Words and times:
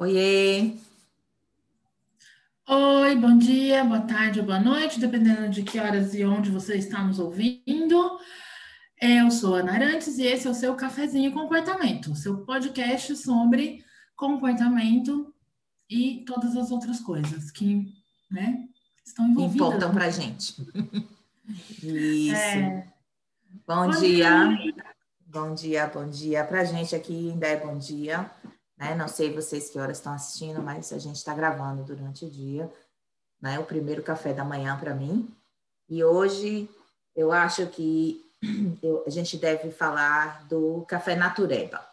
Oiê! 0.00 0.78
Oi, 2.66 3.16
bom 3.16 3.36
dia, 3.36 3.84
boa 3.84 4.00
tarde, 4.00 4.40
boa 4.40 4.58
noite, 4.58 4.98
dependendo 4.98 5.50
de 5.50 5.62
que 5.62 5.78
horas 5.78 6.14
e 6.14 6.24
onde 6.24 6.50
você 6.50 6.78
está 6.78 7.04
nos 7.04 7.18
ouvindo. 7.18 8.18
Eu 8.98 9.30
sou 9.30 9.56
a 9.56 9.58
Ana 9.58 9.72
Arantes 9.72 10.16
e 10.16 10.22
esse 10.22 10.46
é 10.46 10.50
o 10.50 10.54
seu 10.54 10.74
Cafezinho 10.74 11.32
Comportamento, 11.32 12.16
seu 12.16 12.46
podcast 12.46 13.14
sobre 13.14 13.84
comportamento 14.16 15.34
e 15.86 16.24
todas 16.26 16.56
as 16.56 16.70
outras 16.70 16.98
coisas 17.00 17.50
que 17.50 17.92
né, 18.30 18.66
estão 19.04 19.28
envolvidas. 19.28 19.54
Importam 19.54 19.92
para 19.92 20.08
gente. 20.08 20.54
Isso. 21.84 22.34
É... 22.36 22.90
Bom, 23.68 23.90
bom 23.90 24.00
dia. 24.00 24.46
dia. 24.48 24.74
Bom 25.26 25.54
dia, 25.54 25.86
bom 25.88 26.08
dia. 26.08 26.42
Para 26.42 26.64
gente 26.64 26.96
aqui 26.96 27.32
ainda 27.32 27.46
é 27.48 27.56
bom 27.58 27.76
dia. 27.76 28.30
Né? 28.80 28.94
Não 28.94 29.06
sei 29.06 29.30
vocês 29.30 29.68
que 29.68 29.78
horas 29.78 29.98
estão 29.98 30.14
assistindo, 30.14 30.62
mas 30.62 30.90
a 30.90 30.98
gente 30.98 31.16
está 31.16 31.34
gravando 31.34 31.84
durante 31.84 32.24
o 32.24 32.30
dia, 32.30 32.72
né? 33.38 33.58
O 33.58 33.64
primeiro 33.64 34.02
café 34.02 34.32
da 34.32 34.42
manhã 34.42 34.74
para 34.78 34.94
mim. 34.94 35.28
E 35.86 36.02
hoje 36.02 36.66
eu 37.14 37.30
acho 37.30 37.66
que 37.66 38.24
eu, 38.82 39.04
a 39.06 39.10
gente 39.10 39.36
deve 39.36 39.70
falar 39.70 40.48
do 40.48 40.82
café 40.88 41.14
natureba. 41.14 41.86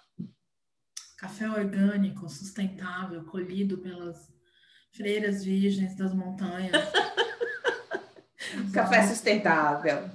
Café 1.17 1.49
orgânico, 1.49 2.29
sustentável, 2.29 3.25
colhido 3.25 3.79
pelas 3.79 4.29
freiras 4.91 5.43
virgens 5.43 5.95
das 5.95 6.13
montanhas. 6.13 6.71
café 8.71 9.05
sustentável. 9.05 10.09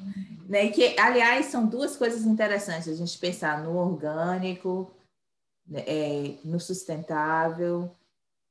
Né? 0.48 0.68
Que, 0.68 0.98
aliás, 0.98 1.46
são 1.46 1.66
duas 1.66 1.96
coisas 1.96 2.22
interessantes 2.22 2.88
a 2.88 2.94
gente 2.94 3.18
pensar 3.18 3.62
no 3.62 3.76
orgânico 3.76 4.90
é, 5.74 6.36
no 6.44 6.58
sustentável, 6.58 7.94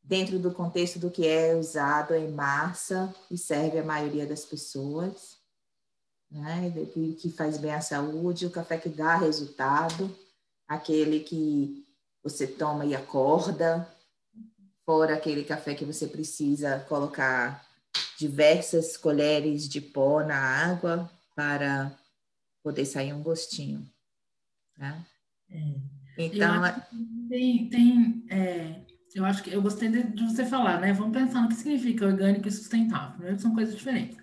dentro 0.03 0.39
do 0.39 0.51
contexto 0.51 0.99
do 0.99 1.11
que 1.11 1.27
é 1.27 1.55
usado 1.55 2.15
em 2.15 2.31
massa 2.31 3.13
e 3.29 3.37
serve 3.37 3.79
a 3.79 3.83
maioria 3.83 4.25
das 4.25 4.45
pessoas, 4.45 5.37
né? 6.29 6.71
que, 6.93 7.13
que 7.13 7.29
faz 7.29 7.57
bem 7.57 7.73
à 7.73 7.81
saúde, 7.81 8.45
o 8.45 8.51
café 8.51 8.77
que 8.77 8.89
dá 8.89 9.15
resultado, 9.15 10.15
aquele 10.67 11.19
que 11.19 11.85
você 12.23 12.47
toma 12.47 12.85
e 12.85 12.95
acorda, 12.95 13.87
fora 14.85 15.13
aquele 15.13 15.43
café 15.43 15.75
que 15.75 15.85
você 15.85 16.07
precisa 16.07 16.79
colocar 16.87 17.65
diversas 18.17 18.97
colheres 18.97 19.67
de 19.67 19.81
pó 19.81 20.23
na 20.23 20.37
água 20.37 21.11
para 21.35 21.97
poder 22.63 22.85
sair 22.85 23.13
um 23.13 23.23
gostinho. 23.23 23.87
Né? 24.77 25.05
É. 25.49 26.00
Então, 26.17 26.65
é 26.65 26.87
tem, 27.29 27.69
tem 27.69 28.25
é, 28.29 28.81
eu 29.13 29.25
acho 29.25 29.43
que 29.43 29.51
eu 29.51 29.61
gostei 29.61 29.89
de, 29.89 30.03
de, 30.03 30.23
você 30.23 30.45
falar, 30.45 30.79
né? 30.79 30.93
Vamos 30.93 31.17
pensar 31.17 31.41
no 31.41 31.49
que 31.49 31.55
significa 31.55 32.05
orgânico 32.05 32.47
e 32.47 32.51
sustentável. 32.51 33.11
Primeiro, 33.13 33.39
são 33.39 33.53
coisas 33.53 33.75
diferentes. 33.75 34.17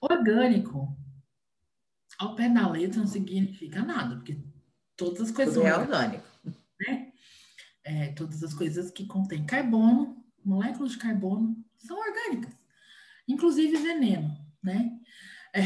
Orgânico, 0.00 0.96
ao 2.18 2.34
pé 2.34 2.48
da 2.48 2.68
letra, 2.68 3.00
não 3.00 3.06
significa 3.06 3.82
nada, 3.82 4.16
porque 4.16 4.38
todas 4.96 5.20
as 5.20 5.30
coisas 5.30 5.54
Tudo 5.54 5.66
é 5.66 5.76
orgânico. 5.76 6.24
Né? 6.80 7.12
É, 7.84 8.12
todas 8.12 8.42
as 8.42 8.54
coisas 8.54 8.90
que 8.90 9.06
contêm 9.06 9.44
carbono, 9.44 10.24
moléculas 10.44 10.92
de 10.92 10.98
carbono, 10.98 11.56
são 11.76 11.98
orgânicas. 11.98 12.54
Inclusive 13.26 13.76
veneno, 13.78 14.36
né? 14.62 14.98
É, 15.52 15.60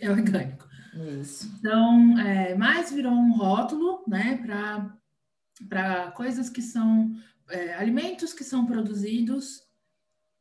é 0.06 0.10
orgânico. 0.10 0.57
Isso. 1.20 1.52
Então, 1.58 2.18
é, 2.18 2.54
mais 2.54 2.92
virou 2.92 3.12
um 3.12 3.32
rótulo, 3.32 4.04
né, 4.06 4.42
para 5.68 6.10
coisas 6.12 6.48
que 6.48 6.62
são 6.62 7.14
é, 7.50 7.74
alimentos 7.74 8.32
que 8.32 8.44
são 8.44 8.66
produzidos, 8.66 9.62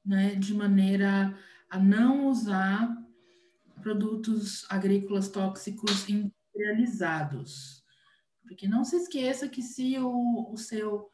né, 0.05 0.35
de 0.35 0.53
maneira 0.53 1.37
a 1.69 1.77
não 1.77 2.27
usar 2.27 2.95
produtos 3.81 4.65
agrícolas 4.69 5.29
tóxicos 5.29 6.07
industrializados. 6.09 7.83
Porque 8.41 8.67
não 8.67 8.83
se 8.83 8.95
esqueça 8.95 9.49
que 9.49 9.61
se 9.61 9.99
o, 9.99 10.51
o 10.51 10.57
seu 10.57 11.09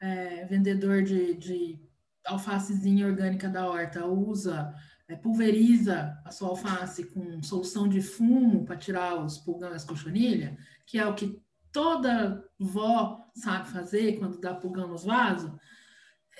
é, 0.00 0.46
vendedor 0.46 1.02
de, 1.02 1.34
de 1.34 1.80
alfacezinha 2.24 3.06
orgânica 3.06 3.48
da 3.48 3.66
horta 3.66 4.06
usa 4.06 4.74
é, 5.08 5.16
pulveriza 5.16 6.20
a 6.24 6.30
sua 6.30 6.50
alface 6.50 7.04
com 7.04 7.42
solução 7.42 7.88
de 7.88 8.02
fumo 8.02 8.64
para 8.64 8.76
tirar 8.76 9.16
os 9.24 9.38
pulgão 9.38 9.72
e 9.72 9.74
as 9.74 9.84
cochonilhas, 9.84 10.56
que 10.86 10.98
é 10.98 11.06
o 11.06 11.14
que 11.14 11.40
toda 11.72 12.44
vó 12.58 13.26
sabe 13.34 13.68
fazer 13.68 14.18
quando 14.18 14.40
dá 14.40 14.54
pulgão 14.54 14.88
nos 14.88 15.04
vasos, 15.04 15.50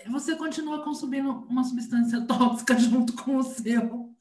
você 0.06 0.36
continua 0.36 0.84
consumindo 0.84 1.30
uma 1.30 1.64
substância 1.64 2.20
tóxica 2.26 2.78
junto 2.78 3.14
com 3.14 3.36
o 3.36 3.42
seu 3.42 4.14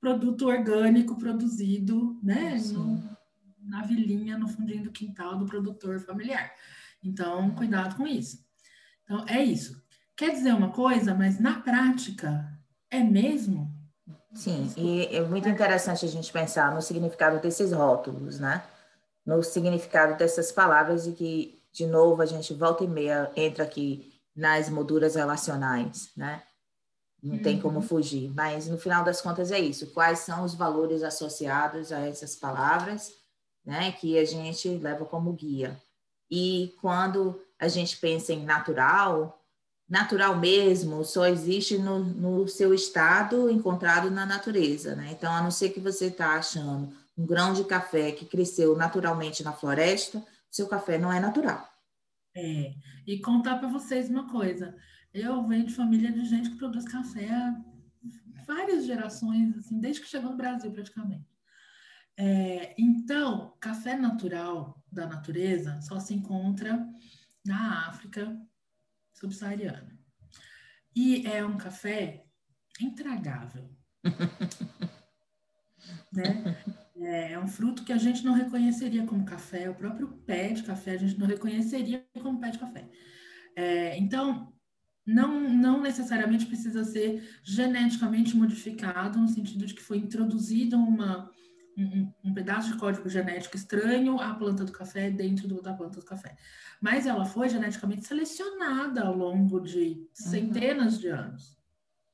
produto 0.00 0.46
orgânico 0.46 1.16
produzido, 1.16 2.18
né, 2.22 2.56
no, 2.72 3.02
na 3.60 3.82
vilinha, 3.82 4.38
no 4.38 4.48
fundinho 4.48 4.84
do 4.84 4.92
quintal 4.92 5.36
do 5.38 5.46
produtor 5.46 6.00
familiar. 6.00 6.52
Então, 7.02 7.54
cuidado 7.54 7.96
com 7.96 8.06
isso. 8.06 8.44
Então, 9.02 9.24
é 9.26 9.42
isso. 9.42 9.82
Quer 10.16 10.30
dizer 10.30 10.54
uma 10.54 10.70
coisa, 10.70 11.14
mas 11.14 11.40
na 11.40 11.60
prática, 11.60 12.53
é 12.94 13.02
mesmo? 13.02 13.70
Sim, 14.34 14.72
e 14.76 15.06
é 15.14 15.20
muito 15.22 15.48
interessante 15.48 16.04
a 16.04 16.08
gente 16.08 16.32
pensar 16.32 16.74
no 16.74 16.82
significado 16.82 17.40
desses 17.40 17.72
rótulos, 17.72 18.40
né? 18.40 18.64
No 19.24 19.42
significado 19.42 20.18
dessas 20.18 20.50
palavras 20.50 21.06
e 21.06 21.12
que, 21.12 21.62
de 21.72 21.86
novo, 21.86 22.20
a 22.20 22.26
gente 22.26 22.52
volta 22.52 22.84
e 22.84 22.88
meia 22.88 23.30
entra 23.36 23.64
aqui 23.64 24.12
nas 24.34 24.68
molduras 24.68 25.14
relacionais, 25.14 26.10
né? 26.16 26.42
Não 27.22 27.38
tem 27.38 27.58
como 27.58 27.76
uhum. 27.76 27.82
fugir, 27.82 28.30
mas 28.34 28.66
no 28.68 28.76
final 28.76 29.02
das 29.02 29.22
contas 29.22 29.50
é 29.50 29.58
isso. 29.58 29.86
Quais 29.92 30.18
são 30.18 30.44
os 30.44 30.54
valores 30.54 31.02
associados 31.02 31.90
a 31.90 32.00
essas 32.00 32.36
palavras, 32.36 33.12
né? 33.64 33.92
Que 33.92 34.18
a 34.18 34.24
gente 34.26 34.68
leva 34.76 35.06
como 35.06 35.32
guia. 35.32 35.80
E 36.30 36.74
quando 36.82 37.40
a 37.58 37.68
gente 37.68 37.96
pensa 37.96 38.32
em 38.32 38.44
natural, 38.44 39.42
natural 39.88 40.38
mesmo 40.38 41.04
só 41.04 41.26
existe 41.26 41.78
no, 41.78 42.00
no 42.00 42.48
seu 42.48 42.72
estado 42.72 43.50
encontrado 43.50 44.10
na 44.10 44.24
natureza, 44.24 44.94
né? 44.96 45.10
Então, 45.12 45.32
a 45.32 45.42
não 45.42 45.50
ser 45.50 45.70
que 45.70 45.80
você 45.80 46.06
está 46.06 46.36
achando 46.36 46.92
um 47.16 47.26
grão 47.26 47.52
de 47.52 47.64
café 47.64 48.12
que 48.12 48.24
cresceu 48.24 48.76
naturalmente 48.76 49.42
na 49.42 49.52
floresta, 49.52 50.24
seu 50.50 50.66
café 50.66 50.98
não 50.98 51.12
é 51.12 51.20
natural. 51.20 51.68
É, 52.36 52.74
e 53.06 53.20
contar 53.20 53.58
para 53.58 53.68
vocês 53.68 54.08
uma 54.08 54.28
coisa, 54.28 54.74
eu 55.12 55.46
venho 55.46 55.66
de 55.66 55.74
família 55.74 56.10
de 56.10 56.24
gente 56.24 56.50
que 56.50 56.56
produz 56.56 56.84
café 56.84 57.30
há 57.30 57.54
várias 58.46 58.84
gerações, 58.84 59.56
assim, 59.56 59.78
desde 59.78 60.02
que 60.02 60.08
chegou 60.08 60.30
no 60.30 60.36
Brasil 60.36 60.70
praticamente. 60.72 61.26
É, 62.16 62.74
então, 62.78 63.56
café 63.60 63.96
natural 63.96 64.82
da 64.90 65.06
natureza 65.06 65.80
só 65.82 65.98
se 65.98 66.14
encontra 66.14 66.86
na 67.44 67.88
África, 67.88 68.36
subsaariana. 69.24 69.98
E 70.94 71.26
é 71.26 71.44
um 71.44 71.56
café 71.56 72.24
intragável. 72.80 73.70
né? 76.12 76.62
É, 76.96 77.32
é 77.32 77.38
um 77.38 77.48
fruto 77.48 77.84
que 77.84 77.92
a 77.92 77.96
gente 77.96 78.24
não 78.24 78.34
reconheceria 78.34 79.04
como 79.04 79.24
café, 79.24 79.68
o 79.68 79.74
próprio 79.74 80.08
pé 80.26 80.52
de 80.52 80.62
café 80.62 80.92
a 80.92 80.98
gente 80.98 81.18
não 81.18 81.26
reconheceria 81.26 82.06
como 82.22 82.40
pé 82.40 82.50
de 82.50 82.58
café. 82.58 82.88
É, 83.56 83.98
então, 83.98 84.52
não, 85.06 85.48
não 85.48 85.80
necessariamente 85.80 86.46
precisa 86.46 86.84
ser 86.84 87.40
geneticamente 87.42 88.36
modificado, 88.36 89.18
no 89.18 89.28
sentido 89.28 89.66
de 89.66 89.74
que 89.74 89.82
foi 89.82 89.98
introduzida 89.98 90.76
uma, 90.76 91.30
um, 91.76 92.12
um, 92.24 92.34
pedaço 92.34 92.72
de 92.72 92.78
código 92.78 93.08
genético 93.08 93.56
estranho 93.56 94.20
à 94.20 94.34
planta 94.34 94.64
do 94.64 94.72
café 94.72 95.10
dentro 95.10 95.48
do, 95.48 95.60
da 95.60 95.72
planta 95.72 96.00
do 96.00 96.06
café. 96.06 96.36
Mas 96.80 97.06
ela 97.06 97.24
foi 97.24 97.48
geneticamente 97.48 98.06
selecionada 98.06 99.02
ao 99.02 99.16
longo 99.16 99.60
de 99.60 99.78
uhum. 99.78 100.06
centenas 100.12 100.94
uhum. 100.94 101.00
de 101.00 101.08
anos 101.08 101.58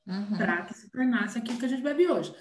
uhum. 0.07 0.37
para 0.37 0.63
que 0.63 0.73
se 0.73 0.89
tornasse 0.89 1.37
aquilo 1.37 1.57
que 1.57 1.65
a 1.65 1.69
gente 1.69 1.83
bebe 1.83 2.07
hoje. 2.07 2.33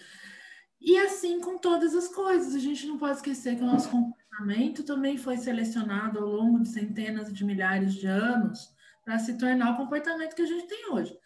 E 0.81 0.97
assim 0.99 1.41
com 1.41 1.59
todas 1.59 1.95
as 1.95 2.09
coisas, 2.09 2.55
a 2.55 2.59
gente 2.59 2.87
não 2.87 2.97
pode 2.97 3.17
esquecer 3.17 3.57
que 3.57 3.63
o 3.63 3.67
nosso 3.67 3.91
comportamento 3.91 4.83
também 4.83 5.19
foi 5.19 5.37
selecionado 5.37 6.19
ao 6.19 6.27
longo 6.27 6.61
de 6.61 6.69
centenas 6.69 7.33
de 7.33 7.45
milhares 7.45 7.95
de 7.95 8.07
anos 8.07 8.75
para 9.05 9.19
se 9.19 9.37
tornar 9.37 9.73
o 9.73 9.77
comportamento 9.77 10.35
que 10.35 10.43
a 10.43 10.47
gente 10.47 10.67
tem 10.67 10.91
hoje. 10.91 11.17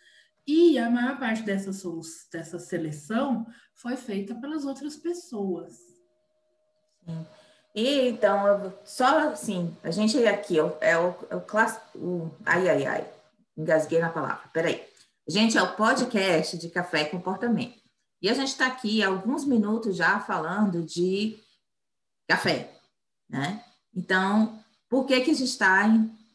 E 0.46 0.79
a 0.79 0.91
maior 0.91 1.19
parte 1.19 1.43
dessa, 1.43 1.70
dessa 2.31 2.58
seleção 2.58 3.46
foi 3.75 3.96
feita 3.96 4.35
pelas 4.35 4.64
outras 4.64 4.96
pessoas. 4.96 5.73
Sim. 7.05 7.26
E 7.75 8.08
então, 8.08 8.73
só 8.85 9.31
assim, 9.31 9.76
a 9.82 9.91
gente 9.91 10.25
aqui 10.26 10.58
é 10.58 10.62
o, 10.62 10.76
é 10.81 10.96
o, 10.96 11.14
é 11.29 11.37
o 11.37 11.41
clássico. 11.41 12.31
Ai, 12.46 12.69
ai, 12.69 12.87
ai, 12.87 13.11
engasguei 13.56 13.99
na 13.99 14.11
palavra, 14.11 14.49
peraí. 14.52 14.87
Gente, 15.26 15.58
é 15.58 15.62
o 15.62 15.75
podcast 15.75 16.56
de 16.56 16.69
café 16.69 17.02
e 17.02 17.11
comportamento. 17.11 17.82
E 18.23 18.29
a 18.29 18.35
gente 18.35 18.49
está 18.49 18.67
aqui 18.67 19.02
há 19.02 19.08
alguns 19.08 19.44
minutos 19.44 19.97
já 19.97 20.20
falando 20.20 20.82
de 20.85 21.37
café, 22.29 22.70
né? 23.29 23.64
Então, 23.94 24.62
por 24.88 25.05
que, 25.05 25.20
que 25.20 25.31
a 25.31 25.35
gente 25.35 25.44
está 25.44 25.85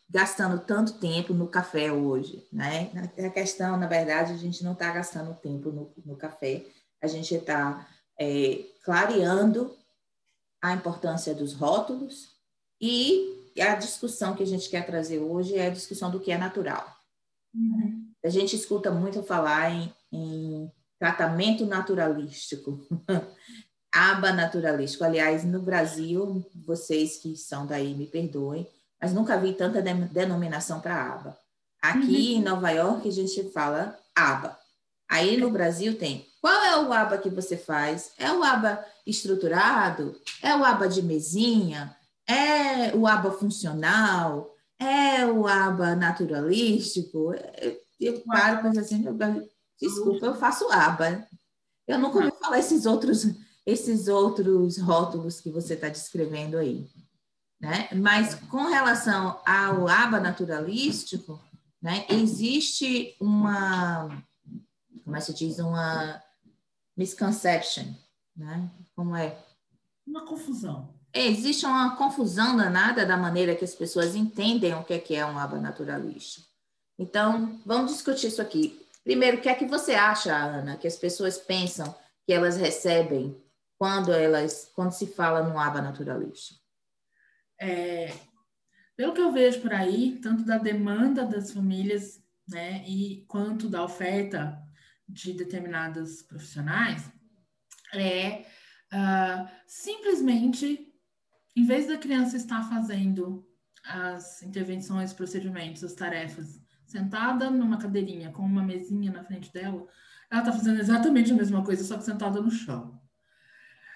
gastando 0.09 0.59
tanto 0.59 0.93
tempo 0.93 1.33
no 1.33 1.47
café 1.47 1.91
hoje, 1.91 2.47
né? 2.51 2.91
A 3.17 3.29
questão, 3.29 3.77
na 3.77 3.85
verdade, 3.85 4.33
a 4.33 4.37
gente 4.37 4.63
não 4.63 4.73
está 4.73 4.91
gastando 4.91 5.35
tempo 5.35 5.71
no, 5.71 5.93
no, 6.03 6.17
café, 6.17 6.65
a 7.01 7.07
gente 7.07 7.35
está 7.35 7.87
é, 8.19 8.65
clareando 8.83 9.75
a 10.61 10.73
importância 10.73 11.33
dos 11.35 11.53
rótulos 11.53 12.35
e 12.81 13.53
a 13.59 13.75
discussão 13.75 14.35
que 14.35 14.43
a 14.43 14.47
gente 14.47 14.69
quer 14.69 14.85
trazer 14.85 15.19
hoje 15.19 15.55
é 15.55 15.67
a 15.67 15.71
discussão 15.71 16.09
do 16.09 16.19
que 16.19 16.31
é 16.31 16.37
natural. 16.37 16.85
Uhum. 17.53 18.11
A 18.23 18.29
gente 18.29 18.55
escuta 18.55 18.91
muito 18.91 19.21
falar 19.21 19.71
em, 19.71 19.93
em 20.11 20.71
tratamento 20.97 21.65
naturalístico, 21.65 22.79
aba 23.93 24.31
naturalístico. 24.33 25.03
Aliás, 25.03 25.43
no 25.43 25.61
Brasil, 25.61 26.45
vocês 26.65 27.17
que 27.17 27.35
são 27.35 27.65
daí 27.65 27.93
me 27.93 28.07
perdoem, 28.07 28.67
mas 29.01 29.13
nunca 29.13 29.37
vi 29.37 29.53
tanta 29.53 29.81
denominação 29.81 30.79
para 30.79 31.13
aba. 31.13 31.37
Aqui 31.81 32.33
uhum. 32.33 32.39
em 32.39 32.41
Nova 32.41 32.69
York 32.71 33.07
a 33.07 33.11
gente 33.11 33.51
fala 33.51 33.97
aba. 34.15 34.57
Aí 35.09 35.37
no 35.37 35.49
Brasil 35.49 35.97
tem 35.97 36.29
qual 36.41 36.63
é 36.63 36.79
o 36.79 36.93
aba 36.93 37.17
que 37.17 37.29
você 37.29 37.57
faz? 37.57 38.11
É 38.17 38.31
o 38.31 38.43
aba 38.43 38.83
estruturado? 39.05 40.15
É 40.41 40.55
o 40.55 40.63
aba 40.63 40.87
de 40.87 41.01
mesinha? 41.01 41.95
É 42.27 42.95
o 42.95 43.05
aba 43.05 43.31
funcional? 43.31 44.55
É 44.79 45.25
o 45.25 45.45
aba 45.47 45.95
naturalístico? 45.95 47.33
Eu 47.99 48.21
paro 48.21 48.59
e 48.59 48.63
penso 48.63 48.79
assim, 48.79 49.05
desculpa, 49.79 50.27
eu 50.27 50.35
faço 50.35 50.71
aba. 50.71 51.27
Eu 51.85 51.99
nunca 51.99 52.19
ouvi 52.19 52.31
falar 52.39 52.59
esses 52.59 52.85
outros, 52.85 53.25
esses 53.65 54.07
outros 54.07 54.77
rótulos 54.77 55.41
que 55.41 55.49
você 55.49 55.73
está 55.73 55.89
descrevendo 55.89 56.57
aí. 56.57 56.87
Né? 57.59 57.89
Mas 57.93 58.35
com 58.35 58.67
relação 58.67 59.39
ao 59.45 59.87
aba 59.87 60.19
naturalístico, 60.19 61.41
né, 61.81 62.05
existe 62.09 63.15
uma, 63.19 64.09
como 65.03 65.15
é 65.15 65.19
que 65.19 65.25
se 65.25 65.33
diz, 65.33 65.59
uma 65.59 66.21
misconception, 66.95 67.85
né? 68.35 68.69
Como 68.95 69.15
é? 69.15 69.37
Uma 70.05 70.25
confusão. 70.25 70.93
Existe 71.13 71.65
uma 71.65 71.95
confusão 71.95 72.55
danada 72.55 73.05
da 73.05 73.17
maneira 73.17 73.55
que 73.55 73.65
as 73.65 73.73
pessoas 73.73 74.15
entendem 74.15 74.73
o 74.73 74.83
que 74.83 74.93
é, 74.93 74.99
que 74.99 75.15
é 75.15 75.25
um 75.25 75.39
aba 75.39 75.57
naturalístico. 75.57 76.47
Então, 76.97 77.59
vamos 77.65 77.93
discutir 77.93 78.27
isso 78.27 78.41
aqui. 78.41 78.85
Primeiro, 79.03 79.37
o 79.37 79.41
que 79.41 79.49
é 79.49 79.55
que 79.55 79.65
você 79.65 79.95
acha, 79.95 80.35
Ana, 80.35 80.77
que 80.77 80.87
as 80.87 80.97
pessoas 80.97 81.37
pensam 81.37 81.95
que 82.25 82.33
elas 82.33 82.57
recebem 82.57 83.41
quando 83.77 84.11
elas 84.11 84.69
quando 84.75 84.91
se 84.91 85.07
fala 85.07 85.41
no 85.41 85.57
aba 85.57 85.81
naturalístico? 85.81 86.58
É, 87.59 88.13
pelo 88.95 89.13
que 89.13 89.21
eu 89.21 89.31
vejo 89.31 89.61
por 89.61 89.73
aí, 89.73 90.19
tanto 90.21 90.43
da 90.43 90.57
demanda 90.57 91.25
das 91.25 91.51
famílias, 91.51 92.21
né, 92.47 92.83
e 92.87 93.25
quanto 93.27 93.69
da 93.69 93.83
oferta 93.83 94.57
de 95.07 95.33
determinadas 95.33 96.21
profissionais, 96.21 97.09
é 97.93 98.45
uh, 98.93 99.49
simplesmente, 99.67 100.93
em 101.55 101.65
vez 101.65 101.87
da 101.87 101.97
criança 101.97 102.37
estar 102.37 102.67
fazendo 102.69 103.47
as 103.85 104.43
intervenções, 104.43 105.13
procedimentos, 105.13 105.83
as 105.83 105.93
tarefas, 105.93 106.61
sentada 106.85 107.49
numa 107.49 107.77
cadeirinha 107.77 108.31
com 108.31 108.41
uma 108.41 108.63
mesinha 108.63 109.11
na 109.11 109.23
frente 109.23 109.51
dela, 109.53 109.87
ela 110.29 110.41
está 110.41 110.51
fazendo 110.51 110.79
exatamente 110.79 111.31
a 111.31 111.35
mesma 111.35 111.63
coisa, 111.63 111.83
só 111.83 111.97
que 111.97 112.03
sentada 112.03 112.41
no 112.41 112.51
chão. 112.51 112.99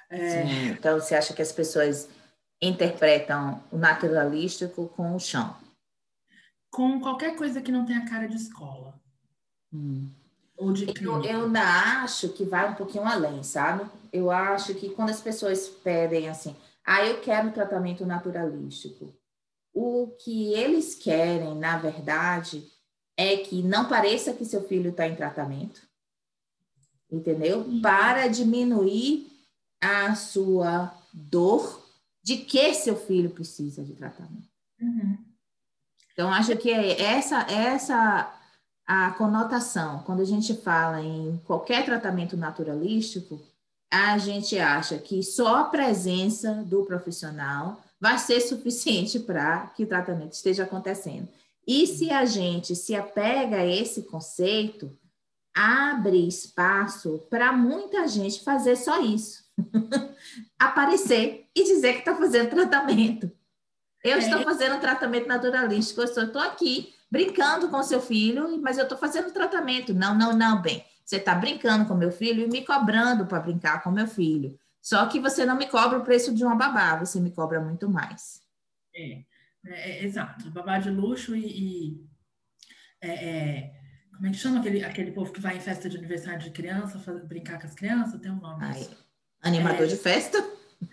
É... 0.10 0.46
Sim, 0.46 0.70
então 0.70 1.00
você 1.00 1.16
acha 1.16 1.34
que 1.34 1.42
as 1.42 1.52
pessoas 1.52 2.10
interpretam 2.68 3.62
o 3.72 3.78
naturalístico 3.78 4.88
com 4.90 5.16
o 5.16 5.20
chão. 5.20 5.56
Com 6.72 7.00
qualquer 7.00 7.36
coisa 7.36 7.62
que 7.62 7.72
não 7.72 7.86
tenha 7.86 8.08
cara 8.08 8.28
de 8.28 8.38
escola. 8.38 9.00
Hum. 9.72 10.10
Ou 10.56 10.72
de 10.72 10.86
eu, 11.04 11.24
eu 11.24 11.46
ainda 11.46 11.62
acho 12.04 12.30
que 12.30 12.44
vai 12.44 12.70
um 12.70 12.76
pouquinho 12.76 13.06
além, 13.06 13.44
sabe? 13.44 13.90
Eu 14.12 14.32
acho 14.32 14.74
que 14.76 14.90
quando 14.90 15.10
as 15.10 15.20
pessoas 15.20 15.68
pedem 15.68 16.30
assim, 16.30 16.56
ah, 16.86 17.06
eu 17.06 17.20
quero 17.22 17.50
um 17.50 17.52
tratamento 17.52 18.06
naturalístico. 18.06 19.14
O 19.74 20.16
que 20.24 20.54
eles 20.54 20.96
querem, 20.96 21.56
na 21.56 21.78
verdade, 21.78 22.72
é 23.18 23.38
que 23.38 23.62
não 23.62 23.88
pareça 23.88 24.34
que 24.34 24.46
seu 24.46 24.68
filho 24.68 24.92
está 24.92 25.08
em 25.08 25.16
tratamento, 25.16 25.82
entendeu? 27.12 27.60
Uhum. 27.62 27.82
Para 27.82 28.28
diminuir 28.28 29.32
a 29.82 30.16
sua 30.16 30.96
dor 31.12 31.83
de 32.24 32.38
que 32.38 32.74
seu 32.74 32.96
filho 32.96 33.30
precisa 33.30 33.84
de 33.84 33.94
tratamento. 33.94 34.48
Uhum. 34.80 35.18
Então, 36.14 36.32
acho 36.32 36.56
que 36.58 36.70
é 36.70 37.02
essa, 37.02 37.42
essa 37.52 38.34
a 38.86 39.12
conotação. 39.12 40.00
Quando 40.04 40.22
a 40.22 40.26
gente 40.26 40.56
fala 40.56 41.02
em 41.02 41.42
qualquer 41.46 41.86
tratamento 41.86 42.38
naturalístico, 42.38 43.42
a 43.92 44.18
gente 44.18 44.58
acha 44.58 44.98
que 44.98 45.22
só 45.24 45.58
a 45.58 45.64
presença 45.66 46.54
do 46.66 46.84
profissional 46.84 47.82
vai 48.00 48.18
ser 48.18 48.42
suficiente 48.42 49.20
para 49.22 49.68
que 49.68 49.84
o 49.84 49.88
tratamento 49.88 50.34
esteja 50.34 50.64
acontecendo. 50.64 51.28
E 51.66 51.88
se 51.88 52.12
a 52.12 52.26
gente 52.26 52.76
se 52.76 52.94
apega 52.94 53.58
a 53.58 53.66
esse 53.66 54.04
conceito, 54.04 54.92
abre 55.56 56.28
espaço 56.28 57.26
para 57.30 57.54
muita 57.54 58.08
gente 58.08 58.44
fazer 58.44 58.76
só 58.76 59.02
isso. 59.02 59.44
aparecer 60.60 61.43
e 61.56 61.64
dizer 61.64 61.94
que 61.94 62.00
está 62.00 62.16
fazendo 62.16 62.50
tratamento. 62.50 63.32
Eu 64.04 64.18
é. 64.18 64.20
estou 64.20 64.44
fazendo 64.44 64.80
tratamento 64.82 65.28
naturalístico, 65.28 66.02
eu 66.02 66.06
estou 66.06 66.42
aqui 66.42 66.94
brincando 67.10 67.70
com 67.70 67.82
seu 67.84 68.02
filho, 68.02 68.60
mas 68.62 68.78
eu 68.78 68.84
estou 68.84 68.98
fazendo 68.98 69.32
tratamento. 69.32 69.94
Não, 69.94 70.18
não, 70.18 70.36
não, 70.36 70.62
bem. 70.62 70.84
Você 71.06 71.18
está 71.18 71.36
brincando 71.36 71.86
com 71.86 71.94
meu 71.94 72.12
filho 72.12 72.44
e 72.44 72.48
me 72.48 72.66
cobrando 72.66 73.26
para 73.26 73.40
brincar 73.40 73.84
com 73.84 73.92
meu 73.92 74.08
filho. 74.08 74.58
Só 74.82 75.06
que 75.06 75.20
você 75.20 75.46
não 75.46 75.56
me 75.56 75.68
cobra 75.68 76.00
o 76.00 76.04
preço 76.04 76.34
de 76.34 76.44
uma 76.44 76.56
babá, 76.56 76.98
você 76.98 77.20
me 77.20 77.32
cobra 77.32 77.62
muito 77.62 77.90
mais. 77.90 78.42
É, 78.96 79.24
é, 79.66 80.00
é 80.00 80.04
exato. 80.04 80.50
Babá 80.52 80.80
de 80.80 80.90
luxo 80.90 81.36
e. 81.36 81.46
e 81.46 82.10
é, 83.02 83.10
é, 83.10 83.74
como 84.14 84.28
é 84.28 84.32
que 84.32 84.38
chama 84.38 84.60
aquele, 84.60 84.84
aquele 84.84 85.12
povo 85.12 85.32
que 85.32 85.42
vai 85.42 85.58
em 85.58 85.62
festa 85.62 85.90
de 85.90 85.98
aniversário 85.98 86.40
de 86.40 86.52
criança, 86.52 87.00
fazer, 87.00 87.24
brincar 87.26 87.60
com 87.60 87.68
as 87.68 87.74
crianças? 87.74 88.20
Tem 88.20 88.32
um 88.32 88.40
nome. 88.40 88.64
Ai, 88.64 88.90
Animador 89.42 89.86
é, 89.86 89.88
de 89.88 89.98
festa? 89.98 90.38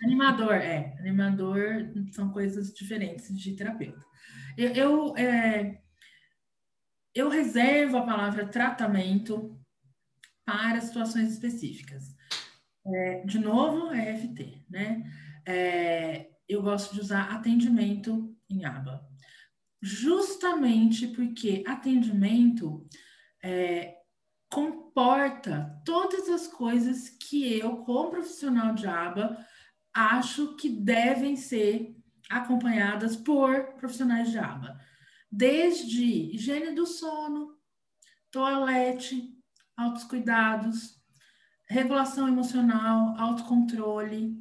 Animador, 0.03 0.53
é. 0.53 0.95
Animador 0.99 1.91
são 2.11 2.31
coisas 2.31 2.73
diferentes 2.73 3.37
de 3.37 3.55
terapeuta. 3.55 4.05
Eu, 4.57 4.69
eu, 4.73 5.17
é, 5.17 5.81
eu 7.13 7.29
reservo 7.29 7.97
a 7.97 8.05
palavra 8.05 8.47
tratamento 8.47 9.57
para 10.45 10.81
situações 10.81 11.31
específicas. 11.31 12.15
É, 12.85 13.23
de 13.25 13.39
novo, 13.39 13.91
é 13.93 14.17
FT, 14.17 14.65
né? 14.69 15.03
É, 15.45 16.31
eu 16.47 16.61
gosto 16.61 16.93
de 16.93 17.01
usar 17.01 17.31
atendimento 17.31 18.35
em 18.49 18.65
aba. 18.65 19.07
Justamente 19.81 21.07
porque 21.07 21.63
atendimento 21.65 22.87
é, 23.43 23.95
comporta 24.51 25.81
todas 25.85 26.27
as 26.29 26.47
coisas 26.47 27.09
que 27.09 27.57
eu, 27.57 27.77
como 27.77 28.11
profissional 28.11 28.75
de 28.75 28.85
aba, 28.85 29.37
acho 29.93 30.55
que 30.55 30.69
devem 30.69 31.35
ser 31.35 31.95
acompanhadas 32.29 33.15
por 33.15 33.73
profissionais 33.75 34.31
de 34.31 34.39
aba. 34.39 34.79
Desde 35.31 36.03
higiene 36.33 36.73
do 36.73 36.85
sono, 36.85 37.57
toalete, 38.29 39.37
altos 39.75 40.03
cuidados, 40.03 40.99
regulação 41.67 42.27
emocional, 42.27 43.15
autocontrole, 43.17 44.37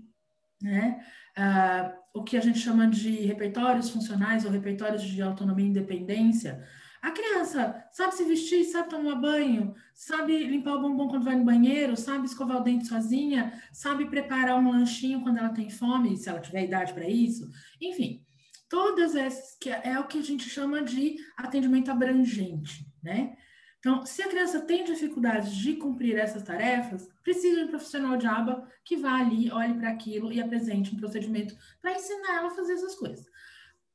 né? 0.60 1.04
Uh, 1.36 2.00
o 2.12 2.24
que 2.24 2.36
a 2.36 2.40
gente 2.40 2.58
chama 2.58 2.88
de 2.88 3.10
repertórios 3.20 3.90
funcionais 3.90 4.44
ou 4.44 4.50
repertórios 4.50 5.02
de 5.02 5.22
autonomia 5.22 5.64
e 5.64 5.68
independência, 5.68 6.66
a 7.02 7.10
criança 7.10 7.82
sabe 7.92 8.14
se 8.14 8.24
vestir, 8.24 8.64
sabe 8.64 8.90
tomar 8.90 9.14
banho, 9.14 9.74
sabe 9.94 10.44
limpar 10.44 10.74
o 10.74 10.80
bumbum 10.80 11.08
quando 11.08 11.24
vai 11.24 11.34
no 11.34 11.44
banheiro, 11.44 11.96
sabe 11.96 12.26
escovar 12.26 12.58
o 12.58 12.64
dente 12.64 12.86
sozinha, 12.86 13.60
sabe 13.72 14.06
preparar 14.06 14.58
um 14.58 14.70
lanchinho 14.70 15.22
quando 15.22 15.38
ela 15.38 15.48
tem 15.48 15.70
fome, 15.70 16.16
se 16.16 16.28
ela 16.28 16.40
tiver 16.40 16.64
idade 16.64 16.92
para 16.92 17.08
isso. 17.08 17.48
Enfim, 17.80 18.22
todas 18.68 19.14
essas 19.16 19.56
que 19.58 19.70
é 19.70 19.98
o 19.98 20.06
que 20.06 20.18
a 20.18 20.22
gente 20.22 20.48
chama 20.48 20.82
de 20.82 21.16
atendimento 21.36 21.90
abrangente, 21.90 22.86
né? 23.02 23.36
Então, 23.78 24.04
se 24.04 24.22
a 24.22 24.28
criança 24.28 24.60
tem 24.60 24.84
dificuldade 24.84 25.58
de 25.58 25.76
cumprir 25.76 26.18
essas 26.18 26.42
tarefas, 26.42 27.08
precisa 27.24 27.56
de 27.56 27.64
um 27.64 27.68
profissional 27.68 28.18
de 28.18 28.26
aba 28.26 28.68
que 28.84 28.94
vá 28.94 29.18
ali, 29.18 29.50
olhe 29.50 29.72
para 29.72 29.88
aquilo 29.88 30.30
e 30.30 30.38
apresente 30.38 30.94
um 30.94 30.98
procedimento 30.98 31.56
para 31.80 31.94
ensinar 31.94 32.36
ela 32.36 32.48
a 32.48 32.54
fazer 32.54 32.74
essas 32.74 32.94
coisas. 32.94 33.24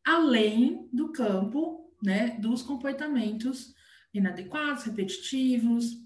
Além 0.04 0.90
do 0.92 1.12
campo 1.12 1.85
né, 2.04 2.38
dos 2.40 2.62
comportamentos 2.62 3.74
inadequados, 4.14 4.84
repetitivos, 4.84 5.98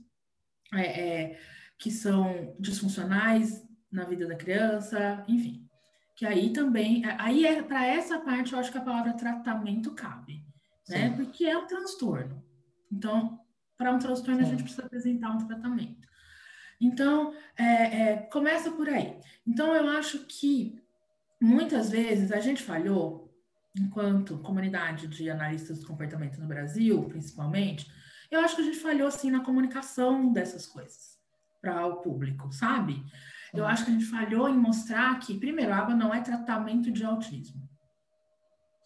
é, 0.74 0.82
é, 0.82 1.40
que 1.78 1.92
são 1.92 2.56
disfuncionais 2.60 3.68
na 3.92 4.04
vida 4.04 4.28
da 4.28 4.36
criança, 4.36 5.24
enfim. 5.28 5.68
Que 6.16 6.26
aí 6.26 6.52
também, 6.52 7.04
aí 7.18 7.46
é 7.46 7.62
para 7.64 7.86
essa 7.86 8.20
parte 8.20 8.54
eu 8.54 8.60
acho 8.60 8.72
que 8.72 8.78
a 8.78 8.82
palavra 8.82 9.14
tratamento 9.14 9.92
cabe. 9.92 10.44
né? 10.88 11.12
Porque 11.16 11.46
é 11.46 11.58
um 11.58 11.66
transtorno. 11.66 12.44
Então, 12.92 13.40
para 13.78 13.94
um 13.94 14.00
transtorno, 14.00 14.42
Sim. 14.42 14.46
a 14.46 14.50
gente 14.50 14.64
precisa 14.64 14.86
apresentar 14.86 15.32
um 15.32 15.48
tratamento. 15.48 16.08
Então, 16.82 17.34
é, 17.58 17.64
é, 18.02 18.18
começa 18.18 18.72
por 18.72 18.90
aí. 18.90 19.18
Então, 19.48 19.74
eu 19.76 19.88
acho 19.90 20.26
que 20.26 20.82
muitas 21.40 21.90
vezes 21.90 22.32
a 22.32 22.40
gente 22.40 22.62
falhou, 22.62 23.29
enquanto 23.78 24.40
comunidade 24.40 25.08
de 25.08 25.30
analistas 25.30 25.80
do 25.80 25.88
comportamento 25.88 26.40
no 26.40 26.48
Brasil, 26.48 27.04
principalmente, 27.06 27.92
eu 28.32 28.40
acho 28.40 28.56
que 28.56 28.62
a 28.62 28.66
gente 28.66 28.80
falhou 28.80 29.08
assim 29.08 29.32
na 29.32 29.44
comunicação 29.44 30.32
dessas 30.32 30.66
coisas 30.66 31.18
para 31.62 31.86
o 31.86 31.98
público, 31.98 32.52
sabe? 32.52 33.04
Eu 33.54 33.66
acho 33.66 33.84
que 33.84 33.92
a 33.92 33.94
gente 33.94 34.06
falhou 34.06 34.48
em 34.48 34.58
mostrar 34.58 35.18
que, 35.20 35.38
primeiro, 35.38 35.74
a 35.74 35.80
aba 35.80 35.96
não 35.96 36.14
é 36.14 36.22
tratamento 36.22 36.92
de 36.92 37.04
autismo. 37.04 37.68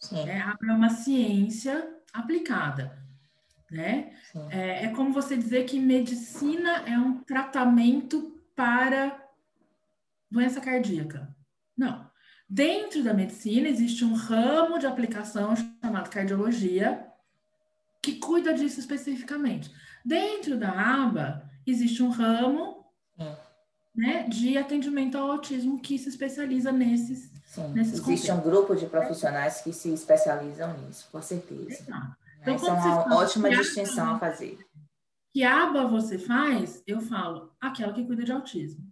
Sim. 0.00 0.28
É, 0.28 0.40
a 0.40 0.50
aba 0.50 0.66
é 0.66 0.72
uma 0.72 0.90
ciência 0.90 1.94
aplicada, 2.12 2.98
né? 3.70 4.14
É, 4.50 4.86
é 4.86 4.88
como 4.88 5.12
você 5.12 5.36
dizer 5.36 5.64
que 5.64 5.78
medicina 5.78 6.82
é 6.86 6.98
um 6.98 7.22
tratamento 7.22 8.40
para 8.56 9.22
doença 10.30 10.60
cardíaca. 10.60 11.34
Não. 11.76 12.10
Dentro 12.48 13.02
da 13.02 13.14
medicina 13.14 13.68
existe 13.68 14.04
um 14.04 14.14
ramo 14.14 14.78
de 14.78 14.86
aplicação 14.86 15.54
chamado 15.56 16.10
cardiologia 16.10 17.06
que 18.02 18.16
cuida 18.16 18.52
disso 18.52 18.80
especificamente. 18.80 19.74
Dentro 20.04 20.58
da 20.58 20.70
aba 20.70 21.50
existe 21.66 22.02
um 22.02 22.10
ramo 22.10 22.84
é. 23.18 23.36
né, 23.94 24.22
de 24.28 24.58
atendimento 24.58 25.16
ao 25.16 25.30
autismo 25.30 25.80
que 25.80 25.98
se 25.98 26.10
especializa 26.10 26.70
nesses, 26.70 27.32
Sim, 27.46 27.68
nesses 27.72 28.00
Existe 28.00 28.30
um 28.30 28.40
grupo 28.40 28.74
de 28.76 28.86
profissionais 28.86 29.62
que 29.62 29.72
se 29.72 29.92
especializam 29.94 30.76
nisso, 30.80 31.08
com 31.10 31.22
certeza. 31.22 31.82
Então, 32.42 32.54
Essa 32.54 32.66
é 32.66 32.72
uma 32.72 33.16
ótima 33.16 33.48
distinção 33.48 34.08
aba, 34.08 34.16
a 34.16 34.18
fazer. 34.18 34.58
Que 35.32 35.42
aba 35.42 35.86
você 35.86 36.18
faz? 36.18 36.82
Eu 36.86 37.00
falo, 37.00 37.54
aquela 37.58 37.92
que 37.94 38.04
cuida 38.04 38.22
de 38.22 38.32
autismo. 38.32 38.84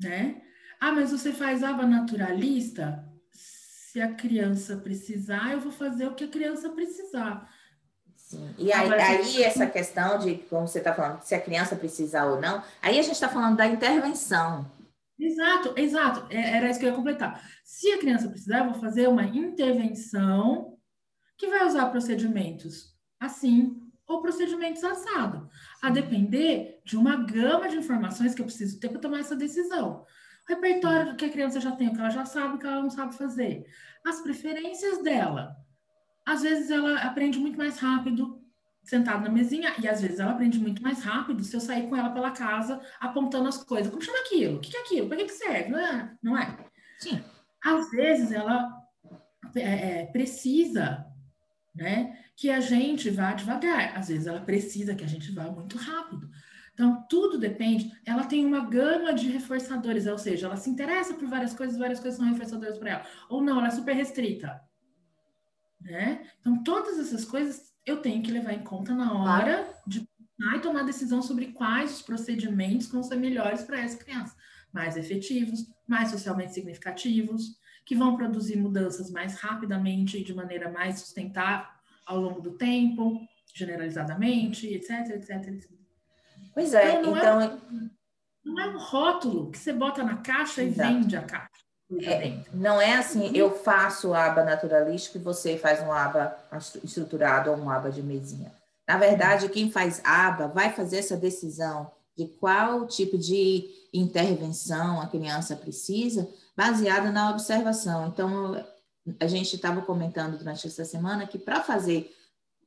Né? 0.00 0.40
Ah, 0.80 0.92
mas 0.92 1.10
você 1.10 1.32
faz 1.32 1.62
aba 1.62 1.86
naturalista? 1.86 3.04
Se 3.30 4.00
a 4.00 4.12
criança 4.12 4.76
precisar, 4.76 5.52
eu 5.52 5.60
vou 5.60 5.72
fazer 5.72 6.06
o 6.06 6.14
que 6.14 6.24
a 6.24 6.28
criança 6.28 6.70
precisar. 6.70 7.48
Sim. 8.16 8.54
E 8.58 8.72
aí, 8.72 8.92
aí, 8.92 9.42
essa 9.42 9.66
questão 9.66 10.18
de, 10.18 10.36
como 10.50 10.66
você 10.66 10.78
está 10.78 10.94
falando, 10.94 11.20
se 11.22 11.34
a 11.34 11.40
criança 11.40 11.76
precisar 11.76 12.24
ou 12.24 12.40
não, 12.40 12.62
aí 12.82 12.98
a 12.98 13.02
gente 13.02 13.14
está 13.14 13.28
falando 13.28 13.56
da 13.56 13.66
intervenção. 13.66 14.68
Exato, 15.18 15.74
exato. 15.76 16.26
É, 16.30 16.56
era 16.56 16.70
isso 16.70 16.80
que 16.80 16.86
eu 16.86 16.90
ia 16.90 16.96
completar. 16.96 17.40
Se 17.62 17.92
a 17.92 17.98
criança 17.98 18.28
precisar, 18.28 18.58
eu 18.58 18.72
vou 18.72 18.80
fazer 18.80 19.08
uma 19.08 19.24
intervenção 19.24 20.76
que 21.36 21.46
vai 21.48 21.66
usar 21.66 21.86
procedimentos 21.86 22.94
assim 23.20 23.80
ou 24.06 24.20
procedimentos 24.20 24.84
assado, 24.84 25.48
a 25.80 25.88
depender 25.88 26.80
de 26.84 26.96
uma 26.96 27.16
gama 27.16 27.68
de 27.68 27.76
informações 27.76 28.34
que 28.34 28.42
eu 28.42 28.46
preciso 28.46 28.78
ter 28.78 28.88
para 28.88 29.00
tomar 29.00 29.20
essa 29.20 29.34
decisão 29.34 30.04
repertório 30.48 31.12
do 31.12 31.16
que 31.16 31.24
a 31.24 31.30
criança 31.30 31.60
já 31.60 31.72
tem, 31.72 31.88
o 31.88 31.92
que 31.92 32.00
ela 32.00 32.10
já 32.10 32.24
sabe, 32.24 32.56
o 32.56 32.58
que 32.58 32.66
ela 32.66 32.82
não 32.82 32.90
sabe 32.90 33.16
fazer. 33.16 33.66
As 34.04 34.20
preferências 34.20 35.02
dela. 35.02 35.56
Às 36.26 36.42
vezes 36.42 36.70
ela 36.70 37.00
aprende 37.00 37.38
muito 37.38 37.58
mais 37.58 37.78
rápido 37.78 38.42
sentada 38.82 39.20
na 39.20 39.30
mesinha, 39.30 39.74
e 39.82 39.88
às 39.88 40.02
vezes 40.02 40.20
ela 40.20 40.32
aprende 40.32 40.58
muito 40.58 40.82
mais 40.82 41.02
rápido 41.02 41.42
se 41.42 41.56
eu 41.56 41.60
sair 41.60 41.88
com 41.88 41.96
ela 41.96 42.10
pela 42.10 42.30
casa 42.30 42.80
apontando 43.00 43.48
as 43.48 43.64
coisas. 43.64 43.90
Como 43.90 44.02
chama 44.02 44.18
aquilo? 44.20 44.58
O 44.58 44.60
que 44.60 44.76
é 44.76 44.80
aquilo? 44.80 45.08
Para 45.08 45.16
que, 45.16 45.24
que 45.24 45.32
serve? 45.32 45.70
Não 45.70 45.78
é? 45.78 46.16
Não 46.22 46.38
é? 46.38 46.56
Sim. 46.98 47.24
Às 47.64 47.90
vezes 47.90 48.30
ela 48.30 48.70
é, 49.56 50.00
é, 50.00 50.06
precisa 50.06 51.06
né, 51.74 52.18
que 52.36 52.50
a 52.50 52.60
gente 52.60 53.08
vá 53.08 53.32
devagar. 53.32 53.96
Às 53.96 54.08
vezes 54.08 54.26
ela 54.26 54.40
precisa 54.40 54.94
que 54.94 55.04
a 55.04 55.08
gente 55.08 55.32
vá 55.32 55.44
muito 55.44 55.78
rápido. 55.78 56.28
Então, 56.74 57.06
tudo 57.08 57.38
depende. 57.38 57.90
Ela 58.04 58.24
tem 58.24 58.44
uma 58.44 58.60
gama 58.68 59.14
de 59.14 59.28
reforçadores, 59.28 60.06
ou 60.06 60.18
seja, 60.18 60.46
ela 60.46 60.56
se 60.56 60.68
interessa 60.68 61.14
por 61.14 61.26
várias 61.28 61.54
coisas, 61.54 61.78
várias 61.78 62.00
coisas 62.00 62.18
são 62.18 62.28
reforçadores 62.28 62.76
para 62.78 62.90
ela. 62.90 63.06
Ou 63.28 63.40
não, 63.40 63.58
ela 63.58 63.68
é 63.68 63.70
super 63.70 63.94
restrita. 63.94 64.60
Né? 65.80 66.26
Então, 66.40 66.62
todas 66.62 66.98
essas 66.98 67.24
coisas 67.24 67.72
eu 67.86 67.98
tenho 67.98 68.22
que 68.22 68.32
levar 68.32 68.54
em 68.54 68.64
conta 68.64 68.94
na 68.94 69.12
hora 69.12 69.72
de 69.86 70.08
e 70.56 70.58
tomar 70.58 70.82
decisão 70.82 71.22
sobre 71.22 71.52
quais 71.52 71.94
os 71.94 72.02
procedimentos 72.02 72.88
vão 72.88 73.02
ser 73.02 73.16
melhores 73.16 73.62
para 73.62 73.80
essa 73.80 73.96
criança. 73.96 74.34
Mais 74.72 74.96
efetivos, 74.96 75.66
mais 75.86 76.10
socialmente 76.10 76.52
significativos, 76.52 77.56
que 77.86 77.94
vão 77.94 78.16
produzir 78.16 78.56
mudanças 78.56 79.10
mais 79.10 79.36
rapidamente 79.36 80.18
e 80.18 80.24
de 80.24 80.34
maneira 80.34 80.70
mais 80.70 80.98
sustentável 80.98 81.68
ao 82.04 82.20
longo 82.20 82.40
do 82.40 82.52
tempo, 82.52 83.20
generalizadamente, 83.54 84.66
etc, 84.66 85.10
etc, 85.10 85.48
etc. 85.48 85.83
Pois 86.54 86.72
é, 86.72 87.00
então. 87.00 87.10
Não, 87.10 87.18
então, 87.18 87.40
é, 87.40 87.58
não 88.44 88.60
é 88.60 88.68
um 88.68 88.78
rótulo 88.78 89.50
que 89.50 89.58
você 89.58 89.72
bota 89.72 90.02
na 90.02 90.18
caixa 90.18 90.62
e 90.62 90.68
vende 90.68 91.16
a 91.16 91.22
caixa. 91.22 91.48
É, 92.02 92.38
não 92.52 92.80
é 92.80 92.94
assim, 92.94 93.30
eu 93.36 93.50
faço 93.50 94.14
aba 94.14 94.42
naturalística 94.42 95.18
e 95.18 95.20
você 95.20 95.58
faz 95.58 95.80
um 95.82 95.92
aba 95.92 96.36
estruturado 96.82 97.50
ou 97.50 97.56
um 97.56 97.68
aba 97.68 97.90
de 97.90 98.02
mesinha. 98.02 98.52
Na 98.88 98.98
verdade, 98.98 99.48
quem 99.48 99.70
faz 99.70 100.00
aba 100.04 100.48
vai 100.48 100.72
fazer 100.72 100.98
essa 100.98 101.16
decisão 101.16 101.90
de 102.16 102.26
qual 102.26 102.86
tipo 102.86 103.18
de 103.18 103.68
intervenção 103.92 105.00
a 105.00 105.08
criança 105.08 105.56
precisa, 105.56 106.28
baseada 106.56 107.10
na 107.10 107.30
observação. 107.30 108.08
Então, 108.08 108.64
a 109.20 109.26
gente 109.26 109.56
estava 109.56 109.82
comentando 109.82 110.38
durante 110.38 110.66
essa 110.66 110.84
semana 110.84 111.26
que 111.26 111.38
para 111.38 111.62
fazer, 111.62 112.14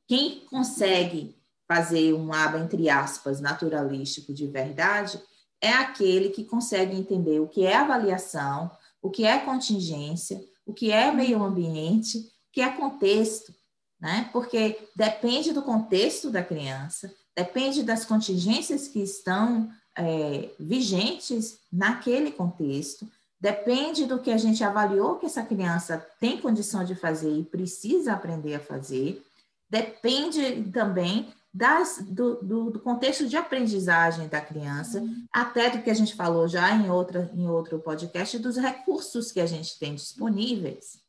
quem 0.06 0.40
consegue 0.46 1.37
fazer 1.68 2.14
um 2.14 2.32
aba, 2.32 2.58
entre 2.58 2.88
aspas, 2.88 3.40
naturalístico 3.40 4.32
de 4.32 4.46
verdade, 4.46 5.20
é 5.60 5.70
aquele 5.70 6.30
que 6.30 6.44
consegue 6.44 6.96
entender 6.96 7.40
o 7.40 7.46
que 7.46 7.66
é 7.66 7.76
avaliação, 7.76 8.70
o 9.02 9.10
que 9.10 9.24
é 9.24 9.38
contingência, 9.38 10.42
o 10.64 10.72
que 10.72 10.90
é 10.90 11.12
meio 11.12 11.42
ambiente, 11.42 12.18
o 12.18 12.52
que 12.52 12.62
é 12.62 12.70
contexto, 12.70 13.54
né? 14.00 14.30
Porque 14.32 14.78
depende 14.96 15.52
do 15.52 15.62
contexto 15.62 16.30
da 16.30 16.42
criança, 16.42 17.12
depende 17.36 17.82
das 17.82 18.04
contingências 18.04 18.88
que 18.88 19.00
estão 19.00 19.70
é, 19.96 20.50
vigentes 20.58 21.58
naquele 21.70 22.30
contexto, 22.30 23.06
depende 23.40 24.06
do 24.06 24.18
que 24.18 24.30
a 24.30 24.38
gente 24.38 24.64
avaliou 24.64 25.16
que 25.16 25.26
essa 25.26 25.42
criança 25.42 26.04
tem 26.18 26.40
condição 26.40 26.84
de 26.84 26.94
fazer 26.94 27.36
e 27.36 27.44
precisa 27.44 28.12
aprender 28.12 28.54
a 28.54 28.60
fazer, 28.60 29.22
depende 29.70 30.70
também 30.72 31.32
das, 31.52 31.98
do, 32.06 32.36
do, 32.42 32.70
do, 32.70 32.80
contexto 32.80 33.26
de 33.26 33.36
aprendizagem 33.36 34.28
da 34.28 34.40
criança, 34.40 35.00
uhum. 35.00 35.26
até 35.32 35.70
do 35.70 35.82
que 35.82 35.90
a 35.90 35.94
gente 35.94 36.14
falou 36.14 36.46
já 36.46 36.70
em, 36.74 36.90
outra, 36.90 37.30
em 37.34 37.48
outro 37.48 37.78
podcast, 37.78 38.38
dos 38.38 38.56
recursos 38.56 39.32
que 39.32 39.40
a 39.40 39.46
gente 39.46 39.78
tem 39.78 39.94
disponíveis, 39.94 41.00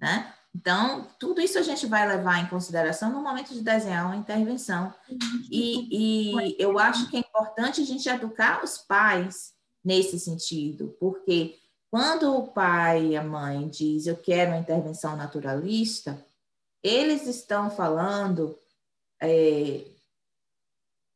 né? 0.00 0.32
Então, 0.54 1.06
tudo 1.18 1.40
isso 1.40 1.58
a 1.58 1.62
gente 1.62 1.86
vai 1.86 2.06
levar 2.08 2.42
em 2.42 2.48
consideração 2.48 3.12
no 3.12 3.22
momento 3.22 3.52
de 3.52 3.60
desenhar 3.60 4.06
uma 4.06 4.16
intervenção. 4.16 4.92
E, 5.50 6.32
e 6.32 6.56
eu 6.58 6.78
acho 6.78 7.08
que 7.10 7.16
é 7.16 7.20
importante 7.20 7.80
a 7.80 7.84
gente 7.84 8.08
educar 8.08 8.64
os 8.64 8.78
pais 8.78 9.52
nesse 9.84 10.18
sentido, 10.18 10.96
porque 10.98 11.56
quando 11.90 12.34
o 12.34 12.48
pai 12.48 13.08
e 13.08 13.16
a 13.16 13.22
mãe 13.22 13.68
diz 13.68 14.06
eu 14.06 14.16
quero 14.16 14.50
uma 14.50 14.58
intervenção 14.58 15.16
naturalista, 15.16 16.24
eles 16.82 17.26
estão 17.26 17.70
falando 17.70 18.58
é, 19.20 19.84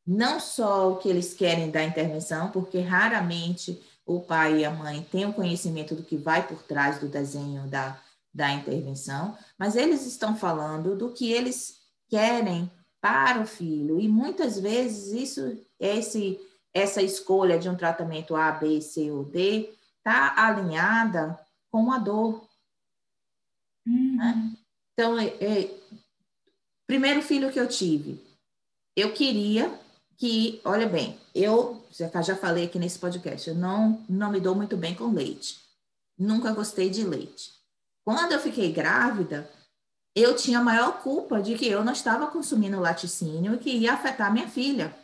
não 0.06 0.40
só 0.40 0.92
o 0.92 0.96
que 0.96 1.08
eles 1.08 1.32
querem 1.34 1.70
da 1.70 1.82
intervenção, 1.82 2.50
porque 2.50 2.80
raramente 2.80 3.80
o 4.04 4.20
pai 4.20 4.60
e 4.60 4.64
a 4.64 4.70
mãe 4.70 5.02
têm 5.10 5.26
o 5.26 5.32
conhecimento 5.32 5.94
do 5.94 6.02
que 6.02 6.16
vai 6.16 6.46
por 6.46 6.62
trás 6.62 6.98
do 6.98 7.08
desenho 7.08 7.68
da, 7.68 8.00
da 8.34 8.52
intervenção, 8.52 9.36
mas 9.56 9.76
eles 9.76 10.04
estão 10.06 10.36
falando 10.36 10.96
do 10.96 11.12
que 11.12 11.30
eles 11.32 11.80
querem 12.08 12.70
para 13.00 13.40
o 13.40 13.46
filho, 13.46 14.00
e 14.00 14.08
muitas 14.08 14.60
vezes 14.60 15.12
isso, 15.12 15.58
esse, 15.78 16.38
essa 16.72 17.02
escolha 17.02 17.58
de 17.58 17.68
um 17.68 17.74
tratamento 17.74 18.36
A, 18.36 18.52
B, 18.52 18.80
C 18.80 19.10
ou 19.10 19.24
D 19.24 19.74
está 19.98 20.34
alinhada 20.36 21.38
com 21.70 21.90
a 21.90 21.98
dor. 21.98 22.46
Uhum. 23.86 24.16
Né? 24.16 24.52
Então, 24.92 25.18
é, 25.18 25.26
é, 25.26 25.81
primeiro 26.86 27.22
filho 27.22 27.50
que 27.52 27.60
eu 27.60 27.68
tive, 27.68 28.20
eu 28.96 29.12
queria 29.12 29.72
que, 30.16 30.60
olha 30.64 30.88
bem, 30.88 31.18
eu 31.34 31.84
já, 31.90 32.22
já 32.22 32.36
falei 32.36 32.66
aqui 32.66 32.78
nesse 32.78 32.98
podcast, 32.98 33.48
eu 33.48 33.54
não, 33.54 34.04
não 34.08 34.30
me 34.30 34.40
dou 34.40 34.54
muito 34.54 34.76
bem 34.76 34.94
com 34.94 35.12
leite. 35.12 35.60
Nunca 36.18 36.52
gostei 36.52 36.90
de 36.90 37.04
leite. 37.04 37.52
Quando 38.04 38.32
eu 38.32 38.40
fiquei 38.40 38.72
grávida, 38.72 39.50
eu 40.14 40.36
tinha 40.36 40.58
a 40.58 40.62
maior 40.62 41.02
culpa 41.02 41.40
de 41.40 41.56
que 41.56 41.66
eu 41.66 41.84
não 41.84 41.92
estava 41.92 42.26
consumindo 42.26 42.80
laticínio 42.80 43.54
e 43.54 43.58
que 43.58 43.70
ia 43.70 43.94
afetar 43.94 44.32
minha 44.32 44.48
filha. 44.48 44.94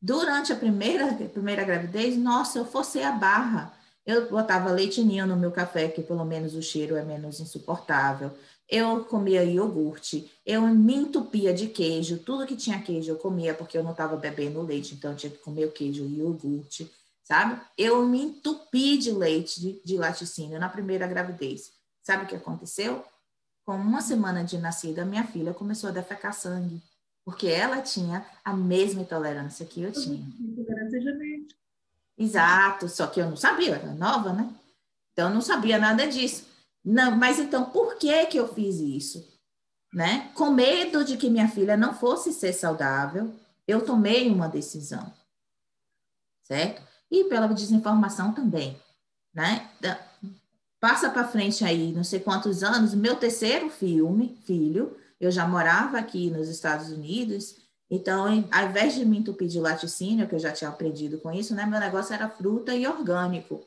Durante 0.00 0.52
a 0.52 0.56
primeira, 0.56 1.12
primeira 1.28 1.64
gravidez, 1.64 2.16
nossa, 2.16 2.58
eu 2.58 2.64
forcei 2.64 3.02
a 3.02 3.12
barra. 3.12 3.74
Eu 4.06 4.30
botava 4.30 4.70
leitinho 4.70 5.26
no 5.26 5.36
meu 5.36 5.50
café, 5.50 5.88
que 5.88 6.00
pelo 6.00 6.24
menos 6.24 6.54
o 6.54 6.62
cheiro 6.62 6.94
é 6.94 7.04
menos 7.04 7.40
insuportável. 7.40 8.30
Eu 8.68 9.04
comia 9.04 9.42
iogurte, 9.42 10.30
eu 10.44 10.62
me 10.62 10.94
entupia 10.94 11.52
de 11.52 11.68
queijo, 11.68 12.18
tudo 12.18 12.46
que 12.46 12.56
tinha 12.56 12.80
queijo 12.80 13.10
eu 13.10 13.16
comia, 13.16 13.52
porque 13.52 13.76
eu 13.76 13.82
não 13.82 13.92
estava 13.92 14.16
bebendo 14.16 14.62
leite, 14.62 14.94
então 14.94 15.10
eu 15.10 15.16
tinha 15.16 15.30
que 15.30 15.38
comer 15.38 15.66
o 15.66 15.72
queijo 15.72 16.04
e 16.04 16.18
iogurte, 16.18 16.90
sabe? 17.22 17.60
Eu 17.76 18.04
me 18.06 18.22
entupi 18.22 18.98
de 18.98 19.12
leite, 19.12 19.60
de, 19.60 19.80
de 19.84 19.96
laticínio 19.96 20.58
na 20.58 20.68
primeira 20.68 21.06
gravidez. 21.06 21.72
Sabe 22.02 22.24
o 22.24 22.26
que 22.28 22.36
aconteceu? 22.36 23.04
Com 23.64 23.76
uma 23.76 24.00
semana 24.00 24.44
de 24.44 24.58
nascida, 24.58 25.04
minha 25.04 25.24
filha 25.24 25.54
começou 25.54 25.90
a 25.90 25.92
defecar 25.92 26.32
sangue, 26.32 26.82
porque 27.24 27.48
ela 27.48 27.80
tinha 27.82 28.24
a 28.44 28.52
mesma 28.52 29.02
intolerância 29.02 29.66
que 29.66 29.82
eu 29.82 29.92
tinha. 29.92 30.24
Intolerância. 30.40 31.00
Exato, 32.18 32.88
só 32.88 33.06
que 33.06 33.20
eu 33.20 33.28
não 33.28 33.36
sabia, 33.36 33.74
era 33.76 33.92
nova, 33.92 34.32
né? 34.32 34.50
Então 35.12 35.28
eu 35.28 35.34
não 35.34 35.42
sabia 35.42 35.78
nada 35.78 36.06
disso. 36.06 36.46
Não, 36.84 37.16
mas 37.16 37.38
então 37.38 37.66
por 37.66 37.96
que 37.96 38.26
que 38.26 38.38
eu 38.38 38.52
fiz 38.52 38.76
isso? 38.76 39.26
Né? 39.92 40.30
Com 40.34 40.50
medo 40.50 41.04
de 41.04 41.16
que 41.16 41.30
minha 41.30 41.48
filha 41.48 41.76
não 41.76 41.94
fosse 41.94 42.32
ser 42.32 42.52
saudável, 42.52 43.34
eu 43.66 43.84
tomei 43.84 44.30
uma 44.30 44.48
decisão. 44.48 45.12
Certo? 46.42 46.82
E 47.10 47.24
pela 47.24 47.48
desinformação 47.48 48.32
também, 48.32 48.80
né? 49.34 49.70
Passa 50.80 51.10
para 51.10 51.26
frente 51.26 51.64
aí, 51.64 51.92
não 51.92 52.04
sei 52.04 52.20
quantos 52.20 52.62
anos, 52.62 52.94
meu 52.94 53.16
terceiro 53.16 53.70
filme, 53.70 54.38
filho, 54.44 54.96
eu 55.20 55.30
já 55.30 55.46
morava 55.46 55.98
aqui 55.98 56.30
nos 56.30 56.48
Estados 56.48 56.90
Unidos, 56.90 57.56
então, 57.90 58.24
ao 58.50 58.68
invés 58.68 58.94
de 58.94 59.04
me 59.04 59.18
entupir 59.18 59.48
de 59.48 59.60
laticínio, 59.60 60.28
que 60.28 60.34
eu 60.34 60.38
já 60.38 60.52
tinha 60.52 60.70
aprendido 60.70 61.18
com 61.18 61.32
isso, 61.32 61.54
né, 61.54 61.64
meu 61.64 61.78
negócio 61.78 62.12
era 62.12 62.28
fruta 62.28 62.74
e 62.74 62.86
orgânico. 62.86 63.64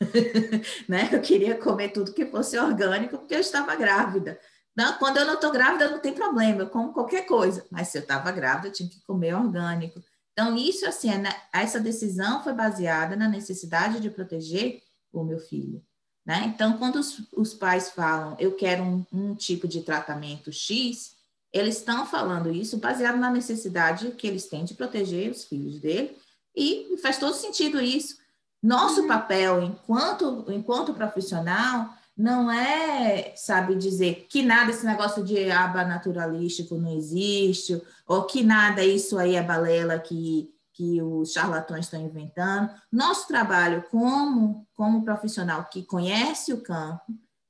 né? 0.86 1.08
Eu 1.10 1.22
queria 1.22 1.56
comer 1.56 1.88
tudo 1.88 2.12
que 2.12 2.26
fosse 2.26 2.58
orgânico, 2.58 3.18
porque 3.18 3.34
eu 3.34 3.40
estava 3.40 3.74
grávida. 3.74 4.38
Não, 4.76 4.98
quando 4.98 5.16
eu 5.16 5.24
não 5.24 5.34
estou 5.34 5.50
grávida, 5.50 5.90
não 5.90 6.00
tem 6.00 6.12
problema, 6.12 6.62
eu 6.62 6.68
como 6.68 6.92
qualquer 6.92 7.26
coisa. 7.26 7.64
Mas 7.70 7.88
se 7.88 7.96
eu 7.96 8.02
estava 8.02 8.30
grávida, 8.30 8.68
eu 8.68 8.72
tinha 8.72 8.88
que 8.88 9.00
comer 9.06 9.34
orgânico. 9.34 10.02
Então, 10.32 10.54
isso, 10.54 10.86
assim, 10.86 11.10
é, 11.10 11.16
né, 11.16 11.30
essa 11.50 11.80
decisão 11.80 12.44
foi 12.44 12.52
baseada 12.52 13.16
na 13.16 13.26
necessidade 13.26 14.00
de 14.00 14.10
proteger 14.10 14.82
o 15.10 15.24
meu 15.24 15.38
filho. 15.38 15.82
Né? 16.26 16.42
Então, 16.54 16.76
quando 16.76 16.96
os, 16.96 17.22
os 17.32 17.54
pais 17.54 17.90
falam, 17.90 18.36
eu 18.38 18.54
quero 18.54 18.82
um, 18.82 19.06
um 19.10 19.34
tipo 19.34 19.66
de 19.66 19.80
tratamento 19.80 20.52
X, 20.52 21.15
eles 21.52 21.76
estão 21.76 22.06
falando 22.06 22.52
isso 22.52 22.78
baseado 22.78 23.16
na 23.16 23.30
necessidade 23.30 24.10
que 24.12 24.26
eles 24.26 24.46
têm 24.46 24.64
de 24.64 24.74
proteger 24.74 25.30
os 25.30 25.44
filhos 25.44 25.80
dele, 25.80 26.16
e 26.54 26.96
faz 27.02 27.18
todo 27.18 27.34
sentido 27.34 27.80
isso. 27.80 28.16
Nosso 28.62 29.02
uhum. 29.02 29.08
papel 29.08 29.62
enquanto, 29.62 30.44
enquanto 30.48 30.94
profissional 30.94 31.90
não 32.16 32.50
é, 32.50 33.34
sabe, 33.36 33.74
dizer 33.74 34.26
que 34.30 34.42
nada 34.42 34.70
esse 34.70 34.86
negócio 34.86 35.22
de 35.22 35.50
aba 35.50 35.84
naturalístico 35.84 36.76
não 36.76 36.96
existe, 36.96 37.80
ou 38.06 38.24
que 38.24 38.42
nada 38.42 38.82
isso 38.82 39.18
aí 39.18 39.36
é 39.36 39.42
balela 39.42 39.98
que 39.98 40.50
que 40.76 41.00
os 41.00 41.32
charlatões 41.32 41.86
estão 41.86 41.98
inventando. 41.98 42.70
Nosso 42.92 43.26
trabalho 43.26 43.82
como, 43.90 44.68
como 44.74 45.02
profissional 45.02 45.64
que 45.72 45.82
conhece 45.82 46.52
o 46.52 46.60
campo 46.60 47.02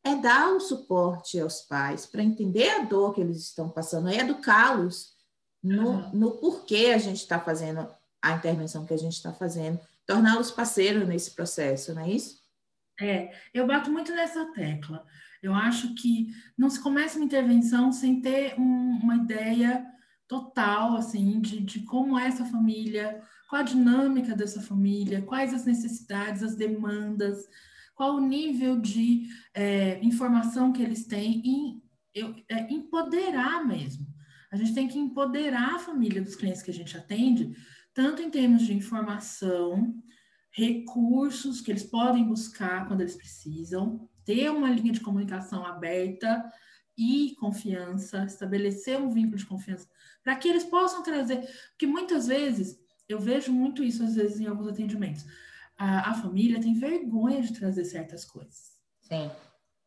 é 0.07 0.15
dar 0.17 0.51
o 0.55 0.61
suporte 0.61 1.39
aos 1.41 1.63
pais 1.63 2.07
para 2.07 2.23
entender 2.23 2.71
a 2.71 2.85
dor 2.85 3.15
que 3.15 3.21
eles 3.21 3.39
estão 3.39 3.69
passando, 3.69 4.09
é 4.09 4.19
educá-los 4.19 5.15
no, 5.63 5.91
uhum. 5.91 6.11
no 6.13 6.31
porquê 6.33 6.93
a 6.95 6.99
gente 6.99 7.17
está 7.17 7.41
fazendo 7.41 7.89
a 8.23 8.33
intervenção 8.33 8.87
que 8.87 8.95
a 8.95 8.99
gente 8.99 9.15
está 9.15 9.33
fazendo, 9.33 9.81
torná-los 10.07 10.51
parceiros 10.51 11.09
nesse 11.09 11.33
processo, 11.33 11.95
não 11.95 12.03
é 12.03 12.11
isso? 12.11 12.41
É, 13.01 13.33
eu 13.53 13.67
bato 13.67 13.91
muito 13.91 14.13
nessa 14.13 14.45
tecla. 14.53 15.05
Eu 15.43 15.55
acho 15.55 15.95
que 15.95 16.29
não 16.57 16.71
se 16.71 16.81
começa 16.81 17.17
uma 17.17 17.25
intervenção 17.25 17.93
sem 17.93 18.21
ter 18.21 18.59
um, 18.59 19.01
uma 19.03 19.17
ideia 19.17 19.85
total, 20.27 20.97
assim, 20.97 21.41
de, 21.41 21.61
de 21.61 21.81
como 21.81 22.19
é 22.19 22.27
essa 22.27 22.45
família, 22.45 23.23
qual 23.49 23.61
a 23.61 23.65
dinâmica 23.65 24.35
dessa 24.35 24.61
família, 24.61 25.23
quais 25.23 25.53
as 25.53 25.65
necessidades, 25.65 26.43
as 26.43 26.57
demandas, 26.57 27.47
qual 27.97 28.17
o 28.17 28.21
nível 28.21 28.79
de 28.79 29.27
é, 29.55 29.99
informação 30.05 30.73
que 30.73 30.83
eles 30.83 31.07
têm 31.07 31.43
em 31.45 31.83
eu, 32.15 32.35
é, 32.49 32.73
empoderar 32.73 33.67
mesmo. 33.67 34.07
A 34.53 34.57
gente 34.57 34.75
tem 34.75 34.87
que 34.87 34.99
empoderar 34.99 35.75
a 35.75 35.79
família 35.79 36.23
dos 36.23 36.37
clientes 36.37 36.63
que 36.63 36.71
a 36.71 36.75
gente 36.75 36.97
atende, 36.97 37.55
tanto 37.93 38.23
em 38.23 38.31
termos 38.31 38.63
de 38.63 38.75
informação, 38.75 39.95
recursos 40.51 41.61
que 41.61 41.71
eles 41.71 41.83
podem 41.83 42.25
buscar 42.25 42.87
quando 42.87 43.01
eles 43.01 43.17
precisam, 43.17 44.09
ter 44.25 44.51
uma 44.51 44.71
linha 44.71 44.93
de 44.93 45.01
comunicação 45.01 45.65
aberta 45.67 46.51
e 46.97 47.35
confiança, 47.39 48.25
estabelecer 48.25 48.99
um 48.99 49.11
vínculo 49.11 49.37
de 49.37 49.47
confiança 49.47 49.89
para 50.23 50.37
que 50.37 50.49
eles 50.49 50.65
possam 50.65 51.03
trazer, 51.03 51.47
porque 51.71 51.87
muitas 51.87 52.27
vezes 52.27 52.79
eu 53.09 53.21
vejo 53.21 53.53
muito 53.53 53.83
isso 53.85 54.03
às 54.03 54.15
vezes 54.15 54.41
em 54.41 54.47
alguns 54.47 54.69
atendimentos. 54.69 55.25
A, 55.77 56.11
a 56.11 56.15
família 56.15 56.61
tem 56.61 56.75
vergonha 56.75 57.43
de 57.43 57.53
trazer 57.53 57.85
certas 57.85 58.25
coisas. 58.25 58.73
Sim. 59.03 59.31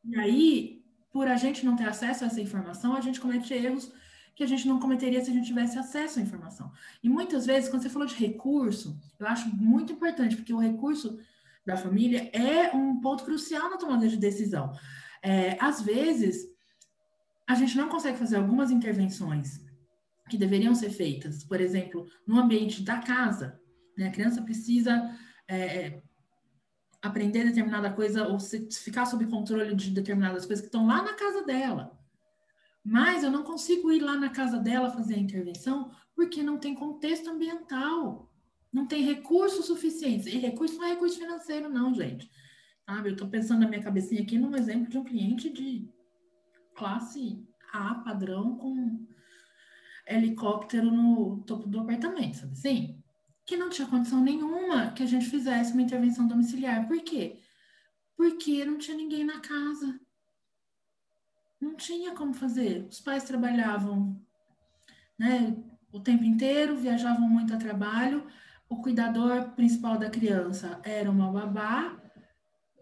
E 0.05 0.19
aí, 0.19 0.83
por 1.11 1.27
a 1.27 1.35
gente 1.35 1.65
não 1.65 1.75
ter 1.75 1.87
acesso 1.87 2.23
a 2.23 2.27
essa 2.27 2.41
informação, 2.41 2.95
a 2.95 3.01
gente 3.01 3.19
comete 3.19 3.53
erros 3.53 3.91
que 4.35 4.43
a 4.43 4.47
gente 4.47 4.67
não 4.67 4.79
cometeria 4.79 5.23
se 5.23 5.29
a 5.29 5.33
gente 5.33 5.47
tivesse 5.47 5.77
acesso 5.77 6.17
à 6.17 6.21
informação. 6.21 6.71
E 7.03 7.09
muitas 7.09 7.45
vezes, 7.45 7.69
quando 7.69 7.81
você 7.81 7.89
falou 7.89 8.07
de 8.07 8.15
recurso, 8.15 8.97
eu 9.19 9.27
acho 9.27 9.53
muito 9.53 9.91
importante, 9.91 10.37
porque 10.37 10.53
o 10.53 10.59
recurso 10.59 11.19
da 11.65 11.75
família 11.75 12.29
é 12.31 12.73
um 12.73 13.01
ponto 13.01 13.25
crucial 13.25 13.69
na 13.69 13.77
tomada 13.77 14.07
de 14.07 14.15
decisão. 14.15 14.71
É, 15.21 15.57
às 15.59 15.81
vezes, 15.81 16.47
a 17.45 17.53
gente 17.53 17.75
não 17.75 17.89
consegue 17.89 18.17
fazer 18.17 18.37
algumas 18.37 18.71
intervenções 18.71 19.59
que 20.29 20.37
deveriam 20.37 20.73
ser 20.73 20.91
feitas, 20.91 21.43
por 21.43 21.59
exemplo, 21.59 22.07
no 22.25 22.39
ambiente 22.39 22.81
da 22.81 22.99
casa. 22.99 23.59
Né? 23.97 24.07
A 24.07 24.11
criança 24.11 24.41
precisa 24.41 25.13
é, 25.49 25.57
é, 25.57 26.03
aprender 27.01 27.43
determinada 27.43 27.91
coisa 27.91 28.27
ou 28.27 28.39
se, 28.39 28.69
ficar 28.71 29.07
sob 29.07 29.25
controle 29.25 29.75
de 29.75 29.89
determinadas 29.89 30.45
coisas 30.45 30.61
que 30.61 30.67
estão 30.67 30.85
lá 30.85 31.01
na 31.01 31.13
casa 31.13 31.43
dela. 31.43 31.99
Mas 32.85 33.23
eu 33.23 33.31
não 33.31 33.43
consigo 33.43 33.91
ir 33.91 33.99
lá 33.99 34.15
na 34.15 34.29
casa 34.29 34.59
dela 34.59 34.91
fazer 34.91 35.15
a 35.15 35.19
intervenção 35.19 35.91
porque 36.15 36.43
não 36.43 36.59
tem 36.59 36.75
contexto 36.75 37.29
ambiental, 37.29 38.31
não 38.71 38.85
tem 38.85 39.03
recursos 39.03 39.65
suficientes. 39.65 40.27
E 40.27 40.37
recurso 40.37 40.77
não 40.77 40.85
é 40.85 40.89
recurso 40.89 41.17
financeiro, 41.17 41.67
não, 41.67 41.93
gente. 41.95 42.29
Sabe? 42.85 43.09
Eu 43.09 43.13
estou 43.13 43.27
pensando 43.27 43.61
na 43.61 43.67
minha 43.67 43.83
cabecinha 43.83 44.21
aqui 44.21 44.37
num 44.37 44.55
exemplo 44.55 44.87
de 44.87 44.97
um 44.97 45.03
cliente 45.03 45.49
de 45.49 45.89
classe 46.75 47.43
A 47.73 47.95
padrão 47.95 48.55
com 48.57 49.05
helicóptero 50.07 50.91
no 50.91 51.41
topo 51.45 51.67
do 51.67 51.79
apartamento, 51.79 52.37
sabe 52.37 52.53
assim? 52.53 53.03
Que 53.49 53.57
não 53.57 53.67
tinha 53.67 53.87
condição 53.87 54.21
nenhuma 54.21 54.91
que 54.91 55.01
a 55.01 55.07
gente 55.07 55.25
fizesse 55.25 55.73
uma 55.73 55.81
intervenção 55.81 56.27
domiciliar. 56.27 56.87
Por 56.87 57.01
quê? 57.01 57.39
Porque 58.15 58.63
não 58.63 58.77
tinha 58.77 58.95
ninguém 58.95 59.23
na 59.23 59.39
casa. 59.39 59.99
Não 61.59 61.75
tinha 61.75 62.13
como 62.13 62.31
fazer. 62.31 62.85
Os 62.87 63.01
pais 63.01 63.23
trabalhavam 63.23 64.23
né, 65.17 65.57
o 65.91 65.99
tempo 65.99 66.23
inteiro, 66.25 66.77
viajavam 66.77 67.27
muito 67.27 67.51
a 67.51 67.57
trabalho. 67.57 68.27
O 68.69 68.83
cuidador 68.83 69.55
principal 69.55 69.97
da 69.97 70.11
criança 70.11 70.79
era 70.83 71.09
uma 71.09 71.31
babá 71.31 71.99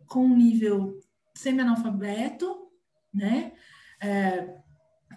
com 0.06 0.28
nível 0.28 1.00
semi-analfabeto, 1.34 2.70
né? 3.14 3.54
É, 4.02 4.54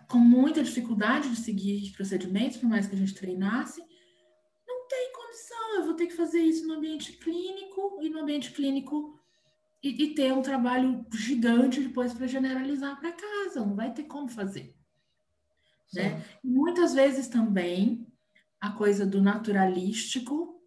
com 0.06 0.18
muita 0.18 0.62
dificuldade 0.62 1.28
de 1.28 1.36
seguir 1.40 1.90
procedimentos, 1.90 2.58
por 2.58 2.68
mais 2.68 2.86
que 2.86 2.94
a 2.94 2.98
gente 2.98 3.14
treinasse. 3.16 3.89
Eu 5.80 5.86
vou 5.86 5.94
ter 5.94 6.06
que 6.06 6.14
fazer 6.14 6.40
isso 6.40 6.66
no 6.66 6.74
ambiente 6.74 7.12
clínico 7.14 7.98
e 8.00 8.08
no 8.08 8.20
ambiente 8.20 8.52
clínico 8.52 9.18
e, 9.82 10.04
e 10.04 10.14
ter 10.14 10.32
um 10.32 10.42
trabalho 10.42 11.04
gigante 11.12 11.80
depois 11.80 12.12
para 12.12 12.26
generalizar 12.26 13.00
para 13.00 13.12
casa. 13.12 13.60
Não 13.60 13.74
vai 13.74 13.92
ter 13.92 14.04
como 14.04 14.28
fazer. 14.28 14.74
Né? 15.92 16.22
muitas 16.44 16.94
vezes 16.94 17.26
também 17.26 18.06
a 18.60 18.70
coisa 18.70 19.04
do 19.04 19.20
naturalístico, 19.20 20.62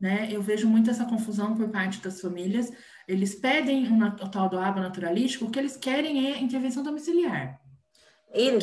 né? 0.00 0.28
Eu 0.30 0.40
vejo 0.40 0.66
muito 0.66 0.88
essa 0.88 1.04
confusão 1.04 1.54
por 1.54 1.68
parte 1.68 2.00
das 2.00 2.20
famílias. 2.20 2.72
Eles 3.06 3.34
pedem 3.34 3.86
um, 3.92 4.02
o 4.02 4.30
tal 4.30 4.48
do 4.48 4.58
aba 4.58 4.80
naturalístico, 4.80 5.44
o 5.44 5.50
que 5.50 5.58
eles 5.58 5.76
querem 5.76 6.32
é 6.32 6.40
intervenção 6.40 6.82
domiciliar. 6.82 7.60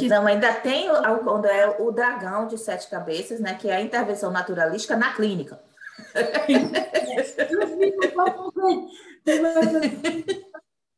Então, 0.05 0.25
ainda 0.25 0.53
tem 0.53 0.89
o, 0.89 1.19
quando 1.19 1.45
é 1.45 1.81
o 1.81 1.91
dragão 1.91 2.47
de 2.47 2.57
sete 2.57 2.89
cabeças, 2.89 3.39
né? 3.39 3.53
Que 3.53 3.67
é 3.67 3.75
a 3.75 3.81
intervenção 3.81 4.31
naturalística 4.31 4.95
na 4.95 5.13
clínica. 5.13 5.61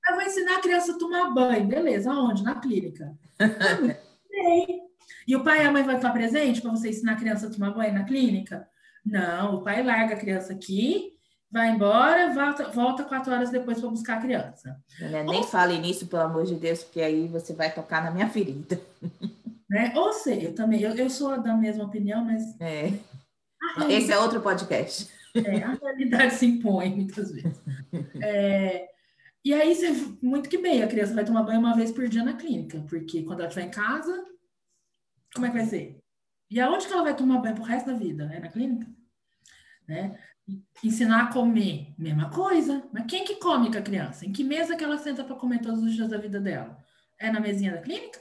Eu 0.08 0.16
vou 0.16 0.24
ensinar 0.24 0.58
a 0.58 0.62
criança 0.62 0.92
a 0.94 0.98
tomar 0.98 1.32
banho. 1.32 1.68
Beleza, 1.68 2.12
aonde? 2.12 2.44
Na 2.44 2.56
clínica. 2.56 3.12
E 5.28 5.36
o 5.36 5.44
pai 5.44 5.64
e 5.64 5.68
a 5.68 5.72
mãe 5.72 5.84
vão 5.84 5.96
estar 5.96 6.12
presente 6.12 6.62
para 6.62 6.72
você 6.72 6.90
ensinar 6.90 7.14
a 7.14 7.18
criança 7.18 7.48
a 7.48 7.50
tomar 7.50 7.72
banho 7.72 7.94
na 7.94 8.04
clínica? 8.04 8.68
Não, 9.06 9.56
o 9.56 9.62
pai 9.62 9.84
larga 9.84 10.16
a 10.16 10.18
criança 10.18 10.54
aqui, 10.54 11.14
vai 11.52 11.70
embora, 11.70 12.34
volta, 12.34 12.70
volta 12.70 13.04
quatro 13.04 13.34
horas 13.34 13.50
depois 13.50 13.80
para 13.80 13.90
buscar 13.90 14.18
a 14.18 14.22
criança. 14.22 14.78
nem 15.00 15.38
Ou... 15.38 15.44
fale 15.44 15.78
nisso, 15.78 16.08
pelo 16.08 16.24
amor 16.24 16.46
de 16.46 16.56
Deus, 16.56 16.84
porque 16.84 17.02
aí 17.02 17.28
você 17.28 17.54
vai 17.54 17.74
tocar 17.74 18.04
na 18.04 18.12
minha 18.12 18.30
ferida. 18.30 18.80
Né? 19.70 19.94
Ou 19.96 20.14
seja, 20.14 20.48
eu 20.48 20.56
também, 20.56 20.82
eu, 20.82 20.96
eu 20.96 21.10
sou 21.10 21.42
da 21.42 21.56
mesma 21.56 21.86
opinião, 21.86 22.24
mas. 22.24 22.60
É. 22.60 22.94
Esse 23.90 24.12
é 24.12 24.18
outro 24.18 24.42
podcast. 24.42 25.10
É, 25.36 25.64
a 25.64 25.74
realidade 25.74 26.34
se 26.36 26.46
impõe 26.46 26.96
muitas 26.96 27.32
vezes. 27.32 27.62
É, 28.22 28.90
e 29.44 29.54
aí, 29.54 29.76
você, 29.76 29.92
muito 30.22 30.50
que 30.50 30.58
bem, 30.58 30.82
a 30.82 30.88
criança 30.88 31.14
vai 31.14 31.24
tomar 31.24 31.44
banho 31.44 31.60
uma 31.60 31.76
vez 31.76 31.92
por 31.92 32.08
dia 32.08 32.24
na 32.24 32.34
clínica, 32.34 32.84
porque 32.90 33.22
quando 33.22 33.42
ela 33.42 33.48
estiver 33.48 33.68
em 33.68 33.72
casa, 33.72 34.26
como 35.34 35.46
é 35.46 35.50
que 35.50 35.58
vai 35.58 35.66
ser? 35.66 36.00
E 36.50 36.60
aonde 36.60 36.88
que 36.88 36.94
ela 36.94 37.04
vai 37.04 37.16
tomar 37.16 37.40
banho 37.40 37.54
pro 37.54 37.64
resto 37.64 37.88
da 37.88 37.94
vida? 37.94 38.24
É 38.34 38.40
na 38.40 38.50
clínica? 38.50 38.88
Né? 39.88 40.18
Ensinar 40.84 41.24
a 41.24 41.34
comer, 41.34 41.94
mesma 41.98 42.30
coisa. 42.32 42.88
Mas 42.92 43.06
quem 43.06 43.24
que 43.24 43.36
come 43.36 43.72
com 43.72 43.78
a 43.78 43.82
criança? 43.82 44.26
Em 44.26 44.32
que 44.32 44.44
mesa 44.44 44.76
que 44.76 44.84
ela 44.84 44.98
senta 44.98 45.24
para 45.24 45.36
comer 45.36 45.60
todos 45.60 45.84
os 45.84 45.94
dias 45.94 46.10
da 46.10 46.18
vida 46.18 46.40
dela? 46.40 46.78
É 47.20 47.32
na 47.32 47.40
mesinha 47.40 47.74
da 47.74 47.82
clínica? 47.82 48.20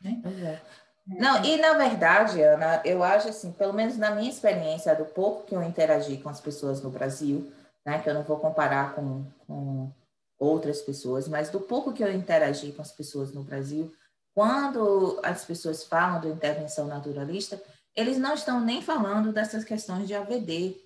Né? 0.00 0.22
É. 0.24 0.60
Não, 1.08 1.42
e 1.42 1.56
na 1.56 1.72
verdade, 1.72 2.42
Ana, 2.42 2.82
eu 2.84 3.02
acho 3.02 3.28
assim, 3.28 3.50
pelo 3.52 3.72
menos 3.72 3.96
na 3.96 4.10
minha 4.10 4.30
experiência, 4.30 4.94
do 4.94 5.06
pouco 5.06 5.46
que 5.46 5.54
eu 5.54 5.62
interagi 5.62 6.18
com 6.18 6.28
as 6.28 6.40
pessoas 6.40 6.82
no 6.82 6.90
Brasil, 6.90 7.50
né, 7.84 7.98
que 7.98 8.10
eu 8.10 8.14
não 8.14 8.22
vou 8.22 8.38
comparar 8.38 8.94
com, 8.94 9.24
com 9.46 9.90
outras 10.38 10.82
pessoas, 10.82 11.26
mas 11.26 11.48
do 11.48 11.60
pouco 11.60 11.92
que 11.92 12.04
eu 12.04 12.12
interagi 12.12 12.72
com 12.72 12.82
as 12.82 12.92
pessoas 12.92 13.32
no 13.32 13.42
Brasil, 13.42 13.92
quando 14.34 15.18
as 15.22 15.44
pessoas 15.44 15.82
falam 15.82 16.20
da 16.20 16.28
intervenção 16.28 16.86
naturalista, 16.86 17.60
eles 17.96 18.18
não 18.18 18.34
estão 18.34 18.60
nem 18.60 18.80
falando 18.80 19.32
dessas 19.32 19.64
questões 19.64 20.06
de 20.06 20.14
AVD. 20.14 20.76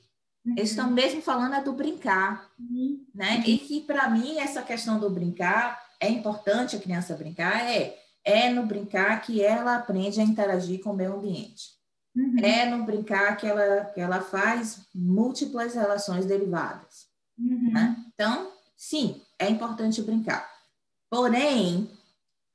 Uhum. 0.46 0.54
Eles 0.56 0.70
estão 0.70 0.90
mesmo 0.90 1.20
falando 1.20 1.54
é 1.56 1.62
do 1.62 1.72
brincar, 1.72 2.50
uhum. 2.58 3.04
né? 3.14 3.42
E 3.46 3.58
que 3.58 3.82
para 3.82 4.08
mim 4.08 4.38
essa 4.38 4.62
questão 4.62 4.98
do 4.98 5.10
brincar 5.10 5.82
é 6.00 6.08
importante 6.08 6.76
a 6.76 6.80
criança 6.80 7.14
brincar 7.14 7.68
é 7.68 8.01
é 8.24 8.50
no 8.50 8.66
brincar 8.66 9.20
que 9.22 9.42
ela 9.42 9.76
aprende 9.76 10.20
a 10.20 10.24
interagir 10.24 10.80
com 10.82 10.90
o 10.90 10.96
meio 10.96 11.14
ambiente. 11.14 11.70
Uhum. 12.14 12.38
É 12.38 12.66
no 12.66 12.84
brincar 12.84 13.36
que 13.36 13.46
ela, 13.46 13.86
que 13.86 14.00
ela 14.00 14.20
faz 14.20 14.82
múltiplas 14.94 15.74
relações 15.74 16.26
derivadas. 16.26 17.06
Uhum. 17.38 17.72
Né? 17.72 17.96
Então, 18.14 18.50
sim, 18.76 19.20
é 19.38 19.48
importante 19.48 20.02
brincar. 20.02 20.48
Porém, 21.08 21.90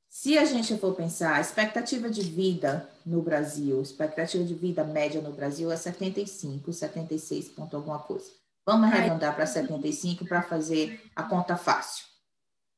se 0.10 0.38
a 0.38 0.46
gente 0.46 0.78
for 0.78 0.96
pensar, 0.96 1.36
a 1.36 1.42
expectativa 1.42 2.10
de 2.10 2.22
vida 2.22 2.90
no 3.06 3.22
Brasil, 3.22 3.82
expectativa 3.82 4.44
de 4.44 4.54
vida 4.54 4.84
média 4.84 5.22
no 5.22 5.32
Brasil 5.32 5.72
é 5.72 5.78
75, 5.78 6.72
76 6.72 7.50
ponto 7.50 7.76
alguma 7.76 8.00
coisa. 8.00 8.32
Vamos 8.66 8.92
arredondar 8.92 9.36
para 9.36 9.46
75 9.46 10.26
para 10.26 10.42
fazer 10.42 11.02
a 11.16 11.24
conta 11.24 11.56
fácil. 11.56 12.06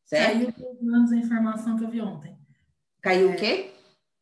Certo? 0.06 0.54
Saiu 0.54 0.93
anos 0.93 1.12
a 1.12 1.15
informação 1.15 1.78
que 1.78 1.84
eu 1.84 1.89
vi 1.89 2.02
ontem. 2.02 2.38
Caiu 3.01 3.31
é, 3.31 3.33
o 3.33 3.38
quê? 3.38 3.73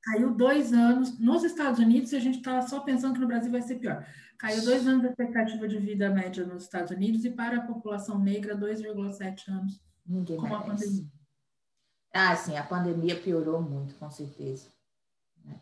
Caiu 0.03 0.33
dois 0.33 0.73
anos. 0.73 1.17
Nos 1.19 1.43
Estados 1.43 1.79
Unidos, 1.79 2.13
a 2.13 2.19
gente 2.19 2.37
estava 2.37 2.65
só 2.67 2.79
pensando 2.79 3.13
que 3.15 3.19
no 3.19 3.27
Brasil 3.27 3.51
vai 3.51 3.61
ser 3.61 3.75
pior. 3.75 4.05
Caiu 4.37 4.63
dois 4.63 4.87
anos 4.87 5.01
da 5.01 5.09
expectativa 5.09 5.67
de 5.67 5.79
vida 5.79 6.09
média 6.09 6.45
nos 6.45 6.63
Estados 6.63 6.91
Unidos 6.91 7.25
e 7.25 7.31
para 7.31 7.57
a 7.57 7.61
população 7.61 8.19
negra, 8.19 8.55
2,7 8.55 9.49
anos. 9.49 9.81
Ninguém 10.05 10.37
com 10.37 10.55
a 10.55 10.61
pandemia. 10.61 11.05
Ah, 12.13 12.35
sim, 12.35 12.55
a 12.55 12.63
pandemia 12.63 13.19
piorou 13.19 13.61
muito, 13.61 13.95
com 13.95 14.09
certeza. 14.09 14.69
Né? 15.43 15.59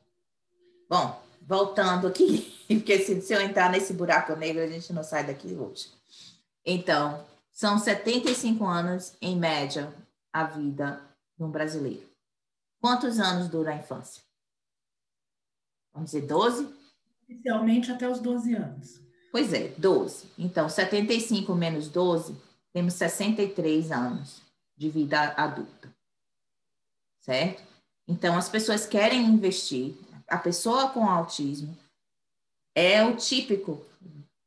Bom, 0.90 1.22
voltando 1.42 2.08
aqui, 2.08 2.54
porque 2.68 3.00
se, 3.00 3.22
se 3.22 3.34
eu 3.34 3.42
entrar 3.42 3.72
nesse 3.72 3.94
buraco 3.94 4.36
negro, 4.36 4.64
a 4.64 4.68
gente 4.68 4.92
não 4.94 5.04
sai 5.04 5.26
daqui 5.26 5.54
hoje. 5.54 5.90
Então, 6.66 7.26
são 7.52 7.80
75 7.80 8.66
anos, 8.66 9.16
em 9.22 9.38
média, 9.38 9.94
a 10.32 10.44
vida 10.44 11.02
de 11.38 11.44
um 11.44 11.50
brasileiro. 11.50 12.15
Quantos 12.86 13.20
anos 13.20 13.50
dura 13.50 13.72
a 13.72 13.78
infância? 13.78 14.22
Vamos 15.92 16.12
dizer 16.12 16.28
12? 16.28 16.72
Oficialmente 17.24 17.92
até 17.92 18.08
os 18.08 18.20
12 18.20 18.54
anos. 18.54 19.02
Pois 19.32 19.52
é, 19.54 19.70
12. 19.70 20.28
Então, 20.38 20.70
75 20.70 21.56
menos 21.56 21.90
12, 21.90 22.40
temos 22.72 22.94
63 22.94 23.92
anos 23.92 24.40
de 24.78 24.92
vida 24.92 25.20
adulta. 25.32 25.92
Certo? 27.22 27.64
Então, 28.08 28.38
as 28.38 28.50
pessoas 28.50 28.86
querem 28.86 29.26
investir. 29.26 29.96
A 30.28 30.38
pessoa 30.38 30.90
com 30.90 31.10
autismo 31.10 31.76
é 32.76 33.04
o 33.04 33.16
típico, 33.16 33.84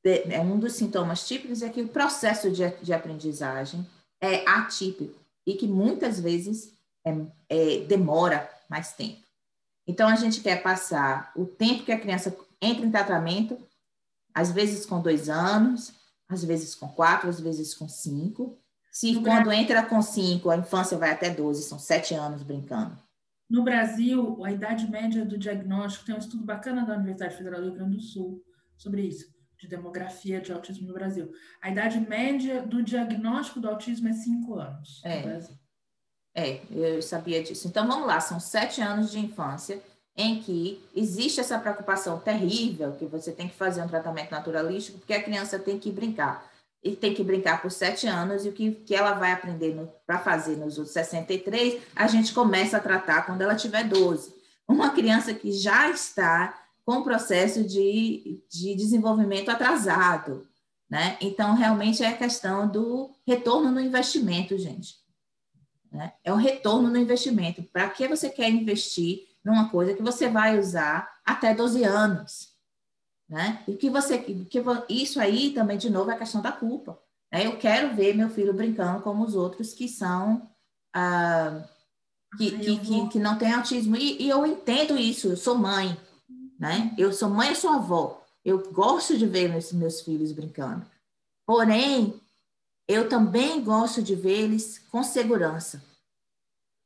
é 0.05 0.40
um 0.40 0.61
dos 0.61 0.74
sintomas 0.74 1.27
típicos 1.27 1.61
é 1.61 1.70
que 1.70 1.83
o 1.83 1.88
processo 1.88 2.53
de, 2.53 2.70
de 2.85 2.92
aprendizagem 2.92 3.85
é 4.20 4.48
atípico 4.48 5.18
e 5.44 5.55
que 5.55 5.66
muitas 5.66 6.20
vezes 6.20 6.78
é, 7.09 7.77
é, 7.77 7.81
demora 7.85 8.49
mais 8.68 8.92
tempo. 8.92 9.27
Então, 9.87 10.09
a 10.09 10.16
gente 10.16 10.40
quer 10.40 10.62
passar 10.62 11.33
o 11.35 11.47
tempo 11.47 11.85
que 11.85 11.92
a 11.92 11.99
criança 11.99 12.37
entra 12.61 12.85
em 12.85 12.90
tratamento, 12.90 13.59
às 14.35 14.53
vezes 14.53 14.85
com 14.85 15.01
dois 15.01 15.29
anos, 15.29 15.94
às 16.29 16.44
vezes 16.44 16.75
com 16.75 16.88
quatro, 16.88 17.29
às 17.29 17.40
vezes 17.40 17.75
com 17.75 17.88
cinco. 17.88 18.59
Se 18.92 19.12
no 19.12 19.23
quando 19.23 19.44
Brasil, 19.44 19.62
entra 19.62 19.87
com 19.87 20.03
cinco, 20.03 20.51
a 20.51 20.57
infância 20.57 20.99
vai 20.99 21.11
até 21.11 21.31
12, 21.31 21.62
são 21.62 21.79
sete 21.79 22.14
anos 22.14 22.42
brincando. 22.42 22.97
No 23.49 23.64
Brasil, 23.64 24.44
a 24.44 24.53
idade 24.53 24.90
média 24.90 25.25
do 25.25 25.38
diagnóstico, 25.38 26.05
tem 26.05 26.14
um 26.14 26.18
estudo 26.18 26.44
bacana 26.44 26.85
da 26.85 26.94
Universidade 26.94 27.37
Federal 27.37 27.61
do 27.61 27.68
Rio 27.68 27.77
Grande 27.77 27.97
do 27.97 28.03
Sul 28.03 28.44
sobre 28.77 29.03
isso, 29.03 29.33
de 29.59 29.66
demografia 29.66 30.40
de 30.40 30.53
autismo 30.53 30.87
no 30.87 30.92
Brasil. 30.92 31.33
A 31.62 31.71
idade 31.71 31.99
média 31.99 32.61
do 32.61 32.83
diagnóstico 32.83 33.59
do 33.59 33.68
autismo 33.68 34.09
é 34.09 34.12
cinco 34.12 34.59
anos 34.59 35.01
é. 35.03 35.16
no 35.16 35.23
Brasil. 35.23 35.59
É, 36.38 36.61
eu 36.70 37.03
sabia 37.03 37.42
disso. 37.42 37.66
Então, 37.66 37.85
vamos 37.85 38.07
lá, 38.07 38.20
são 38.20 38.38
sete 38.38 38.81
anos 38.81 39.11
de 39.11 39.18
infância 39.18 39.83
em 40.16 40.40
que 40.40 40.81
existe 40.94 41.40
essa 41.40 41.59
preocupação 41.59 42.20
terrível 42.20 42.92
que 42.92 43.07
você 43.07 43.33
tem 43.33 43.48
que 43.48 43.57
fazer 43.57 43.83
um 43.83 43.88
tratamento 43.88 44.31
naturalístico, 44.31 44.98
porque 44.98 45.14
a 45.14 45.22
criança 45.22 45.59
tem 45.59 45.81
que 45.81 45.90
brincar. 45.90 46.48
E 46.81 46.94
tem 46.94 47.12
que 47.12 47.24
brincar 47.24 47.61
por 47.61 47.72
sete 47.72 48.07
anos, 48.07 48.44
e 48.44 48.51
o 48.51 48.53
que, 48.53 48.70
que 48.70 48.94
ela 48.94 49.14
vai 49.14 49.33
aprender 49.33 49.77
para 50.07 50.20
fazer 50.20 50.57
nos 50.57 50.79
outros 50.79 50.92
63, 50.92 51.83
a 51.96 52.07
gente 52.07 52.33
começa 52.33 52.77
a 52.77 52.81
tratar 52.81 53.27
quando 53.27 53.42
ela 53.42 53.57
tiver 53.57 53.83
12. 53.83 54.33
Uma 54.68 54.90
criança 54.90 55.35
que 55.35 55.51
já 55.51 55.90
está 55.90 56.57
com 56.87 57.03
processo 57.03 57.64
de, 57.64 58.40
de 58.48 58.77
desenvolvimento 58.77 59.51
atrasado, 59.51 60.46
né? 60.88 61.16
Então, 61.20 61.57
realmente 61.57 62.05
é 62.05 62.09
a 62.09 62.16
questão 62.16 62.68
do 62.68 63.11
retorno 63.27 63.72
no 63.72 63.81
investimento, 63.81 64.57
gente. 64.57 65.08
Né? 65.90 66.12
É 66.22 66.33
um 66.33 66.37
retorno 66.37 66.88
no 66.88 66.96
investimento. 66.96 67.62
Para 67.62 67.88
que 67.88 68.07
você 68.07 68.29
quer 68.29 68.51
investir 68.51 69.27
numa 69.44 69.68
coisa 69.70 69.94
que 69.94 70.03
você 70.03 70.29
vai 70.29 70.59
usar 70.59 71.11
até 71.24 71.55
12 71.55 71.85
anos? 71.85 72.48
Né? 73.29 73.62
E 73.68 73.74
que 73.74 73.90
você, 73.90 74.18
que 74.18 74.62
isso 74.88 75.20
aí 75.20 75.51
também, 75.51 75.77
de 75.77 75.90
novo, 75.90 76.11
é 76.11 76.14
a 76.14 76.18
questão 76.18 76.40
da 76.40 76.53
culpa. 76.53 76.98
Né? 77.33 77.46
Eu 77.46 77.59
quero 77.59 77.94
ver 77.94 78.14
meu 78.14 78.31
filho 78.31 78.55
brincando 78.55 79.03
como 79.03 79.24
os 79.24 79.35
outros 79.35 79.74
que 79.74 79.88
são. 79.88 80.48
Ah, 80.94 81.62
que, 82.37 82.59
que, 82.59 82.79
que, 82.79 83.09
que, 83.09 83.18
não 83.18 83.38
tem 83.38 83.53
autismo. 83.53 83.96
E, 83.96 84.22
e, 84.22 84.29
eu 84.29 84.44
entendo 84.46 84.98
isso, 84.98 85.29
eu 85.29 85.37
sou 85.37 85.57
mãe, 85.57 85.96
né? 86.59 86.94
Eu 86.98 87.12
sou 87.12 87.31
mãe 87.31 87.53
e 87.53 87.57
sou 87.57 87.70
avó. 87.70 88.22
Eu 88.44 88.70
gosto 88.72 89.16
de 89.16 89.27
ver 89.27 89.48
meus, 89.48 89.72
meus 89.72 90.01
filhos 90.01 90.33
brincando. 90.33 90.85
Porém, 91.46 92.20
eu 92.88 93.07
também 93.07 93.62
gosto 93.62 94.03
de 94.03 94.14
eles 94.14 94.79
com 94.90 95.03
segurança. 95.05 95.85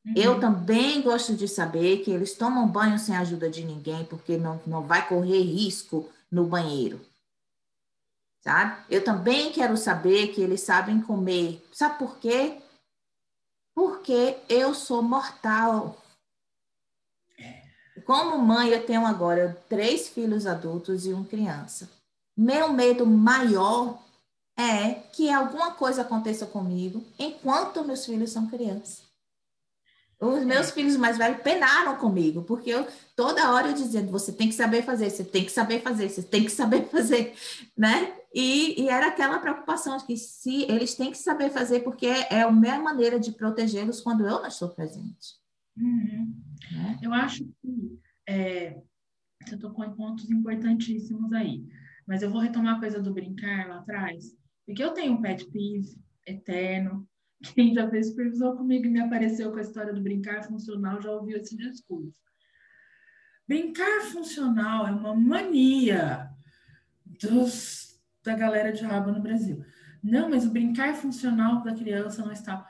Uhum. 0.05 0.15
Eu 0.17 0.41
também 0.41 1.01
gosto 1.01 1.35
de 1.35 1.47
saber 1.47 2.03
que 2.03 2.11
eles 2.11 2.35
tomam 2.35 2.67
banho 2.67 2.99
sem 2.99 3.17
a 3.17 3.21
ajuda 3.21 3.49
de 3.49 3.65
ninguém, 3.65 4.05
porque 4.05 4.37
não, 4.37 4.61
não 4.67 4.83
vai 4.83 5.07
correr 5.07 5.41
risco 5.41 6.11
no 6.29 6.45
banheiro. 6.45 7.01
Sabe? 8.41 8.83
Eu 8.91 9.05
também 9.05 9.53
quero 9.53 9.77
saber 9.77 10.35
que 10.35 10.41
eles 10.41 10.63
sabem 10.63 11.01
comer. 11.01 11.65
Sabe 11.73 11.97
por 12.01 12.19
quê? 12.19 12.61
Porque 13.73 14.37
eu 14.49 14.75
sou 14.75 15.01
mortal. 15.01 15.97
Como 18.05 18.37
mãe, 18.39 18.71
eu 18.71 18.85
tenho 18.85 19.07
agora 19.07 19.57
três 19.69 20.09
filhos 20.09 20.47
adultos 20.47 21.07
e 21.07 21.13
uma 21.13 21.25
criança. 21.25 21.89
Meu 22.37 22.73
medo 22.73 23.07
maior 23.07 24.03
é 24.57 24.95
que 25.13 25.31
alguma 25.31 25.73
coisa 25.73 26.03
aconteça 26.03 26.47
comigo 26.47 27.05
enquanto 27.19 27.85
meus 27.85 28.05
filhos 28.05 28.31
são 28.31 28.47
crianças. 28.49 29.03
Os 30.21 30.45
meus 30.45 30.69
é. 30.69 30.73
filhos 30.73 30.97
mais 30.97 31.19
velhos 31.19 31.43
penaram 31.43 31.97
comigo, 31.97 32.43
porque 32.45 32.71
eu 32.71 32.87
toda 33.17 33.51
hora 33.53 33.69
eu 33.69 33.75
dizendo, 33.75 34.13
você 34.13 34.33
tem 34.33 34.49
que 34.49 34.55
saber 34.55 34.83
fazer, 34.83 35.11
você 35.11 35.25
tem 35.25 35.45
que 35.45 35.51
saber 35.51 35.81
fazer, 35.81 36.09
você 36.09 36.23
tem 36.23 36.45
que 36.45 36.51
saber 36.51 36.85
fazer, 36.85 37.35
né? 37.77 38.17
E, 38.33 38.83
e 38.83 38.89
era 38.89 39.09
aquela 39.09 39.41
preocupação 39.41 39.97
de 39.97 40.05
que 40.05 40.17
se 40.17 40.63
eles 40.63 40.95
têm 40.95 41.11
que 41.11 41.19
saber 41.19 41.51
fazer, 41.51 41.81
porque 41.81 42.07
é, 42.07 42.29
é 42.31 42.43
a 42.43 42.53
minha 42.53 42.79
maneira 42.79 43.19
de 43.19 43.33
protegê-los 43.33 44.01
quando 44.01 44.25
eu 44.25 44.41
não 44.41 44.47
estou 44.47 44.69
presente. 44.69 45.43
Uhum. 45.77 46.41
Né? 46.71 46.99
Eu 47.03 47.13
acho 47.13 47.45
que 47.61 47.99
é, 48.29 48.81
você 49.45 49.57
tocou 49.57 49.85
em 49.85 49.95
pontos 49.95 50.31
importantíssimos 50.31 51.33
aí. 51.33 51.67
Mas 52.07 52.23
eu 52.23 52.31
vou 52.31 52.41
retomar 52.41 52.77
a 52.77 52.81
coisa 52.81 53.01
do 53.01 53.13
brincar 53.13 53.69
lá 53.69 53.79
atrás, 53.79 54.37
porque 54.73 54.85
eu 54.85 54.93
tenho 54.93 55.13
um 55.13 55.21
pet 55.21 55.45
peeve 55.51 56.01
eterno. 56.27 57.07
Quem 57.55 57.75
já 57.75 57.89
fez 57.91 58.09
supervisão 58.09 58.57
comigo 58.57 58.87
e 58.87 58.91
me 58.91 59.01
apareceu 59.01 59.53
com 59.53 59.59
a 59.59 59.63
história 59.63 59.93
do 59.93 60.01
brincar 60.01 60.43
funcional 60.45 61.01
já 61.01 61.11
ouviu 61.11 61.37
esse 61.37 61.57
discurso. 61.57 62.15
Brincar 63.47 64.01
funcional 64.13 64.87
é 64.87 64.93
uma 64.93 65.15
mania 65.15 66.31
dos, 67.05 68.01
da 68.25 68.35
galera 68.35 68.73
de 68.73 68.83
rabo 68.83 69.13
no 69.13 69.21
Brasil. 69.21 69.63
Não, 70.03 70.31
mas 70.31 70.47
o 70.47 70.51
brincar 70.51 70.95
funcional 70.95 71.63
da 71.63 71.75
criança 71.75 72.25
não 72.25 72.33
está. 72.33 72.67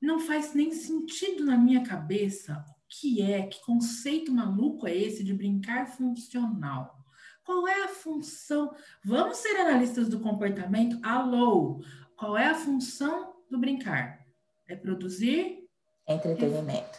Não 0.00 0.18
faz 0.18 0.54
nem 0.54 0.72
sentido 0.72 1.44
na 1.44 1.58
minha 1.58 1.82
cabeça 1.82 2.64
o 2.68 2.74
que 2.88 3.20
é, 3.20 3.42
que 3.42 3.60
conceito 3.62 4.32
maluco 4.32 4.86
é 4.86 4.96
esse 4.96 5.22
de 5.22 5.34
brincar 5.34 5.86
funcional. 5.88 7.01
Qual 7.44 7.66
é 7.66 7.84
a 7.84 7.88
função? 7.88 8.74
Vamos 9.04 9.38
ser 9.38 9.56
analistas 9.56 10.08
do 10.08 10.20
comportamento? 10.20 10.98
Alô! 11.02 11.82
Qual 12.16 12.36
é 12.36 12.46
a 12.46 12.54
função 12.54 13.34
do 13.50 13.58
brincar? 13.58 14.24
É 14.68 14.76
produzir 14.76 15.68
entretenimento, 16.08 16.98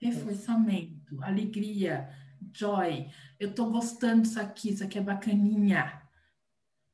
reforçamento, 0.00 1.22
alegria, 1.22 2.08
joy. 2.52 3.08
Eu 3.38 3.54
tô 3.54 3.70
gostando 3.70 4.22
disso 4.22 4.40
aqui, 4.40 4.70
isso 4.70 4.84
aqui 4.84 4.98
é 4.98 5.02
bacaninha, 5.02 6.02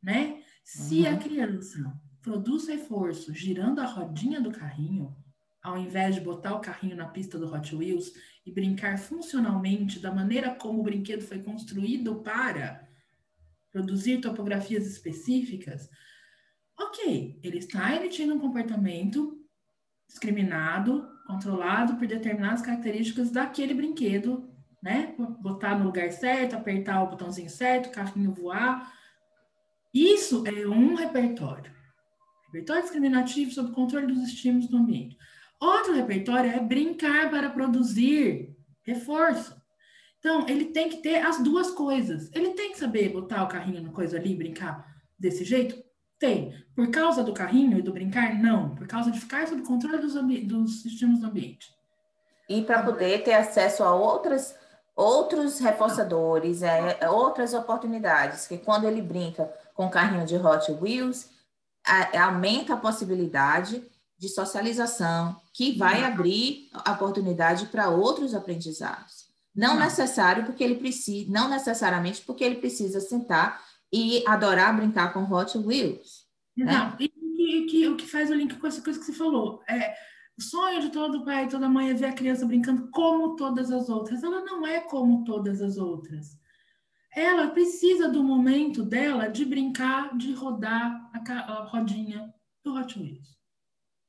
né? 0.02 0.42
Se 0.62 1.02
uhum. 1.02 1.14
a 1.14 1.16
criança 1.16 2.00
produz 2.22 2.68
reforço 2.68 3.34
girando 3.34 3.80
a 3.80 3.86
rodinha 3.86 4.40
do 4.40 4.52
carrinho, 4.52 5.16
ao 5.62 5.76
invés 5.76 6.14
de 6.14 6.20
botar 6.20 6.54
o 6.54 6.60
carrinho 6.60 6.96
na 6.96 7.08
pista 7.08 7.38
do 7.38 7.52
Hot 7.52 7.74
Wheels 7.74 8.12
e 8.48 8.52
brincar 8.52 8.98
funcionalmente 8.98 10.00
da 10.00 10.10
maneira 10.10 10.54
como 10.54 10.80
o 10.80 10.82
brinquedo 10.82 11.20
foi 11.20 11.40
construído 11.40 12.16
para 12.22 12.88
produzir 13.70 14.20
topografias 14.20 14.86
específicas, 14.86 15.90
ok, 16.78 17.38
ele 17.42 17.58
está 17.58 17.94
emitindo 17.94 18.34
um 18.34 18.38
comportamento 18.38 19.38
discriminado, 20.08 21.06
controlado 21.26 21.96
por 21.96 22.06
determinadas 22.06 22.62
características 22.62 23.30
daquele 23.30 23.74
brinquedo, 23.74 24.50
né? 24.82 25.14
Botar 25.40 25.78
no 25.78 25.84
lugar 25.84 26.10
certo, 26.10 26.56
apertar 26.56 27.02
o 27.02 27.10
botãozinho 27.10 27.50
certo, 27.50 27.88
o 27.88 27.92
carrinho 27.92 28.32
voar, 28.32 28.90
isso 29.92 30.44
é 30.46 30.66
um 30.66 30.94
repertório. 30.94 31.70
Repertório 32.46 32.82
discriminativo 32.82 33.50
sob 33.50 33.72
controle 33.72 34.06
dos 34.06 34.22
estímulos 34.22 34.68
do 34.68 34.78
ambiente. 34.78 35.18
Outro 35.60 35.94
repertório 35.94 36.50
é 36.50 36.60
brincar 36.60 37.30
para 37.30 37.50
produzir 37.50 38.56
reforço. 38.82 39.56
Então, 40.18 40.48
ele 40.48 40.66
tem 40.66 40.88
que 40.88 40.98
ter 40.98 41.24
as 41.24 41.42
duas 41.42 41.70
coisas. 41.70 42.30
Ele 42.32 42.50
tem 42.50 42.72
que 42.72 42.78
saber 42.78 43.10
botar 43.10 43.44
o 43.44 43.48
carrinho 43.48 43.82
no 43.82 43.92
coisa 43.92 44.16
ali 44.16 44.32
e 44.32 44.36
brincar 44.36 44.86
desse 45.18 45.44
jeito? 45.44 45.82
Tem. 46.18 46.52
Por 46.74 46.90
causa 46.90 47.22
do 47.22 47.32
carrinho 47.32 47.78
e 47.78 47.82
do 47.82 47.92
brincar? 47.92 48.34
Não. 48.34 48.74
Por 48.74 48.86
causa 48.86 49.10
de 49.10 49.20
ficar 49.20 49.46
sob 49.46 49.62
controle 49.62 49.98
dos, 49.98 50.14
dos 50.44 50.84
estímulos 50.84 51.20
do 51.20 51.26
ambiente. 51.26 51.68
E 52.48 52.62
para 52.62 52.82
poder 52.82 53.22
ter 53.22 53.34
acesso 53.34 53.84
a 53.84 53.94
outras, 53.94 54.56
outros 54.96 55.60
reforçadores, 55.60 56.62
é, 56.62 57.08
outras 57.08 57.52
oportunidades, 57.52 58.46
que 58.46 58.58
quando 58.58 58.86
ele 58.86 59.02
brinca 59.02 59.52
com 59.74 59.90
carrinho 59.90 60.24
de 60.24 60.36
Hot 60.36 60.72
Wheels, 60.72 61.30
a, 61.86 62.24
aumenta 62.24 62.74
a 62.74 62.78
possibilidade 62.78 63.84
de 64.18 64.28
socialização, 64.28 65.40
que 65.52 65.76
vai 65.76 66.04
abrir 66.04 66.68
a 66.72 66.92
oportunidade 66.92 67.66
para 67.66 67.88
outros 67.88 68.34
aprendizados. 68.34 69.28
Não, 69.54 69.78
necessário 69.78 70.44
porque 70.44 70.62
ele 70.62 70.76
precisa, 70.76 71.30
não 71.30 71.48
necessariamente 71.48 72.22
porque 72.22 72.44
ele 72.44 72.56
precisa 72.56 73.00
sentar 73.00 73.62
e 73.92 74.22
adorar 74.26 74.76
brincar 74.76 75.12
com 75.12 75.24
Hot 75.24 75.56
Wheels. 75.58 76.26
Não, 76.56 76.66
né? 76.66 76.96
e 77.00 77.08
que, 77.08 77.66
que, 77.66 77.88
o 77.88 77.96
que 77.96 78.06
faz 78.06 78.30
o 78.30 78.34
link 78.34 78.56
com 78.56 78.66
essa 78.66 78.82
coisa 78.82 78.98
que 78.98 79.04
você 79.04 79.12
falou 79.12 79.62
é 79.68 79.94
o 80.38 80.42
sonho 80.42 80.80
de 80.80 80.90
todo 80.90 81.24
pai 81.24 81.44
e 81.44 81.48
toda 81.48 81.68
mãe 81.68 81.90
é 81.90 81.94
ver 81.94 82.06
a 82.06 82.12
criança 82.12 82.46
brincando 82.46 82.88
como 82.90 83.36
todas 83.36 83.70
as 83.70 83.88
outras. 83.88 84.22
Ela 84.22 84.44
não 84.44 84.66
é 84.66 84.80
como 84.80 85.24
todas 85.24 85.60
as 85.60 85.76
outras 85.76 86.38
ela 87.18 87.48
precisa 87.48 88.08
do 88.08 88.22
momento 88.22 88.84
dela 88.84 89.28
de 89.28 89.44
brincar, 89.44 90.16
de 90.16 90.32
rodar 90.32 91.10
a, 91.12 91.32
a 91.32 91.64
rodinha 91.64 92.32
do 92.64 92.74
Hot 92.74 92.98
Wheels. 92.98 93.37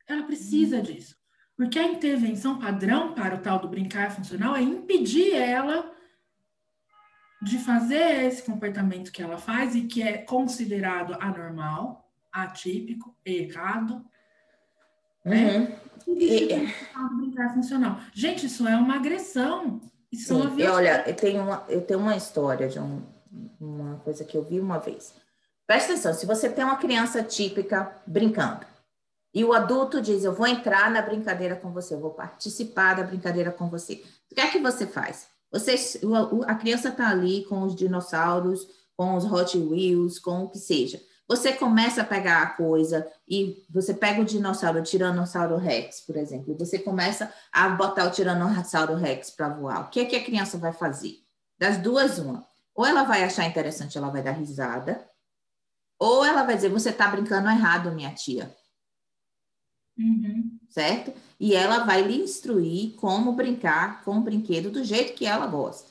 Ela 0.10 0.24
precisa 0.24 0.78
uhum. 0.78 0.82
disso. 0.82 1.16
Porque 1.56 1.78
a 1.78 1.84
intervenção 1.84 2.58
padrão 2.58 3.14
para 3.14 3.36
o 3.36 3.40
tal 3.40 3.60
do 3.60 3.68
brincar 3.68 4.12
funcional 4.12 4.56
é 4.56 4.62
impedir 4.62 5.36
ela 5.36 5.94
de 7.42 7.58
fazer 7.60 8.26
esse 8.26 8.44
comportamento 8.44 9.12
que 9.12 9.22
ela 9.22 9.38
faz 9.38 9.76
e 9.76 9.82
que 9.82 10.02
é 10.02 10.18
considerado 10.18 11.16
anormal, 11.22 12.10
atípico, 12.32 13.16
errado. 13.24 14.04
Né? 15.24 15.78
Uhum. 16.08 16.16
E... 16.18 16.74
brincar 17.18 17.54
funcional. 17.54 18.00
Gente, 18.14 18.48
isso 18.48 18.68
é 18.68 18.76
uma 18.76 18.96
agressão. 18.96 19.82
Isso 20.12 20.34
Sim, 20.34 20.62
é 20.64 20.70
olha, 20.70 21.04
eu 21.08 21.16
tenho, 21.16 21.44
uma, 21.44 21.66
eu 21.70 21.82
tenho 21.82 22.00
uma 22.00 22.16
história 22.16 22.68
de 22.68 22.80
um, 22.80 23.04
uma 23.60 23.98
coisa 23.98 24.26
que 24.26 24.36
eu 24.36 24.44
vi 24.44 24.60
uma 24.60 24.80
vez. 24.80 25.14
Presta 25.68 25.94
atenção, 25.94 26.14
se 26.14 26.26
você 26.26 26.50
tem 26.50 26.64
uma 26.64 26.78
criança 26.78 27.22
típica 27.22 27.96
brincando, 28.08 28.66
e 29.34 29.44
o 29.44 29.54
adulto 29.54 30.02
diz, 30.02 30.24
eu 30.24 30.34
vou 30.34 30.48
entrar 30.48 30.90
na 30.90 31.02
brincadeira 31.02 31.56
com 31.56 31.72
você, 31.72 31.94
eu 31.94 32.00
vou 32.00 32.12
participar 32.12 32.96
da 32.96 33.04
brincadeira 33.04 33.52
com 33.52 33.70
você. 33.70 34.04
O 34.32 34.36
que 34.36 34.42
é 34.42 34.48
que 34.48 34.60
você 34.60 34.88
faz? 34.88 35.28
Você, 35.52 35.76
a 36.48 36.56
criança 36.56 36.90
está 36.90 37.10
ali 37.10 37.44
com 37.46 37.62
os 37.64 37.76
dinossauros, 37.76 38.68
com 38.96 39.16
os 39.16 39.26
Hot 39.26 39.58
Wheels, 39.58 40.20
com 40.20 40.44
o 40.44 40.50
que 40.50 40.60
seja. 40.60 41.00
Você 41.28 41.54
começa 41.54 42.02
a 42.02 42.06
pegar 42.06 42.42
a 42.42 42.50
coisa 42.50 43.08
e 43.28 43.64
você 43.70 43.94
pega 43.94 44.20
o 44.20 44.26
dinossauro, 44.26 44.80
o 44.80 44.84
Tiranossauro 44.84 45.58
Rex, 45.58 46.02
por 46.02 46.18
exemplo, 46.18 46.52
e 46.52 46.58
você 46.58 46.80
começa 46.80 47.32
a 47.52 47.70
botar 47.70 48.06
o 48.06 48.12
Tiranossauro 48.12 48.96
Rex 48.96 49.30
para 49.30 49.50
voar. 49.50 49.82
O 49.82 49.90
que 49.90 50.00
é 50.00 50.06
que 50.06 50.16
a 50.16 50.24
criança 50.24 50.58
vai 50.58 50.74
fazer? 50.74 51.20
Das 51.58 51.78
duas, 51.78 52.18
uma. 52.18 52.48
Ou 52.74 52.84
ela 52.84 53.04
vai 53.04 53.24
achar 53.24 53.46
interessante, 53.46 53.96
ela 53.96 54.10
vai 54.10 54.24
dar 54.24 54.32
risada, 54.32 55.08
ou 56.00 56.26
ela 56.26 56.44
vai 56.44 56.56
dizer: 56.56 56.70
Você 56.70 56.90
está 56.90 57.08
brincando 57.08 57.48
errado, 57.48 57.92
minha 57.92 58.14
tia. 58.14 58.56
Uhum. 60.00 60.58
Certo? 60.70 61.14
E 61.38 61.54
ela 61.54 61.84
vai 61.84 62.02
lhe 62.02 62.16
instruir 62.16 62.94
como 62.96 63.34
brincar 63.34 64.04
com 64.04 64.18
o 64.18 64.22
brinquedo 64.22 64.72
do 64.72 64.84
jeito 64.84 65.14
que 65.14 65.26
ela 65.26 65.46
gosta. 65.46 65.90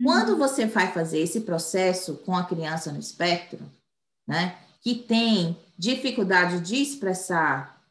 Uhum. 0.00 0.06
Quando 0.06 0.36
você 0.38 0.64
vai 0.64 0.90
fazer 0.90 1.20
esse 1.20 1.42
processo 1.42 2.16
com 2.24 2.34
a 2.34 2.44
criança 2.44 2.90
no 2.90 2.98
espectro, 2.98 3.60
né, 4.26 4.56
que 4.80 4.94
tem 4.94 5.56
dificuldade 5.76 6.60
de 6.60 6.76
expressar 6.76 7.82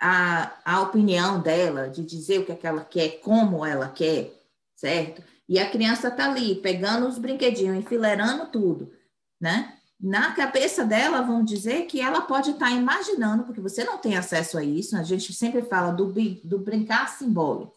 a, 0.00 0.52
a 0.64 0.82
opinião 0.82 1.40
dela, 1.40 1.88
de 1.88 2.04
dizer 2.04 2.40
o 2.40 2.46
que, 2.46 2.52
é 2.52 2.56
que 2.56 2.66
ela 2.66 2.84
quer, 2.84 3.20
como 3.20 3.64
ela 3.64 3.88
quer, 3.88 4.32
certo? 4.74 5.22
E 5.48 5.58
a 5.58 5.70
criança 5.70 6.08
está 6.08 6.30
ali, 6.30 6.56
pegando 6.56 7.06
os 7.06 7.18
brinquedinhos, 7.18 7.76
enfileirando 7.76 8.46
tudo, 8.46 8.92
né? 9.40 9.78
Na 10.04 10.32
cabeça 10.32 10.84
dela, 10.84 11.22
vamos 11.22 11.50
dizer 11.50 11.86
que 11.86 11.98
ela 11.98 12.20
pode 12.20 12.50
estar 12.50 12.66
tá 12.66 12.72
imaginando, 12.72 13.44
porque 13.44 13.62
você 13.62 13.84
não 13.84 13.96
tem 13.96 14.18
acesso 14.18 14.58
a 14.58 14.62
isso, 14.62 14.94
a 14.98 15.02
gente 15.02 15.32
sempre 15.32 15.62
fala 15.62 15.92
do, 15.92 16.12
do 16.44 16.58
brincar 16.58 17.08
simbólico, 17.08 17.74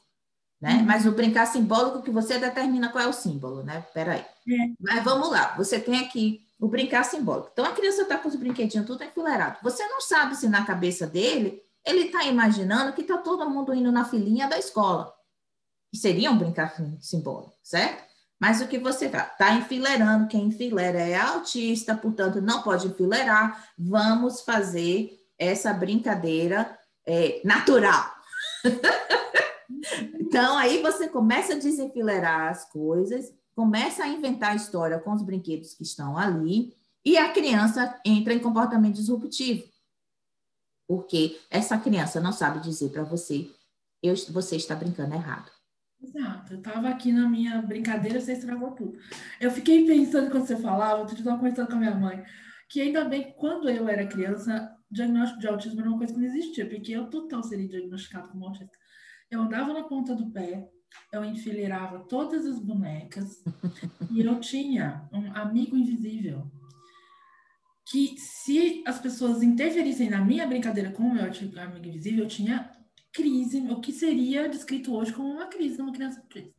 né? 0.60 0.74
Uhum. 0.74 0.84
Mas 0.84 1.06
o 1.06 1.13
brincar 1.13 1.46
simbólico 1.46 2.02
que 2.02 2.12
você 2.12 2.38
determina 2.38 2.90
qual 2.90 3.06
é 3.06 3.08
o 3.08 3.13
símbolo, 3.13 3.63
né? 3.63 3.80
Peraí. 3.94 4.20
É. 4.20 4.74
Mas 4.78 5.06
vamos 5.06 5.32
lá, 5.32 5.56
você 5.56 5.80
tem 5.80 6.00
aqui 6.00 6.46
o 6.60 6.68
brincar 6.68 7.06
simbólico. 7.06 7.52
Então, 7.54 7.63
a 7.63 7.72
criança 7.72 8.02
está 8.02 8.18
com 8.18 8.28
os 8.28 8.36
brinquedinhos 8.36 8.86
tudo 8.86 9.06
enfileirado. 9.06 9.60
Você 9.63 9.88
não 9.88 10.02
sabe 10.02 10.36
se 10.36 10.50
na 10.50 10.66
cabeça 10.66 11.08
dele 11.08 11.63
ele 11.86 12.08
está 12.08 12.26
imaginando 12.26 12.92
que 12.92 13.04
está 13.04 13.18
todo 13.18 13.50
mundo 13.50 13.74
indo 13.74 13.90
na 13.90 14.04
filinha 14.04 14.50
da 14.50 14.60
escola. 14.60 15.13
Que 15.94 15.98
seria 15.98 16.30
um 16.30 16.38
brincar 16.38 16.76
simbólico, 17.00 17.56
certo? 17.63 18.04
Mas 18.39 18.62
o 18.62 18.67
que 18.67 18.78
você 18.78 19.06
está? 19.06 19.23
Está 19.26 19.54
enfileirando. 19.54 20.28
Quem 20.28 20.45
enfileira 20.45 21.00
é 21.00 21.15
autista, 21.15 21.95
portanto, 21.95 22.41
não 22.41 22.62
pode 22.62 22.88
enfileirar. 22.88 23.67
Vamos 23.78 24.41
fazer 24.41 25.12
essa 25.38 25.73
brincadeira 25.73 26.78
é, 27.06 27.41
natural. 27.43 28.12
então, 30.19 30.58
aí 30.58 30.82
você 30.82 31.08
começa 31.08 31.54
a 31.54 31.58
desenfileirar 31.60 32.50
as 32.52 32.69
coisas 32.69 33.34
começa 33.58 34.04
a 34.04 34.08
inventar 34.08 34.52
a 34.52 34.56
história 34.56 35.00
com 35.00 35.12
os 35.12 35.23
brinquedos 35.23 35.73
que 35.73 35.82
estão 35.82 36.15
ali 36.15 36.78
e 37.04 37.17
a 37.17 37.34
criança 37.34 38.00
entra 38.06 38.32
em 38.32 38.39
comportamento 38.39 38.93
disruptivo. 38.93 39.67
Porque 40.88 41.41
essa 41.50 41.76
criança 41.76 42.21
não 42.21 42.32
sabe 42.32 42.60
dizer 42.60 42.91
para 42.91 43.04
você, 43.04 43.50
eu, 44.04 44.13
você 44.30 44.58
está 44.58 44.76
brincando 44.76 45.15
errado. 45.15 45.52
Exato, 46.08 46.54
eu 46.54 46.60
estava 46.60 46.88
aqui 46.89 47.12
na 47.12 47.28
minha 47.28 47.62
brincadeira, 47.62 48.20
você 48.20 48.34
estragou 48.34 48.72
tudo. 48.72 48.98
Eu 49.41 49.52
fiquei 49.52 49.86
pensando 49.86 50.32
quando 50.32 50.46
você 50.46 50.56
falava, 50.56 51.02
eu 51.02 51.06
estava 51.06 51.38
conversando 51.38 51.67
com 51.67 51.74
a 51.74 51.80
minha 51.80 51.96
mãe, 51.96 52.24
que 52.70 52.80
ainda 52.82 53.04
bem 53.04 53.24
que 53.24 53.34
quando 53.34 53.70
eu 53.70 53.89
era 53.89 54.08
criança, 54.08 54.74
diagnóstico 54.89 55.41
de 55.41 55.48
autismo 55.48 55.82
era 55.82 55.89
uma 55.89 55.98
coisa 55.98 56.13
que 56.13 56.20
não 56.20 56.28
existia, 56.28 56.67
porque 56.67 56.93
eu 56.93 57.10
total 57.10 57.43
seria 57.43 57.67
diagnosticado 57.67 58.30
como 58.30 58.46
autista. 58.46 58.78
Eu 59.30 59.41
andava 59.41 59.74
na 59.74 59.84
ponta 59.84 60.15
do 60.15 60.32
pé, 60.32 60.70
eu 61.12 61.26
enfileirava 61.26 62.00
todas 62.00 62.46
as 62.46 62.58
bonecas 62.60 63.43
e 64.10 64.22
eu 64.22 64.39
tinha 64.39 65.10
um 65.12 65.34
amigo 65.36 65.76
invisível 65.76 66.50
que 67.86 68.17
se 68.17 68.84
as 68.86 69.00
pessoas 69.00 69.43
interferissem 69.43 70.10
na 70.10 70.24
minha 70.24 70.48
brincadeira 70.48 70.91
com 70.91 71.04
o 71.04 71.13
meu 71.13 71.24
amigo 71.24 71.86
invisível, 71.86 72.24
eu 72.24 72.30
tinha 72.30 72.77
crise, 73.17 73.60
o 73.71 73.82
que 73.82 73.91
seria 73.91 74.47
descrito 74.47 74.95
hoje 74.95 75.12
como 75.12 75.27
uma 75.27 75.47
crise 75.47 75.80
numa 75.80 75.91
criança 75.91 76.19
autista. 76.19 76.53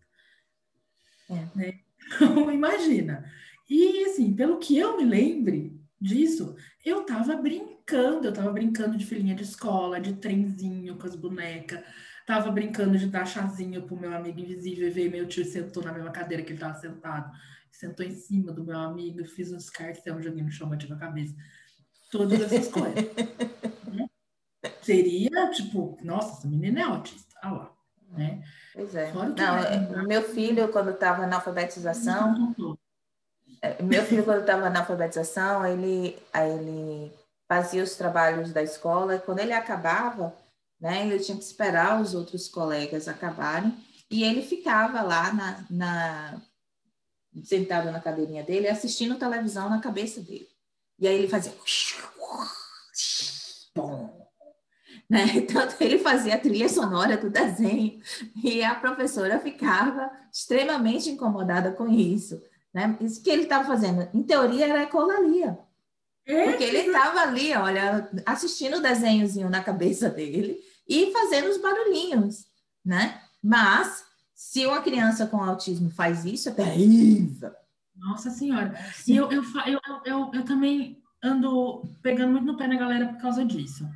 É. 1.31 1.49
Né? 1.55 1.81
Então, 2.05 2.51
imagina. 2.51 3.25
E, 3.71 4.05
assim, 4.07 4.35
pelo 4.35 4.59
que 4.59 4.77
eu 4.77 4.97
me 4.97 5.05
lembre 5.05 5.81
disso, 6.01 6.57
eu 6.85 7.05
tava 7.05 7.37
brincando, 7.37 8.27
eu 8.27 8.33
tava 8.33 8.51
brincando 8.51 8.97
de 8.97 9.07
filhinha 9.07 9.37
de 9.37 9.45
escola, 9.45 10.01
de 10.01 10.15
trenzinho 10.15 10.97
com 10.97 11.07
as 11.07 11.15
bonecas, 11.15 11.81
tava 12.27 12.51
brincando 12.51 12.99
de 12.99 13.07
dar 13.07 13.25
chazinho 13.25 13.83
pro 13.83 13.97
meu 13.97 14.13
amigo 14.13 14.41
invisível, 14.41 14.89
e 14.89 14.91
veio 14.91 15.13
meu 15.13 15.29
tio 15.29 15.45
sentou 15.45 15.85
na 15.85 15.93
mesma 15.93 16.11
cadeira 16.11 16.43
que 16.43 16.53
ele 16.53 16.59
tava 16.59 16.79
sentado, 16.81 17.31
sentou 17.71 18.05
em 18.05 18.15
cima 18.15 18.53
do 18.53 18.65
meu 18.65 18.79
amigo, 18.79 19.25
fiz 19.27 19.53
uns 19.53 19.71
cartão, 19.71 20.21
joguei 20.21 20.43
no 20.43 20.51
chão, 20.51 20.69
bati 20.69 20.93
a 20.93 20.97
cabeça. 20.97 21.35
Todas 22.11 22.41
essas 22.41 22.69
coisas. 22.69 23.05
né? 23.93 24.09
Seria, 24.83 25.51
tipo, 25.51 25.99
nossa, 26.03 26.39
essa 26.39 26.49
menina 26.49 26.81
é 26.81 26.85
autista, 26.85 27.35
olha 27.45 27.53
lá. 27.53 27.73
Né? 28.11 28.43
Pois 28.75 28.95
é. 28.95 29.13
Não, 29.13 29.57
é, 29.59 30.03
meu 30.03 30.23
filho, 30.23 30.69
quando 30.69 30.91
estava 30.91 31.27
na 31.27 31.37
alfabetização, 31.37 32.55
meu 33.83 34.05
filho, 34.05 34.25
quando 34.25 34.41
estava 34.41 34.71
na 34.71 34.81
alfabetização, 34.81 35.67
ele, 35.67 36.17
ele 36.35 37.13
fazia 37.47 37.83
os 37.83 37.97
trabalhos 37.97 38.53
da 38.53 38.63
escola 38.63 39.17
e 39.17 39.21
quando 39.21 39.41
ele 39.41 39.53
acabava, 39.53 40.35
né, 40.81 41.07
ele 41.07 41.19
tinha 41.19 41.37
que 41.37 41.45
esperar 41.45 42.01
os 42.01 42.15
outros 42.15 42.49
colegas 42.49 43.09
acabarem 43.09 43.75
e 44.11 44.23
ele 44.23 44.43
ficava 44.43 45.03
lá 45.03 45.33
na, 45.33 45.65
na 45.69 46.41
sentado 47.45 47.91
na 47.91 48.01
cadeirinha 48.01 48.43
dele 48.43 48.69
assistindo 48.69 49.19
televisão 49.19 49.69
na 49.69 49.81
cabeça 49.81 50.21
dele. 50.21 50.49
E 50.99 51.07
aí 51.07 51.15
ele 51.15 51.29
fazia 51.29 51.53
né? 55.09 55.25
Então 55.37 55.67
ele 55.81 55.99
fazia 55.99 56.35
a 56.35 56.39
trilha 56.39 56.69
sonora 56.69 57.17
do 57.17 57.31
desenho 57.31 58.01
e 58.43 58.63
a 58.63 58.75
professora 58.75 59.39
ficava 59.39 60.11
extremamente 60.33 61.11
incomodada 61.11 61.73
com 61.73 61.89
isso. 61.89 62.41
Né? 62.73 62.97
Isso 63.01 63.23
que 63.23 63.31
ele 63.31 63.45
estava 63.45 63.65
fazendo, 63.65 64.09
em 64.13 64.23
teoria, 64.23 64.67
era 64.67 64.83
ecolalia. 64.83 65.59
É? 66.27 66.45
Porque 66.51 66.65
ele 66.65 66.79
estava 66.79 67.21
ali, 67.21 67.55
olha, 67.55 68.09
assistindo 68.27 68.77
o 68.77 68.83
desenhozinho 68.83 69.49
na 69.49 69.63
cabeça 69.63 70.11
dele 70.11 70.59
e 70.87 71.11
fazendo 71.11 71.49
os 71.49 71.57
barulhinhos, 71.57 72.47
né? 72.85 73.21
Mas, 73.43 74.05
se 74.35 74.67
uma 74.67 74.83
criança 74.83 75.27
com 75.27 75.43
autismo 75.43 75.91
faz 75.91 76.27
isso, 76.27 76.51
é 76.51 76.53
terrível. 76.53 77.51
Nossa 77.97 78.31
Senhora. 78.31 78.75
E 79.07 79.17
eu, 79.17 79.31
eu, 79.33 79.43
eu, 79.67 79.81
eu, 80.05 80.31
eu 80.35 80.45
também 80.45 81.03
ando 81.23 81.83
pegando 82.03 82.33
muito 82.33 82.47
no 82.47 82.57
pé 82.57 82.67
na 82.67 82.77
galera 82.77 83.07
por 83.07 83.21
causa 83.21 83.45
disso. 83.45 83.89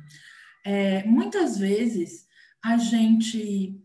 É, 0.63 1.03
muitas 1.03 1.57
vezes 1.57 2.25
a 2.63 2.77
gente 2.77 3.79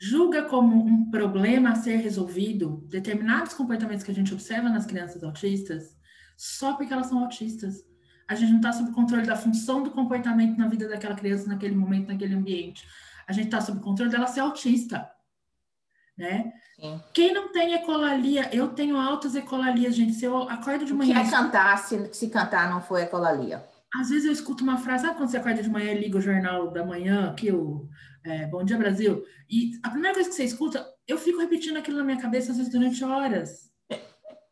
julga 0.00 0.42
como 0.44 0.84
um 0.84 1.10
problema 1.10 1.70
a 1.70 1.74
ser 1.76 1.96
resolvido 1.96 2.84
determinados 2.88 3.54
comportamentos 3.54 4.04
que 4.04 4.10
a 4.10 4.14
gente 4.14 4.32
observa 4.32 4.68
nas 4.68 4.86
crianças 4.86 5.22
autistas 5.22 5.96
só 6.36 6.74
porque 6.74 6.92
elas 6.92 7.06
são 7.06 7.20
autistas. 7.20 7.84
A 8.28 8.34
gente 8.34 8.50
não 8.50 8.58
está 8.58 8.72
sob 8.72 8.92
controle 8.92 9.26
da 9.26 9.36
função 9.36 9.82
do 9.82 9.90
comportamento 9.90 10.56
na 10.56 10.68
vida 10.68 10.88
daquela 10.88 11.14
criança 11.14 11.48
naquele 11.48 11.74
momento, 11.74 12.08
naquele 12.08 12.34
ambiente. 12.34 12.86
A 13.26 13.32
gente 13.32 13.46
está 13.46 13.60
sob 13.60 13.80
controle 13.80 14.10
dela 14.10 14.26
ser 14.26 14.40
autista. 14.40 15.10
Né? 16.16 16.52
Sim. 16.76 17.02
Quem 17.12 17.34
não 17.34 17.52
tem 17.52 17.74
ecolalia, 17.74 18.48
eu 18.54 18.68
tenho 18.68 18.96
altas 18.96 19.34
ecolalias, 19.34 19.94
gente. 19.94 20.14
Se 20.14 20.24
eu 20.24 20.48
acordo 20.48 20.84
de 20.84 20.92
manhã. 20.92 21.18
O 21.18 21.22
que 21.22 21.28
é 21.28 21.30
cantar 21.30 21.78
se, 21.78 22.14
se 22.14 22.28
cantar 22.28 22.70
não 22.70 22.80
for 22.80 22.98
ecolalia? 22.98 23.64
Às 23.94 24.10
vezes 24.10 24.24
eu 24.24 24.32
escuto 24.32 24.64
uma 24.64 24.76
frase, 24.76 25.04
sabe 25.04 25.16
quando 25.16 25.30
você 25.30 25.36
acorda 25.36 25.62
de 25.62 25.70
manhã 25.70 25.92
e 25.92 26.00
liga 26.00 26.18
o 26.18 26.20
jornal 26.20 26.70
da 26.72 26.84
manhã, 26.84 27.30
aqui 27.30 27.52
o 27.52 27.88
é, 28.24 28.46
Bom 28.46 28.64
Dia 28.64 28.76
Brasil, 28.76 29.24
e 29.48 29.78
a 29.82 29.90
primeira 29.90 30.14
coisa 30.14 30.28
que 30.28 30.34
você 30.34 30.44
escuta, 30.44 30.84
eu 31.06 31.16
fico 31.16 31.38
repetindo 31.38 31.76
aquilo 31.76 31.98
na 31.98 32.04
minha 32.04 32.20
cabeça 32.20 32.50
às 32.50 32.58
vezes 32.58 32.72
durante 32.72 33.04
horas. 33.04 33.72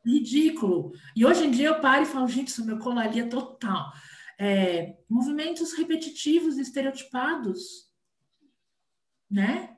Ridículo. 0.06 0.92
E 1.16 1.26
hoje 1.26 1.44
em 1.44 1.50
dia 1.50 1.68
eu 1.68 1.80
paro 1.80 2.02
e 2.02 2.06
falo, 2.06 2.28
gente, 2.28 2.48
isso 2.48 2.62
é 2.62 2.64
meu 2.64 2.78
colaria 2.78 3.28
total. 3.28 3.92
É, 4.38 4.96
movimentos 5.08 5.72
repetitivos, 5.72 6.58
estereotipados, 6.58 7.90
né? 9.30 9.76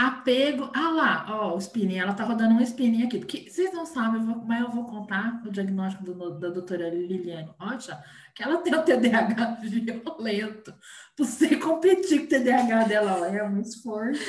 Apego. 0.00 0.70
Ah 0.74 0.88
lá, 0.88 1.26
ó, 1.28 1.54
o 1.54 1.58
spinning, 1.58 1.98
ela 1.98 2.14
tá 2.14 2.24
rodando 2.24 2.54
um 2.54 2.60
spinning 2.62 3.04
aqui, 3.04 3.18
porque 3.18 3.50
vocês 3.50 3.70
não 3.74 3.84
sabem, 3.84 4.22
mas 4.46 4.62
eu 4.62 4.70
vou 4.70 4.86
contar 4.86 5.42
o 5.44 5.50
diagnóstico 5.50 6.04
do, 6.04 6.38
da 6.38 6.48
doutora 6.48 6.88
Liliane 6.88 7.52
Rocha, 7.60 8.02
que 8.34 8.42
ela 8.42 8.56
tem 8.62 8.74
o 8.74 8.82
TDAH 8.82 9.58
violento. 9.60 10.72
Você 11.18 11.54
competir 11.56 12.20
com 12.20 12.24
o 12.24 12.28
TDAH 12.28 12.84
dela 12.84 13.28
é 13.28 13.44
um 13.44 13.60
esforço. 13.60 14.22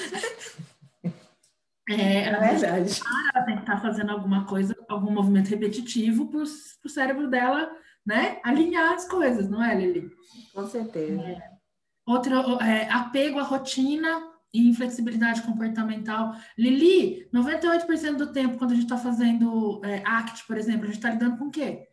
É, 1.90 2.24
é 2.24 2.38
verdade. 2.38 3.02
Ela 3.34 3.46
tem 3.46 3.56
que 3.56 3.62
estar 3.62 3.76
tá 3.76 3.82
fazendo 3.82 4.12
alguma 4.12 4.46
coisa, 4.46 4.76
algum 4.90 5.10
movimento 5.10 5.48
repetitivo 5.48 6.28
para 6.28 6.42
o 6.42 6.90
cérebro 6.90 7.30
dela, 7.30 7.72
né? 8.06 8.42
Alinhar 8.44 8.92
as 8.92 9.08
coisas, 9.08 9.50
não 9.50 9.64
é, 9.64 9.74
Lili? 9.74 10.12
Com 10.54 10.68
certeza. 10.68 11.22
É. 11.22 11.50
Outro, 12.06 12.62
é, 12.62 12.90
apego 12.90 13.40
à 13.40 13.44
rotina 13.44 14.31
e 14.54 14.68
inflexibilidade 14.68 15.42
comportamental. 15.44 16.36
Lili, 16.58 17.30
98% 17.34 18.16
do 18.16 18.32
tempo, 18.32 18.58
quando 18.58 18.72
a 18.72 18.76
gente 18.76 18.84
está 18.84 18.98
fazendo 18.98 19.82
é, 19.84 20.02
ACT, 20.06 20.46
por 20.46 20.58
exemplo, 20.58 20.84
a 20.84 20.88
gente 20.88 20.98
está 20.98 21.10
lidando 21.10 21.38
com 21.38 21.46
o 21.46 21.52
quê? 21.52 21.88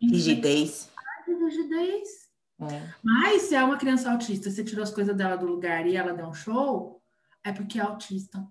Rigidez. 0.00 0.90
Rigidez. 1.26 2.24
É. 2.60 2.82
Mas 3.02 3.42
se 3.42 3.54
é 3.54 3.62
uma 3.62 3.76
criança 3.76 4.10
autista, 4.10 4.50
você 4.50 4.64
tirou 4.64 4.82
as 4.82 4.90
coisas 4.90 5.16
dela 5.16 5.36
do 5.36 5.46
lugar 5.46 5.86
e 5.86 5.96
ela 5.96 6.12
deu 6.12 6.26
um 6.26 6.34
show, 6.34 7.02
é 7.42 7.52
porque 7.52 7.78
é 7.78 7.82
autista. 7.82 8.46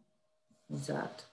Exato. 0.70 1.26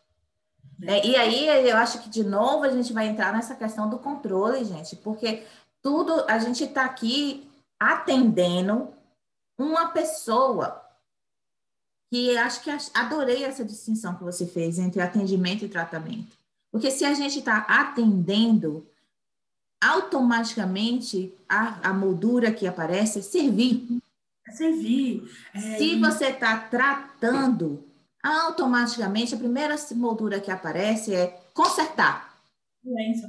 É, 0.83 1.07
e 1.07 1.17
aí 1.17 1.69
eu 1.69 1.77
acho 1.77 2.01
que 2.03 2.09
de 2.09 2.25
novo 2.25 2.65
a 2.65 2.71
gente 2.71 2.93
vai 2.93 3.07
entrar 3.07 3.33
nessa 3.33 3.55
questão 3.55 3.91
do 3.91 3.99
controle, 3.99 4.65
gente, 4.65 4.97
porque 4.97 5.45
tudo 5.83 6.25
a 6.27 6.39
gente 6.39 6.65
está 6.65 6.85
aqui 6.85 7.51
atendendo 7.79 8.95
uma 9.59 9.89
pessoa 9.89 10.83
que 12.11 12.37
acho 12.37 12.63
que 12.63 12.71
adorei 12.93 13.45
essa 13.45 13.65
distinção 13.65 14.17
que 14.17 14.25
você 14.25 14.45
fez 14.45 14.79
entre 14.79 15.01
atendimento 15.01 15.65
e 15.65 15.69
tratamento. 15.69 16.37
Porque 16.71 16.91
se 16.91 17.05
a 17.05 17.15
gente 17.15 17.39
está 17.39 17.59
atendendo, 17.59 18.87
automaticamente 19.81 21.33
a, 21.49 21.91
a 21.91 21.93
moldura 21.93 22.53
que 22.53 22.67
aparece 22.67 23.21
é 23.21 23.23
servir. 23.23 23.87
É 24.47 24.53
servir. 24.53 25.31
É... 25.55 25.79
Se 25.79 25.99
você 25.99 26.27
está 26.27 26.57
tratando, 26.59 27.85
automaticamente 28.23 29.35
a 29.35 29.39
primeira 29.39 29.77
moldura 29.95 30.41
que 30.41 30.51
aparece 30.51 31.15
é 31.15 31.41
consertar. 31.55 32.35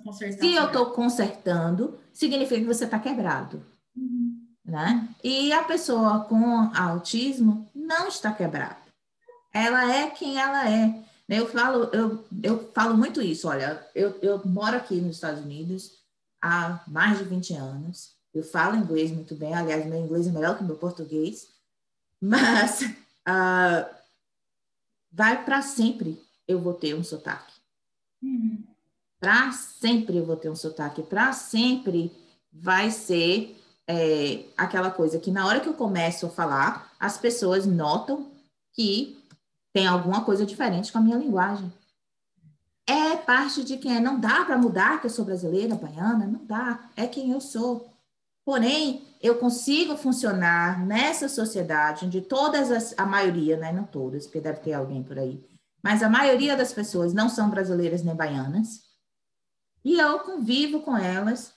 consertar 0.04 0.39
Se 0.39 0.54
eu 0.54 0.65
estou 0.65 0.88
consertando, 0.88 1.98
significa 2.13 2.62
que 2.62 2.67
você 2.67 2.86
está 2.86 3.00
quebrado. 3.00 3.63
Uhum. 3.96 4.39
Né? 4.65 5.08
E 5.24 5.52
a 5.52 5.63
pessoa 5.63 6.26
com 6.26 6.72
autismo 6.76 7.70
não 7.92 8.08
está 8.08 8.32
quebrada. 8.34 8.78
Ela 9.54 9.94
é 9.94 10.10
quem 10.10 10.40
ela 10.40 10.70
é. 10.70 11.04
Eu 11.28 11.48
falo, 11.48 11.90
eu, 11.94 12.26
eu 12.42 12.72
falo 12.74 12.98
muito 12.98 13.22
isso. 13.22 13.48
Olha, 13.48 13.86
eu, 13.94 14.18
eu 14.22 14.42
moro 14.46 14.78
aqui 14.78 14.96
nos 14.96 15.16
Estados 15.16 15.44
Unidos 15.44 15.92
há 16.42 16.82
mais 16.88 17.18
de 17.18 17.26
20 17.26 17.54
anos. 17.54 18.16
Eu 18.34 18.44
falo 18.44 18.78
inglês 18.78 19.12
muito 19.12 19.36
bem. 19.36 19.54
Aliás, 19.54 19.86
meu 19.86 20.00
inglês 20.00 20.28
é 20.28 20.32
melhor 20.32 20.58
que 20.58 20.64
meu 20.64 20.78
português. 20.78 21.50
Mas 22.20 22.82
uh, 22.82 23.96
vai 25.12 25.44
para 25.44 25.62
sempre 25.62 26.22
eu 26.48 26.60
vou 26.60 26.74
ter 26.74 26.96
um 26.96 27.04
sotaque. 27.04 27.54
Uhum. 28.22 28.64
Para 29.20 29.52
sempre 29.52 30.18
eu 30.18 30.26
vou 30.26 30.36
ter 30.36 30.50
um 30.50 30.56
sotaque. 30.56 31.04
Para 31.04 31.34
sempre 31.34 32.12
vai 32.52 32.89
ser 32.89 33.61
é, 33.88 34.46
aquela 34.58 34.92
coisa 34.92 35.20
que 35.20 35.32
na 35.32 35.46
hora 35.46 35.60
que 35.60 35.68
eu 35.68 35.74
começo 35.74 36.26
a 36.26 36.30
falar, 36.30 36.92
as 37.00 37.18
pessoas 37.18 37.66
notam 37.66 38.32
que 38.74 39.18
tem 39.74 39.88
alguma 39.88 40.24
coisa 40.24 40.46
diferente 40.46 40.92
com 40.92 40.98
a 40.98 41.02
minha 41.02 41.18
linguagem. 41.18 41.72
É 42.88 43.16
parte 43.16 43.64
de 43.64 43.78
quem 43.78 43.96
é. 43.96 44.00
Não 44.00 44.20
dá 44.20 44.44
para 44.44 44.58
mudar 44.58 45.00
que 45.00 45.08
eu 45.08 45.12
sou 45.12 45.24
brasileira, 45.24 45.76
baiana, 45.76 46.26
não 46.26 46.46
dá. 46.46 46.90
É 46.96 47.08
quem 47.08 47.32
eu 47.32 47.40
sou. 47.40 47.92
Porém, 48.44 49.04
eu 49.22 49.38
consigo 49.38 49.96
funcionar 49.96 50.84
nessa 50.86 51.30
sociedade 51.30 52.06
onde 52.06 52.22
todas 52.22 52.72
as, 52.72 52.94
a 52.98 53.06
maioria, 53.06 53.56
né, 53.56 53.72
não 53.72 53.84
todas, 53.84 54.26
porque 54.26 54.42
deve 54.42 54.60
ter 54.60 54.74
alguém 54.74 55.04
por 55.04 55.18
aí, 55.20 55.46
mas 55.84 56.02
a 56.02 56.10
maioria 56.10 56.58
das 56.58 56.74
pessoas 56.74 57.14
não 57.14 57.30
são 57.30 57.50
brasileiras 57.50 58.04
nem 58.04 58.16
baianas, 58.16 58.82
e 59.86 60.00
eu 60.00 60.20
convivo 60.20 60.82
com 60.82 60.98
elas, 60.98 61.54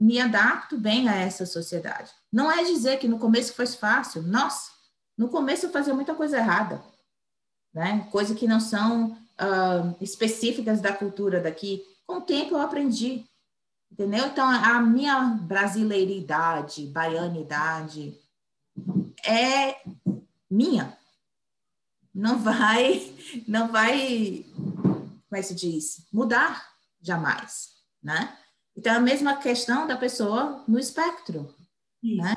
me 0.00 0.18
adapto 0.18 0.78
bem 0.78 1.08
a 1.08 1.14
essa 1.16 1.44
sociedade. 1.44 2.10
Não 2.32 2.50
é 2.50 2.64
dizer 2.64 2.98
que 2.98 3.06
no 3.06 3.18
começo 3.18 3.52
foi 3.52 3.66
fácil, 3.66 4.22
nossa, 4.22 4.70
no 5.16 5.28
começo 5.28 5.66
eu 5.66 5.70
fazia 5.70 5.92
muita 5.92 6.14
coisa 6.14 6.38
errada. 6.38 6.82
né? 7.74 8.08
Coisas 8.10 8.38
que 8.38 8.48
não 8.48 8.58
são 8.58 9.10
uh, 9.10 9.96
específicas 10.00 10.80
da 10.80 10.92
cultura 10.92 11.40
daqui. 11.40 11.84
Com 12.06 12.16
o 12.16 12.20
tempo 12.22 12.54
eu 12.54 12.60
aprendi, 12.60 13.26
entendeu? 13.92 14.26
Então, 14.26 14.48
a 14.48 14.80
minha 14.80 15.20
brasileiridade, 15.42 16.86
baianidade, 16.86 18.18
é 19.24 19.82
minha. 20.50 20.96
Não 22.12 22.38
vai, 22.38 23.14
não 23.46 23.70
vai, 23.70 24.44
como 24.56 25.20
é 25.34 25.40
que 25.40 25.42
se 25.42 25.54
diz? 25.54 26.06
Mudar 26.12 26.66
jamais, 27.00 27.74
né? 28.02 28.36
Então, 28.76 28.94
a 28.94 29.00
mesma 29.00 29.36
questão 29.36 29.86
da 29.86 29.96
pessoa 29.96 30.64
no 30.66 30.78
espectro, 30.78 31.54
Isso. 32.02 32.22
né? 32.22 32.34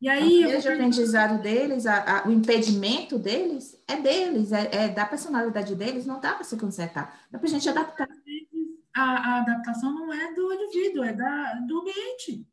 E 0.00 0.08
aí, 0.08 0.46
o 0.46 0.50
eu... 0.50 0.58
aprendizado 0.58 1.42
deles, 1.42 1.84
a, 1.86 2.20
a, 2.20 2.28
o 2.28 2.32
impedimento 2.32 3.18
deles 3.18 3.76
é 3.86 4.00
deles, 4.00 4.50
é, 4.50 4.68
é, 4.72 4.88
da 4.88 5.04
personalidade 5.04 5.74
deles, 5.74 6.06
não 6.06 6.18
dá 6.18 6.32
para 6.34 6.44
se 6.44 6.56
consertar, 6.56 7.20
dá 7.30 7.38
para 7.38 7.46
a 7.46 7.50
gente 7.50 7.68
adaptar. 7.68 8.08
A, 8.96 9.02
a, 9.02 9.40
adaptação 9.40 9.92
não 9.92 10.12
é 10.12 10.32
do 10.32 10.52
indivíduo, 10.52 11.04
é 11.04 11.12
da, 11.12 11.54
do 11.66 11.80
ambiente. 11.80 12.46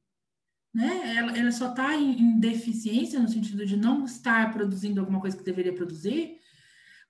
Né? 0.73 1.15
Ela, 1.17 1.37
ela 1.37 1.51
só 1.51 1.69
está 1.69 1.95
em, 1.95 2.19
em, 2.19 2.39
deficiência, 2.39 3.19
no 3.19 3.29
sentido 3.29 3.65
de 3.65 3.77
não 3.77 4.03
estar 4.03 4.51
produzindo 4.51 4.99
alguma 4.99 5.21
coisa 5.21 5.37
que 5.37 5.43
deveria 5.43 5.73
produzir, 5.73 6.37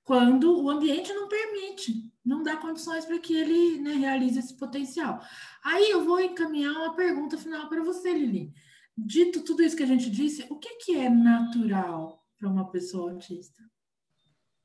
quando 0.07 0.63
o 0.63 0.69
ambiente 0.69 1.11
não 1.11 1.27
permite, 1.27 2.09
não 2.25 2.41
dá 2.41 2.55
condições 2.55 3.03
para 3.03 3.19
que 3.19 3.35
ele 3.35 3.77
né, 3.81 3.91
realize 3.91 4.39
esse 4.39 4.53
potencial. 4.53 5.21
Aí 5.61 5.91
eu 5.91 6.05
vou 6.05 6.17
encaminhar 6.17 6.71
uma 6.71 6.95
pergunta 6.95 7.37
final 7.37 7.67
para 7.67 7.83
você, 7.83 8.13
Lili. 8.13 8.53
Dito 8.97 9.43
tudo 9.43 9.61
isso 9.61 9.75
que 9.75 9.83
a 9.83 9.87
gente 9.87 10.09
disse, 10.09 10.47
o 10.49 10.57
que, 10.57 10.75
que 10.75 10.97
é 10.97 11.09
natural 11.09 12.25
para 12.39 12.47
uma 12.47 12.71
pessoa 12.71 13.11
autista? 13.11 13.61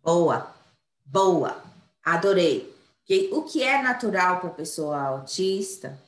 Boa, 0.01 0.55
boa, 1.05 1.61
adorei. 2.05 2.73
O 3.33 3.43
que 3.43 3.65
é 3.65 3.83
natural 3.83 4.39
para 4.39 4.49
a 4.49 4.55
pessoa 4.55 5.03
autista 5.03 6.01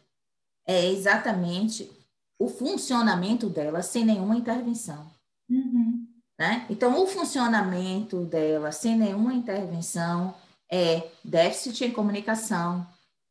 é 0.64 0.87
exatamente 0.87 1.91
o 2.39 2.49
funcionamento 2.49 3.49
dela 3.49 3.82
sem 3.82 4.05
nenhuma 4.05 4.37
intervenção. 4.37 5.11
Uhum. 5.51 6.03
Né? 6.39 6.66
Então, 6.68 7.01
o 7.03 7.07
funcionamento 7.07 8.24
dela 8.24 8.72
sem 8.72 8.97
nenhuma 8.97 9.32
intervenção 9.32 10.35
é 10.70 11.09
déficit 11.24 11.85
em 11.85 11.93
comunicação, 11.93 12.87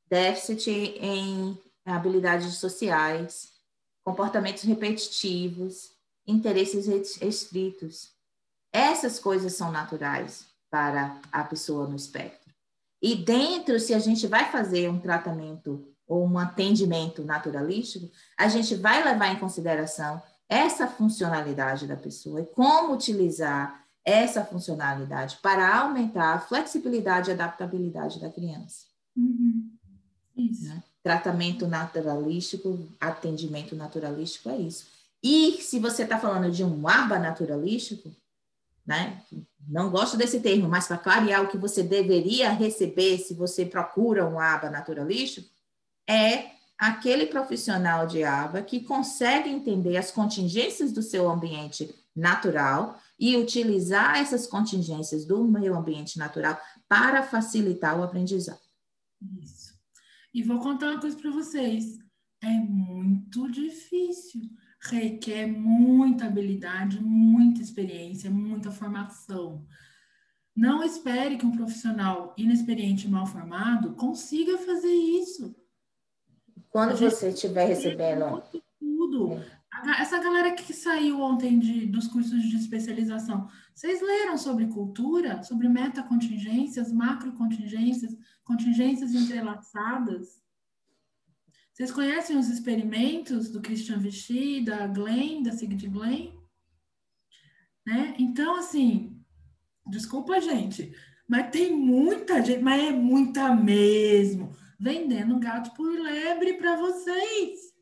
déficit 0.10 0.70
em 0.70 1.58
habilidades 1.86 2.56
sociais, 2.56 3.49
comportamentos 4.04 4.64
repetitivos, 4.64 5.91
interesses 6.26 6.88
restritos. 7.18 8.12
Essas 8.72 9.20
coisas 9.20 9.54
são 9.54 9.72
naturais 9.72 10.45
para 10.70 11.20
a 11.32 11.43
pessoa 11.43 11.88
no 11.88 11.95
espectro. 11.95 12.54
E 13.01 13.16
dentro, 13.16 13.80
se 13.80 13.93
a 13.93 13.99
gente 13.99 14.26
vai 14.28 14.49
fazer 14.49 14.89
um 14.89 14.99
tratamento 14.99 15.86
ou 16.08 16.26
um 16.26 16.38
atendimento 16.38 17.24
naturalístico, 17.24 18.10
a 18.38 18.47
gente 18.47 18.76
vai 18.76 19.04
levar 19.04 19.28
em 19.28 19.39
consideração 19.39 20.22
essa 20.50 20.88
funcionalidade 20.88 21.88
da 21.88 21.96
pessoa 21.96 22.41
e 22.41 22.46
como 22.46 22.94
utilizar 22.94 23.84
essa 24.06 24.44
funcionalidade 24.44 25.38
para 25.41 25.80
aumentar 25.80 26.34
a 26.34 26.39
flexibilidade 26.39 27.30
e 27.30 27.34
adaptabilidade 27.34 28.20
da 28.20 28.30
criança. 28.30 28.86
Uhum. 29.16 29.72
Isso. 30.36 30.66
Né? 30.66 30.84
Tratamento 31.02 31.68
naturalístico, 31.68 32.80
atendimento 33.00 33.76
naturalístico 33.76 34.50
é 34.50 34.58
isso. 34.58 34.88
E 35.24 35.62
se 35.62 35.80
você 35.80 36.04
está 36.04 36.20
falando 36.20 36.52
de 36.52 36.64
um 36.64 36.88
aba 36.88 37.18
naturalístico, 37.18 38.12
né? 38.86 39.22
Não 39.66 39.89
gosto 39.89 40.18
desse 40.18 40.41
termo, 40.41 40.68
mas 40.68 40.88
para 40.88 40.98
clarear 40.98 41.41
o 41.41 41.48
que 41.48 41.58
você 41.58 41.82
deveria 41.82 42.52
receber 42.52 43.18
se 43.18 43.34
você 43.34 43.66
procura 43.66 44.28
um 44.28 44.38
aba 44.38 44.70
naturalístico, 44.70 45.48
é 46.06 46.52
aquele 46.78 47.26
profissional 47.28 48.05
de 48.07 48.24
aba 48.24 48.61
que 48.61 48.82
consegue 48.82 49.49
entender 49.49 49.97
as 49.97 50.11
contingências 50.11 50.91
do 50.91 51.01
seu 51.01 51.30
ambiente 51.30 51.93
natural 52.15 52.99
e 53.19 53.38
utilizar 53.38 54.17
essas 54.17 54.45
contingências 54.45 55.26
do 55.26 55.43
meio 55.43 55.76
ambiente 55.76 56.17
natural 56.17 56.59
para 56.88 57.24
facilitar 57.24 57.97
o 57.97 58.03
aprendizado. 58.03 58.59
Isso. 59.41 59.74
E 60.34 60.43
vou 60.43 60.59
contar 60.59 60.91
uma 60.91 60.99
coisa 60.99 61.17
para 61.17 61.32
vocês. 61.32 61.97
É 62.41 62.49
muito 62.49 63.49
difícil, 63.49 64.41
requer 64.82 65.47
muita 65.47 66.26
habilidade, 66.26 67.01
muita 67.01 67.61
experiência, 67.61 68.30
muita 68.30 68.71
formação. 68.71 69.65
Não 70.55 70.84
espere 70.84 71.38
que 71.38 71.45
um 71.45 71.55
profissional 71.55 72.34
inexperiente 72.38 73.07
e 73.07 73.09
mal 73.09 73.26
formado 73.26 73.93
consiga 73.95 74.57
fazer 74.57 74.93
isso. 74.93 75.55
Quando 76.74 76.97
você 76.97 77.30
estiver 77.30 77.67
recebendo. 77.67 78.41
Tudo. 78.80 79.39
Essa 79.99 80.17
galera 80.17 80.55
que 80.55 80.74
saiu 80.74 81.21
ontem 81.21 81.59
de, 81.59 81.86
dos 81.86 82.07
cursos 82.07 82.41
de 82.41 82.57
especialização, 82.57 83.47
vocês 83.76 84.01
leram 84.01 84.39
sobre 84.39 84.65
cultura, 84.65 85.43
sobre 85.43 85.69
metacontingências, 85.69 86.91
macrocontingências, 86.91 88.17
contingências 88.43 89.13
entrelaçadas? 89.13 90.41
Vocês 91.71 91.91
conhecem 91.91 92.38
os 92.38 92.49
experimentos 92.49 93.51
do 93.51 93.61
Christian 93.61 93.99
Vichy, 93.99 94.65
da 94.65 94.88
Glenn, 94.88 95.43
da 95.43 95.51
Sigrid 95.51 95.88
Glenn? 95.88 96.32
Né? 97.86 98.15
Então, 98.17 98.57
assim, 98.57 99.21
desculpa, 99.86 100.41
gente, 100.41 100.91
mas 101.28 101.51
tem 101.51 101.76
muita 101.76 102.43
gente, 102.43 102.63
mas 102.63 102.82
é 102.82 102.91
muita 102.91 103.55
mesmo 103.55 104.55
vendendo 104.84 105.39
gato 105.39 105.73
por 105.75 105.89
lebre 105.89 106.55
para 106.55 106.75
vocês. 106.75 107.73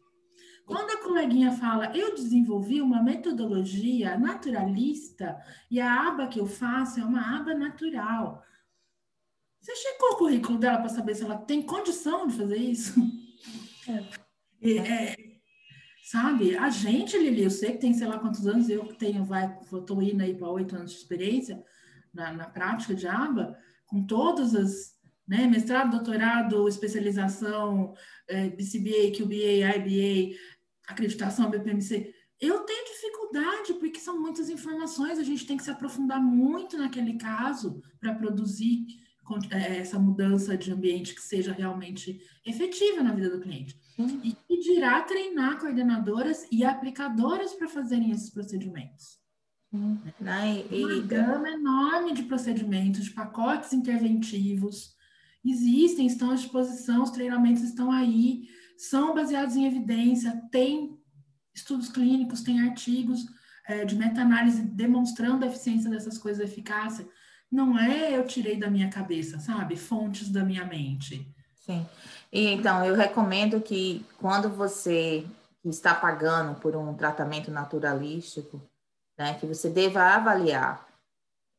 Quando 0.68 0.92
a 0.92 1.02
coleguinha 1.02 1.52
fala, 1.52 1.98
eu 1.98 2.14
desenvolvi 2.14 2.80
uma 2.80 3.02
metodologia 3.02 4.16
naturalista 4.20 5.36
e 5.70 5.82
a 5.82 6.08
aba 6.08 6.28
que 6.28 6.40
eu 6.40 6.46
faço 6.46 7.00
é 7.00 7.04
uma 7.04 7.40
aba 7.40 7.56
natural. 7.56 8.44
Você 9.60 9.76
checou 9.76 10.12
o 10.12 10.18
currículo 10.18 10.60
dela 10.60 10.78
para 10.78 10.90
saber 10.90 11.16
se 11.16 11.24
ela 11.24 11.38
tem 11.38 11.64
condição 11.64 12.28
de 12.28 12.38
fazer 12.38 12.58
isso? 12.58 12.94
É. 14.62 14.78
É, 14.78 15.16
sabe, 16.04 16.56
a 16.56 16.70
gente, 16.70 17.18
Lili, 17.18 17.42
eu 17.42 17.50
sei 17.50 17.72
que 17.72 17.80
tem 17.80 17.96
sei 17.96 18.06
lá 18.06 18.20
quantos 18.20 18.46
anos, 18.46 18.70
eu 18.70 18.86
tenho, 18.94 19.26
vai, 19.26 19.58
estou 19.60 20.00
indo 20.04 20.22
aí 20.22 20.36
para 20.36 20.52
oito 20.52 20.76
anos 20.76 20.92
de 20.92 20.98
experiência 20.98 21.64
na, 22.14 22.32
na 22.32 22.46
prática 22.46 22.94
de 22.94 23.08
aba, 23.08 23.58
com 23.88 24.06
todas 24.06 24.54
as 24.54 25.01
né? 25.28 25.48
Mestrado, 25.48 25.92
doutorado, 25.92 26.68
especialização, 26.68 27.94
é, 28.28 28.50
BCBA, 28.50 29.18
QBA, 29.18 29.78
IBA, 29.78 30.38
acreditação, 30.88 31.50
BPMC. 31.50 32.14
Eu 32.40 32.60
tenho 32.62 32.86
dificuldade, 32.86 33.74
porque 33.76 34.00
são 34.00 34.20
muitas 34.20 34.50
informações, 34.50 35.20
a 35.20 35.24
gente 35.24 35.46
tem 35.46 35.58
que 35.58 35.64
se 35.64 35.72
aprofundar 35.72 36.22
muito 36.22 36.78
naquele 36.78 37.14
caso 37.18 37.82
para 38.00 38.16
produzir 38.16 38.86
é, 39.52 39.78
essa 39.78 40.00
mudança 40.00 40.58
de 40.58 40.72
ambiente 40.72 41.16
que 41.16 41.22
seja 41.22 41.54
realmente 41.54 42.20
efetiva 42.46 43.04
na 43.04 43.14
vida 43.14 43.30
do 43.30 43.40
cliente. 43.40 43.80
E, 44.24 44.36
e 44.50 44.60
dirá 44.60 45.02
treinar 45.04 45.60
coordenadoras 45.60 46.48
e 46.52 46.66
aplicadoras 46.66 47.54
para 47.54 47.68
fazerem 47.68 48.12
esses 48.12 48.30
procedimentos. 48.30 49.20
Hum. 49.72 49.98
Né? 50.20 50.66
Uma 50.72 51.00
gama 51.02 51.50
enorme 51.50 52.14
de 52.14 52.24
procedimentos, 52.24 53.06
de 53.06 53.12
pacotes 53.12 53.72
interventivos, 53.74 54.96
existem, 55.44 56.06
estão 56.06 56.32
à 56.32 56.36
disposição, 56.36 57.04
os 57.04 57.12
treinamentos 57.12 57.64
estão 57.64 57.92
aí, 57.92 58.48
são 58.78 59.14
baseados 59.14 59.56
em 59.56 59.66
evidência, 59.66 60.42
tem 60.52 60.98
estudos 61.54 61.90
clínicos, 61.90 62.42
tem 62.42 62.62
artigos 62.62 63.26
é, 63.68 63.86
de 63.86 63.96
meta-análise 63.96 64.62
demonstrando 64.62 65.46
a 65.46 65.48
eficiência 65.48 65.90
dessas 65.90 66.18
coisas, 66.18 66.42
a 66.42 66.50
eficácia. 66.50 67.08
Não 67.52 67.78
é 67.78 68.18
eu 68.18 68.26
tirei 68.26 68.58
da 68.58 68.70
minha 68.70 68.90
cabeça, 68.90 69.40
sabe? 69.40 69.76
Fontes 69.76 70.30
da 70.30 70.44
minha 70.44 70.66
mente. 70.66 71.28
Sim. 71.56 71.86
E 72.32 72.48
então, 72.48 72.84
eu 72.86 72.96
recomendo 72.96 73.60
que 73.62 74.06
quando 74.18 74.50
você 74.50 75.26
está 75.64 75.94
pagando 75.94 76.60
por 76.60 76.76
um 76.76 76.94
tratamento 76.94 77.52
naturalístico, 77.52 78.62
né, 79.18 79.36
que 79.36 79.46
você 79.46 79.70
deva 79.70 80.02
avaliar 80.02 80.88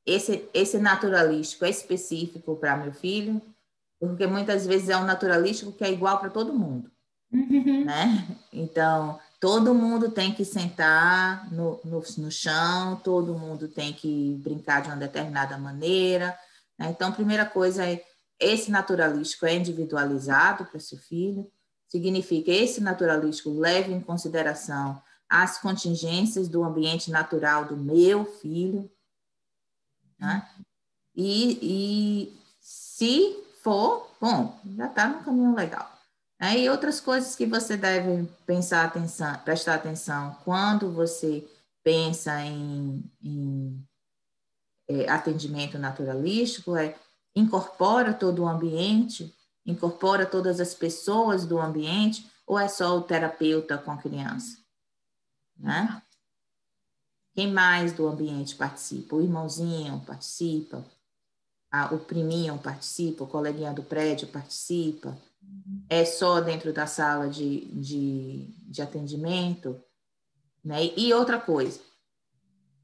esse, 0.04 0.48
esse 0.52 0.78
naturalístico 0.78 1.64
é 1.64 1.70
específico 1.70 2.56
para 2.56 2.76
meu 2.76 2.92
filho, 2.92 3.40
porque 4.02 4.26
muitas 4.26 4.66
vezes 4.66 4.88
é 4.88 4.96
um 4.96 5.04
naturalístico 5.04 5.70
que 5.70 5.84
é 5.84 5.92
igual 5.92 6.18
para 6.18 6.28
todo 6.28 6.52
mundo, 6.52 6.90
uhum. 7.32 7.84
né? 7.84 8.26
Então, 8.52 9.16
todo 9.38 9.72
mundo 9.72 10.10
tem 10.10 10.34
que 10.34 10.44
sentar 10.44 11.48
no, 11.52 11.78
no, 11.84 12.02
no, 12.18 12.28
chão, 12.28 12.96
todo 12.96 13.38
mundo 13.38 13.68
tem 13.68 13.92
que 13.92 14.40
brincar 14.42 14.82
de 14.82 14.88
uma 14.88 14.96
determinada 14.96 15.56
maneira. 15.56 16.36
Né? 16.76 16.88
Então, 16.90 17.12
primeira 17.12 17.46
coisa 17.46 17.86
é, 17.86 18.04
esse 18.40 18.72
naturalístico 18.72 19.46
é 19.46 19.54
individualizado 19.54 20.64
para 20.64 20.80
seu 20.80 20.98
filho, 20.98 21.48
significa 21.86 22.50
esse 22.50 22.80
naturalístico 22.80 23.56
leva 23.56 23.92
em 23.92 24.00
consideração 24.00 25.00
as 25.28 25.58
contingências 25.58 26.48
do 26.48 26.64
ambiente 26.64 27.08
natural 27.08 27.66
do 27.66 27.76
meu 27.76 28.24
filho, 28.24 28.90
né? 30.18 30.44
E, 31.14 31.58
e 31.62 32.40
se 32.60 33.42
for, 33.62 34.10
bom, 34.20 34.60
já 34.76 34.86
está 34.86 35.08
no 35.08 35.24
caminho 35.24 35.54
legal. 35.54 35.90
É, 36.38 36.58
e 36.58 36.68
outras 36.68 37.00
coisas 37.00 37.36
que 37.36 37.46
você 37.46 37.76
deve 37.76 38.28
pensar 38.44 38.84
atenção, 38.84 39.38
prestar 39.44 39.74
atenção 39.74 40.36
quando 40.44 40.90
você 40.90 41.48
pensa 41.84 42.40
em, 42.42 43.02
em 43.22 43.88
é, 44.88 45.08
atendimento 45.08 45.78
naturalístico 45.78 46.76
é 46.76 46.98
incorpora 47.34 48.12
todo 48.12 48.42
o 48.42 48.48
ambiente, 48.48 49.32
incorpora 49.64 50.26
todas 50.26 50.58
as 50.58 50.74
pessoas 50.74 51.46
do 51.46 51.60
ambiente, 51.60 52.28
ou 52.44 52.58
é 52.58 52.66
só 52.66 52.96
o 52.96 53.02
terapeuta 53.02 53.78
com 53.78 53.92
a 53.92 53.96
criança? 53.96 54.58
Né? 55.56 56.02
Quem 57.34 57.50
mais 57.50 57.92
do 57.92 58.08
ambiente 58.08 58.56
participa? 58.56 59.14
O 59.14 59.22
irmãozinho 59.22 60.00
participa, 60.04 60.84
o 61.90 61.98
priminho 61.98 62.58
participa, 62.58 63.24
o 63.24 63.26
coleguinha 63.26 63.72
do 63.72 63.82
prédio 63.82 64.28
participa, 64.28 65.16
é 65.88 66.04
só 66.04 66.40
dentro 66.40 66.72
da 66.72 66.86
sala 66.86 67.28
de, 67.28 67.66
de, 67.66 68.46
de 68.68 68.82
atendimento? 68.82 69.80
Né? 70.64 70.92
E 70.96 71.12
outra 71.12 71.38
coisa, 71.38 71.80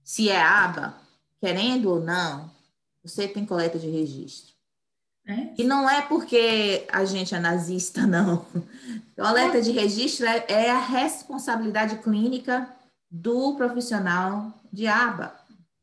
se 0.02 0.28
é 0.28 0.40
aba, 0.40 0.98
querendo 1.40 1.90
ou 1.90 2.00
não, 2.00 2.50
você 3.02 3.28
tem 3.28 3.44
coleta 3.44 3.78
de 3.78 3.88
registro. 3.88 4.54
É? 5.26 5.48
E 5.58 5.64
não 5.64 5.88
é 5.88 6.00
porque 6.00 6.86
a 6.90 7.04
gente 7.04 7.34
é 7.34 7.38
nazista, 7.38 8.04
não. 8.08 8.46
Coleta 9.14 9.60
de 9.60 9.70
registro 9.70 10.26
é, 10.26 10.44
é 10.48 10.70
a 10.70 10.80
responsabilidade 10.80 11.98
clínica 11.98 12.74
do 13.10 13.54
profissional 13.54 14.52
de 14.72 14.86
aba. 14.86 15.38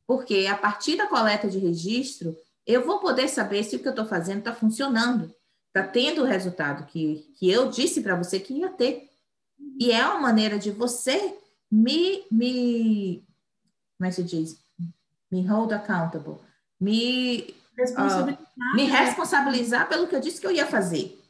Porque 0.07 0.47
a 0.47 0.55
partir 0.55 0.97
da 0.97 1.07
coleta 1.07 1.47
de 1.47 1.59
registro, 1.59 2.35
eu 2.65 2.85
vou 2.85 2.99
poder 2.99 3.27
saber 3.27 3.63
se 3.63 3.75
o 3.75 3.79
que 3.79 3.87
eu 3.87 3.91
estou 3.91 4.05
fazendo 4.05 4.39
está 4.39 4.53
funcionando, 4.53 5.33
está 5.67 5.83
tendo 5.87 6.21
o 6.21 6.25
resultado 6.25 6.85
que, 6.85 7.31
que 7.37 7.49
eu 7.49 7.69
disse 7.69 8.01
para 8.01 8.15
você 8.15 8.39
que 8.39 8.53
ia 8.53 8.69
ter. 8.69 9.09
E 9.79 9.91
é 9.91 10.05
uma 10.05 10.19
maneira 10.19 10.57
de 10.57 10.71
você 10.71 11.37
me, 11.71 12.25
me 12.31 13.25
como 13.97 14.07
é 14.07 14.09
que 14.09 14.15
se 14.15 14.23
diz? 14.23 14.63
Me 15.31 15.45
hold 15.47 15.71
accountable. 15.73 16.37
Me 16.79 17.55
responsabilizar, 17.77 18.41
uh, 18.41 18.75
me 18.75 18.85
responsabilizar 18.85 19.89
pelo 19.89 20.07
que 20.07 20.15
eu 20.15 20.19
disse 20.19 20.39
que 20.39 20.47
eu 20.47 20.51
ia 20.51 20.65
fazer. 20.65 21.21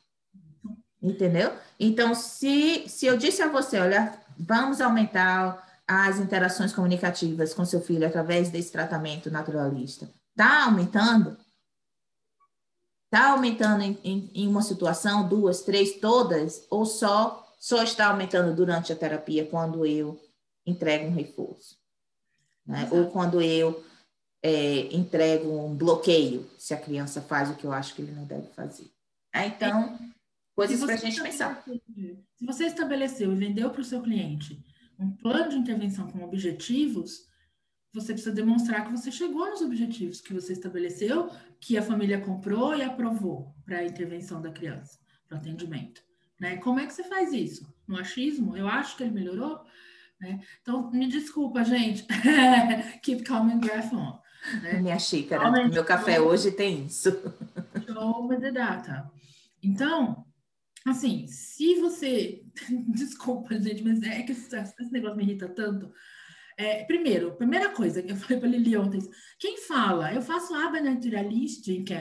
Entendeu? 1.01 1.51
Então, 1.79 2.15
se, 2.15 2.87
se 2.87 3.05
eu 3.05 3.17
disse 3.17 3.41
a 3.41 3.47
você, 3.47 3.79
olha, 3.79 4.13
vamos 4.37 4.81
aumentar 4.81 5.63
as 5.87 6.19
interações 6.19 6.73
comunicativas 6.73 7.53
com 7.53 7.63
seu 7.63 7.79
filho 7.79 8.07
através 8.07 8.49
desse 8.49 8.71
tratamento 8.71 9.29
naturalista, 9.29 10.09
está 10.35 10.65
aumentando? 10.65 11.37
Está 13.05 13.29
aumentando 13.29 13.81
em, 13.81 13.97
em, 14.03 14.31
em, 14.33 14.47
uma 14.47 14.61
situação, 14.61 15.27
duas, 15.27 15.61
três, 15.61 15.99
todas, 15.99 16.67
ou 16.69 16.85
só, 16.85 17.55
só 17.57 17.81
está 17.81 18.07
aumentando 18.07 18.53
durante 18.53 18.91
a 18.91 18.95
terapia 18.95 19.47
quando 19.47 19.85
eu 19.85 20.21
entrego 20.65 21.07
um 21.07 21.13
reforço? 21.13 21.77
Né? 22.65 22.89
Ou 22.91 23.09
quando 23.09 23.41
eu 23.41 23.83
é, 24.43 24.93
entrego 24.93 25.49
um 25.49 25.73
bloqueio, 25.73 26.49
se 26.57 26.73
a 26.73 26.79
criança 26.79 27.21
faz 27.21 27.49
o 27.49 27.55
que 27.55 27.63
eu 27.63 27.71
acho 27.71 27.95
que 27.95 28.01
ele 28.01 28.11
não 28.11 28.25
deve 28.25 28.47
fazer. 28.49 28.91
É, 29.33 29.47
então, 29.47 29.97
coisas 30.53 30.79
para 30.83 30.95
a 30.95 30.97
gente 30.97 31.21
pensar. 31.21 31.63
Se 32.35 32.45
você 32.45 32.65
estabeleceu 32.65 33.31
e 33.31 33.35
vendeu 33.35 33.69
para 33.69 33.81
o 33.81 33.85
seu 33.85 34.01
cliente 34.01 34.61
um 34.99 35.11
plano 35.11 35.49
de 35.51 35.57
intervenção 35.57 36.09
com 36.11 36.23
objetivos, 36.23 37.27
você 37.95 38.11
precisa 38.11 38.35
demonstrar 38.35 38.85
que 38.85 38.91
você 38.91 39.09
chegou 39.09 39.49
nos 39.49 39.61
objetivos 39.61 40.19
que 40.19 40.33
você 40.33 40.51
estabeleceu, 40.51 41.31
que 41.61 41.77
a 41.77 41.81
família 41.81 42.19
comprou 42.19 42.75
e 42.75 42.83
aprovou 42.83 43.55
para 43.65 43.77
a 43.77 43.85
intervenção 43.85 44.41
da 44.41 44.51
criança, 44.51 44.99
para 45.27 45.37
o 45.37 45.39
atendimento. 45.39 46.03
Né? 46.39 46.57
Como 46.57 46.77
é 46.77 46.85
que 46.85 46.93
você 46.93 47.03
faz 47.03 47.31
isso? 47.31 47.73
No 47.87 47.97
achismo? 47.97 48.57
Eu 48.57 48.67
acho 48.67 48.97
que 48.97 49.03
ele 49.03 49.13
melhorou? 49.13 49.63
Né? 50.19 50.41
Então, 50.61 50.91
me 50.91 51.07
desculpa, 51.07 51.63
gente. 51.63 52.05
Keep 53.01 53.23
calm 53.23 53.49
and 53.49 53.59
breath 53.59 53.93
on. 53.93 54.19
Né? 54.61 54.81
Minha 54.81 54.99
xícara, 54.99 55.49
meu 55.69 55.85
café 55.85 56.19
hoje 56.19 56.51
tem 56.51 56.85
isso. 56.85 57.09
Show 57.87 58.27
me 58.27 58.37
the 58.39 58.51
data. 58.51 59.09
Então, 59.63 60.25
assim, 60.85 61.25
se 61.27 61.75
você. 61.75 62.43
Desculpa, 62.93 63.59
gente, 63.59 63.83
mas 63.83 64.01
é 64.03 64.21
que 64.21 64.33
esse 64.33 64.91
negócio 64.91 65.15
me 65.15 65.23
irrita 65.23 65.47
tanto. 65.47 65.91
É, 66.57 66.83
primeiro, 66.85 67.35
primeira 67.35 67.69
coisa 67.69 68.01
que 68.01 68.11
eu 68.11 68.15
falei 68.17 68.39
para 68.39 68.49
Lili 68.49 68.77
ontem: 68.77 68.99
quem 69.39 69.57
fala, 69.57 70.13
eu 70.13 70.21
faço 70.21 70.53
aba 70.53 70.79
naturalística, 70.81 71.95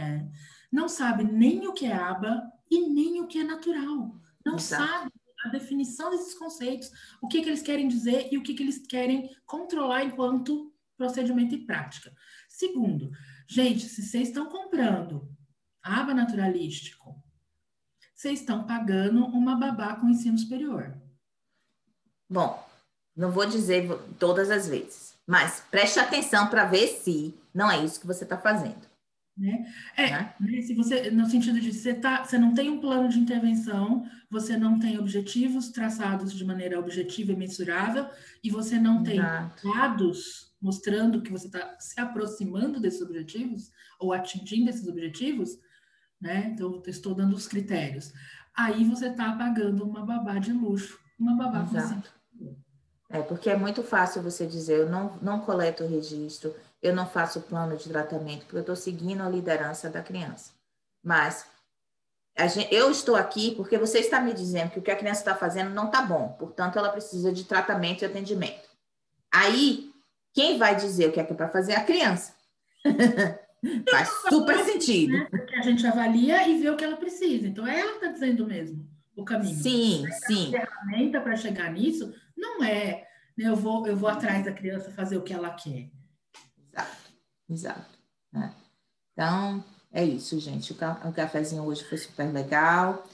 não 0.70 0.88
sabe 0.88 1.24
nem 1.24 1.66
o 1.66 1.72
que 1.72 1.86
é 1.86 1.92
aba 1.92 2.42
e 2.70 2.88
nem 2.88 3.20
o 3.20 3.26
que 3.26 3.38
é 3.38 3.44
natural. 3.44 4.14
Não 4.44 4.56
Exato. 4.56 4.86
sabe 4.86 5.12
a 5.44 5.48
definição 5.48 6.10
desses 6.10 6.34
conceitos, 6.34 6.90
o 7.20 7.28
que, 7.28 7.42
que 7.42 7.48
eles 7.48 7.62
querem 7.62 7.86
dizer 7.86 8.28
e 8.32 8.38
o 8.38 8.42
que, 8.42 8.54
que 8.54 8.62
eles 8.62 8.86
querem 8.86 9.30
controlar 9.44 10.04
enquanto 10.04 10.72
procedimento 10.96 11.54
e 11.54 11.66
prática. 11.66 12.14
Segundo, 12.48 13.10
gente, 13.48 13.88
se 13.88 14.02
vocês 14.02 14.28
estão 14.28 14.46
comprando 14.46 15.28
aba 15.82 16.14
naturalístico, 16.14 17.22
vocês 18.14 18.40
estão 18.40 18.64
pagando 18.64 19.26
uma 19.26 19.56
babá 19.56 19.96
com 19.96 20.08
ensino 20.08 20.38
superior. 20.38 20.98
Bom, 22.30 22.63
não 23.16 23.30
vou 23.30 23.46
dizer 23.46 23.88
todas 24.18 24.50
as 24.50 24.68
vezes, 24.68 25.14
mas 25.26 25.62
preste 25.70 25.98
atenção 25.98 26.48
para 26.48 26.64
ver 26.64 26.88
se 26.88 27.34
não 27.54 27.70
é 27.70 27.84
isso 27.84 28.00
que 28.00 28.06
você 28.06 28.24
está 28.24 28.36
fazendo. 28.36 28.94
Né? 29.36 29.66
É, 29.96 30.10
né? 30.10 30.34
né? 30.38 30.62
se 30.62 30.74
você, 30.74 31.10
no 31.10 31.26
sentido 31.26 31.60
de 31.60 31.72
você, 31.72 31.92
tá, 31.94 32.24
você 32.24 32.38
não 32.38 32.54
tem 32.54 32.70
um 32.70 32.80
plano 32.80 33.08
de 33.08 33.18
intervenção, 33.18 34.08
você 34.30 34.56
não 34.56 34.78
tem 34.78 34.98
objetivos 34.98 35.70
traçados 35.70 36.32
de 36.32 36.44
maneira 36.44 36.78
objetiva 36.78 37.32
e 37.32 37.36
mensurável, 37.36 38.08
e 38.42 38.50
você 38.50 38.78
não 38.78 39.04
Exato. 39.04 39.62
tem 39.62 39.72
dados 39.72 40.54
mostrando 40.60 41.20
que 41.20 41.32
você 41.32 41.46
está 41.46 41.76
se 41.78 42.00
aproximando 42.00 42.80
desses 42.80 43.02
objetivos 43.02 43.70
ou 43.98 44.12
atingindo 44.12 44.70
esses 44.70 44.86
objetivos, 44.86 45.58
né? 46.20 46.50
Então, 46.52 46.72
eu 46.72 46.90
estou 46.90 47.14
dando 47.14 47.34
os 47.34 47.46
critérios. 47.46 48.12
Aí 48.56 48.84
você 48.84 49.08
está 49.08 49.32
pagando 49.36 49.84
uma 49.84 50.06
babá 50.06 50.38
de 50.38 50.52
luxo, 50.52 50.98
uma 51.18 51.36
babá 51.36 51.64
Exato. 51.64 52.08
com 52.08 52.23
É, 53.14 53.22
porque 53.22 53.48
é 53.48 53.56
muito 53.56 53.80
fácil 53.84 54.20
você 54.20 54.44
dizer, 54.44 54.80
eu 54.80 54.88
não, 54.90 55.16
não 55.22 55.40
coleto 55.40 55.84
o 55.84 55.88
registro, 55.88 56.52
eu 56.82 56.92
não 56.92 57.06
faço 57.06 57.42
plano 57.42 57.76
de 57.76 57.88
tratamento, 57.88 58.40
porque 58.40 58.56
eu 58.56 58.60
estou 58.62 58.74
seguindo 58.74 59.22
a 59.22 59.28
liderança 59.28 59.88
da 59.88 60.02
criança. 60.02 60.50
Mas 61.00 61.46
gente, 62.48 62.74
eu 62.74 62.90
estou 62.90 63.14
aqui 63.14 63.54
porque 63.54 63.78
você 63.78 64.00
está 64.00 64.20
me 64.20 64.34
dizendo 64.34 64.72
que 64.72 64.80
o 64.80 64.82
que 64.82 64.90
a 64.90 64.96
criança 64.96 65.20
está 65.20 65.36
fazendo 65.36 65.70
não 65.70 65.86
está 65.86 66.02
bom, 66.02 66.34
portanto, 66.36 66.76
ela 66.76 66.88
precisa 66.88 67.30
de 67.30 67.44
tratamento 67.44 68.02
e 68.02 68.06
atendimento. 68.06 68.68
Aí, 69.32 69.92
quem 70.32 70.58
vai 70.58 70.74
dizer 70.74 71.08
o 71.08 71.12
que 71.12 71.20
é, 71.20 71.24
que 71.24 71.32
é 71.32 71.36
para 71.36 71.48
fazer 71.48 71.74
é 71.74 71.76
a 71.76 71.84
criança. 71.84 72.34
Faz 73.90 74.08
super 74.28 74.58
sentido. 74.64 75.12
Né? 75.12 75.28
Porque 75.30 75.54
a 75.54 75.62
gente 75.62 75.86
avalia 75.86 76.48
e 76.48 76.58
vê 76.58 76.68
o 76.68 76.76
que 76.76 76.84
ela 76.84 76.96
precisa. 76.96 77.46
Então, 77.46 77.64
ela 77.64 77.92
está 77.92 78.08
dizendo 78.08 78.44
mesmo 78.44 78.84
o 79.16 79.24
caminho. 79.24 79.54
Sim, 79.54 80.04
sim. 80.26 80.54
A 80.56 80.66
ferramenta 80.66 81.20
para 81.20 81.36
chegar 81.36 81.72
nisso 81.72 82.12
não 82.36 82.62
é 82.62 83.03
né, 83.36 83.48
eu, 83.48 83.56
vou, 83.56 83.86
eu 83.86 83.96
vou 83.96 84.08
atrás 84.08 84.44
da 84.44 84.52
criança 84.52 84.90
fazer 84.90 85.16
o 85.16 85.22
que 85.22 85.32
ela 85.32 85.50
quer. 85.50 85.90
Exato, 86.70 87.10
exato. 87.50 87.98
Né? 88.32 88.54
Então, 89.12 89.64
é 89.92 90.04
isso, 90.04 90.38
gente. 90.40 90.72
O, 90.72 90.74
ca 90.74 91.00
o 91.04 91.12
cafezinho 91.12 91.64
hoje 91.64 91.84
foi 91.84 91.98
super 91.98 92.32
legal. 92.32 93.06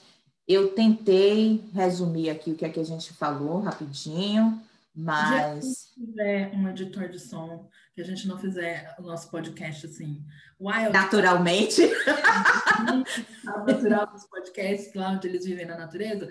Eu 0.47 0.75
tentei 0.75 1.65
resumir 1.75 2.31
aqui 2.31 2.51
o 2.51 2.57
que 2.57 2.65
é 2.65 2.71
que 2.71 2.81
a 2.81 2.85
gente 2.85 3.13
falou 3.13 3.61
rapidinho, 3.61 4.61
mas. 4.95 5.65
Se 5.65 5.95
tiver 5.95 6.53
um 6.55 6.69
editor 6.69 7.09
de 7.09 7.19
som, 7.19 7.69
que 7.95 8.01
a 8.01 8.05
gente 8.05 8.27
não 8.27 8.39
fizer 8.39 8.95
o 8.99 9.03
nosso 9.03 9.31
podcast 9.31 9.87
assim, 9.87 10.25
wild. 10.59 10.93
Naturalmente. 10.93 11.83
natural 13.45 14.07
dos 14.07 14.27
podcasts, 14.27 14.95
lá 14.95 15.11
onde 15.11 15.29
eles 15.29 15.45
vivem 15.45 15.67
na 15.67 15.77
natureza. 15.77 16.31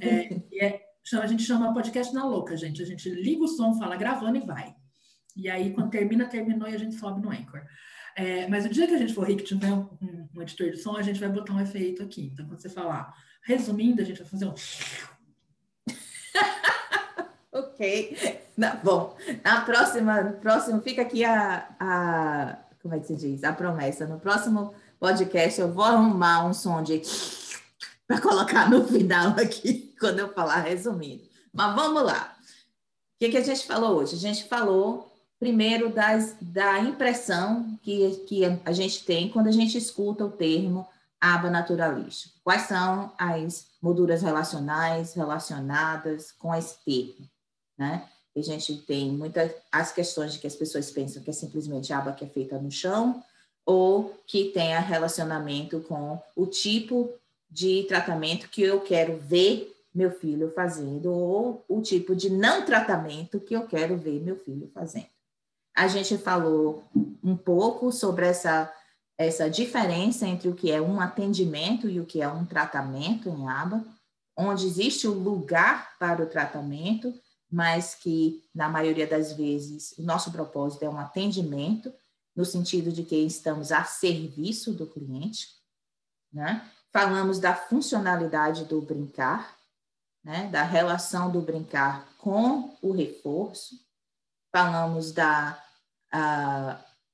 É, 0.00 0.40
é, 0.64 0.91
a 1.20 1.26
gente 1.26 1.42
chama 1.42 1.74
podcast 1.74 2.14
na 2.14 2.24
louca, 2.24 2.56
gente. 2.56 2.82
A 2.82 2.86
gente 2.86 3.10
liga 3.10 3.44
o 3.44 3.48
som, 3.48 3.78
fala 3.78 3.96
gravando 3.96 4.36
e 4.36 4.40
vai. 4.40 4.74
E 5.36 5.48
aí, 5.48 5.72
quando 5.72 5.90
termina, 5.90 6.26
terminou 6.26 6.68
e 6.68 6.74
a 6.74 6.78
gente 6.78 6.94
sobe 6.94 7.20
no 7.20 7.30
Anchor. 7.30 7.62
É, 8.14 8.46
mas 8.48 8.66
o 8.66 8.68
dia 8.68 8.86
que 8.86 8.94
a 8.94 8.98
gente 8.98 9.14
for 9.14 9.26
rico, 9.26 9.42
tiver 9.42 9.72
um, 9.72 9.88
um, 10.00 10.28
um, 10.36 10.42
editor 10.42 10.70
de 10.70 10.76
som, 10.76 10.96
a 10.96 11.02
gente 11.02 11.18
vai 11.18 11.28
botar 11.28 11.54
um 11.54 11.60
efeito 11.60 12.02
aqui. 12.02 12.30
Então, 12.32 12.46
quando 12.46 12.60
você 12.60 12.68
falar, 12.68 13.12
resumindo, 13.42 14.02
a 14.02 14.04
gente 14.04 14.18
vai 14.18 14.28
fazer 14.28 14.46
um. 14.46 14.54
ok. 17.52 18.40
Tá 18.58 18.80
bom. 18.82 19.16
Na 19.42 19.62
próxima, 19.62 20.24
próximo, 20.40 20.80
fica 20.82 21.02
aqui 21.02 21.24
a, 21.24 21.68
a. 21.80 22.58
Como 22.82 22.94
é 22.94 23.00
que 23.00 23.06
se 23.06 23.16
diz? 23.16 23.44
A 23.44 23.52
promessa. 23.52 24.06
No 24.06 24.20
próximo 24.20 24.74
podcast, 25.00 25.60
eu 25.60 25.72
vou 25.72 25.84
arrumar 25.84 26.46
um 26.46 26.52
som 26.52 26.82
de. 26.82 27.00
para 28.06 28.20
colocar 28.20 28.68
no 28.68 28.86
final 28.86 29.30
aqui, 29.30 29.91
quando 30.02 30.18
eu 30.18 30.32
falar 30.32 30.62
resumindo. 30.62 31.22
Mas 31.52 31.76
vamos 31.76 32.02
lá. 32.02 32.36
O 32.40 33.18
que, 33.20 33.30
que 33.30 33.36
a 33.36 33.44
gente 33.44 33.64
falou 33.64 33.98
hoje? 33.98 34.16
A 34.16 34.18
gente 34.18 34.48
falou 34.48 35.12
primeiro 35.38 35.90
das, 35.90 36.36
da 36.40 36.80
impressão 36.80 37.78
que, 37.82 38.24
que 38.26 38.42
a 38.64 38.72
gente 38.72 39.04
tem 39.04 39.28
quando 39.28 39.46
a 39.46 39.52
gente 39.52 39.78
escuta 39.78 40.24
o 40.24 40.30
termo 40.30 40.86
aba 41.20 41.48
naturalística. 41.48 42.34
Quais 42.42 42.62
são 42.62 43.12
as 43.16 43.68
molduras 43.80 44.22
relacionais 44.22 45.14
relacionadas 45.14 46.32
com 46.32 46.52
esse 46.52 46.76
termo, 46.84 47.28
né? 47.78 48.08
A 48.36 48.40
gente 48.40 48.76
tem 48.78 49.12
muitas 49.12 49.52
as 49.70 49.92
questões 49.92 50.32
de 50.32 50.38
que 50.40 50.46
as 50.46 50.56
pessoas 50.56 50.90
pensam 50.90 51.22
que 51.22 51.30
é 51.30 51.32
simplesmente 51.32 51.92
aba 51.92 52.12
que 52.12 52.24
é 52.24 52.28
feita 52.28 52.58
no 52.58 52.70
chão 52.70 53.22
ou 53.64 54.20
que 54.26 54.46
tenha 54.46 54.80
relacionamento 54.80 55.80
com 55.80 56.20
o 56.34 56.46
tipo 56.46 57.12
de 57.48 57.84
tratamento 57.84 58.48
que 58.48 58.62
eu 58.62 58.80
quero 58.80 59.18
ver 59.18 59.71
meu 59.94 60.10
filho 60.10 60.50
fazendo 60.54 61.12
ou 61.12 61.64
o 61.68 61.82
tipo 61.82 62.14
de 62.14 62.30
não 62.30 62.64
tratamento 62.64 63.40
que 63.40 63.54
eu 63.54 63.66
quero 63.66 63.96
ver 63.96 64.20
meu 64.20 64.36
filho 64.36 64.70
fazendo. 64.72 65.08
A 65.74 65.88
gente 65.88 66.16
falou 66.18 66.84
um 67.22 67.36
pouco 67.36 67.92
sobre 67.92 68.26
essa 68.26 68.72
essa 69.18 69.48
diferença 69.48 70.26
entre 70.26 70.48
o 70.48 70.54
que 70.54 70.70
é 70.70 70.80
um 70.80 71.00
atendimento 71.00 71.88
e 71.88 72.00
o 72.00 72.06
que 72.06 72.20
é 72.20 72.28
um 72.28 72.44
tratamento 72.44 73.28
em 73.28 73.48
aba, 73.48 73.84
onde 74.36 74.66
existe 74.66 75.06
o 75.06 75.12
lugar 75.12 75.96
para 75.98 76.22
o 76.22 76.26
tratamento, 76.26 77.14
mas 77.50 77.94
que, 77.94 78.42
na 78.54 78.68
maioria 78.68 79.06
das 79.06 79.32
vezes, 79.32 79.94
o 79.98 80.02
nosso 80.02 80.32
propósito 80.32 80.84
é 80.84 80.88
um 80.88 80.98
atendimento, 80.98 81.92
no 82.34 82.44
sentido 82.44 82.90
de 82.90 83.02
que 83.02 83.14
estamos 83.14 83.70
a 83.70 83.84
serviço 83.84 84.72
do 84.72 84.86
cliente, 84.86 85.48
né? 86.32 86.66
Falamos 86.90 87.38
da 87.38 87.54
funcionalidade 87.54 88.64
do 88.64 88.80
brincar, 88.80 89.56
né? 90.24 90.48
da 90.48 90.62
relação 90.62 91.30
do 91.30 91.40
brincar 91.40 92.08
com 92.18 92.76
o 92.80 92.92
reforço, 92.92 93.76
falamos 94.54 95.12
da 95.12 95.62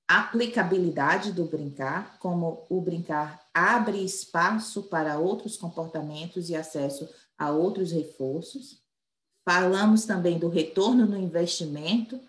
aplicabilidade 0.09 1.33
do 1.33 1.45
brincar, 1.45 2.19
como 2.19 2.65
o 2.69 2.81
brincar 2.81 3.47
abre 3.53 4.03
espaço 4.03 4.85
para 4.85 5.19
outros 5.19 5.57
comportamentos 5.57 6.49
e 6.49 6.57
acesso 6.57 7.09
a 7.37 7.51
outros 7.51 7.93
reforços. 7.93 8.83
Falamos 9.47 10.05
também 10.05 10.39
do 10.39 10.49
retorno 10.49 11.07
no 11.07 11.17
investimento, 11.17 12.21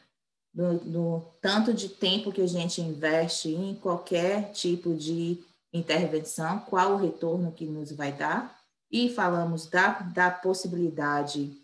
do, 0.53 1.21
tanto 1.41 1.73
de 1.73 1.89
tempo 1.89 2.31
que 2.31 2.41
a 2.41 2.47
gente 2.47 2.81
investe 2.81 3.49
em 3.49 3.75
qualquer 3.75 4.51
tipo 4.51 4.93
de 4.93 5.41
intervenção, 5.71 6.59
qual 6.59 6.93
o 6.93 6.97
retorno 6.97 7.51
que 7.51 7.65
nos 7.65 7.91
vai 7.91 8.11
dar. 8.11 8.58
E 8.91 9.09
falamos 9.09 9.67
da, 9.67 9.99
da 9.99 10.31
possibilidade 10.31 11.55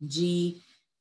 de 0.00 0.60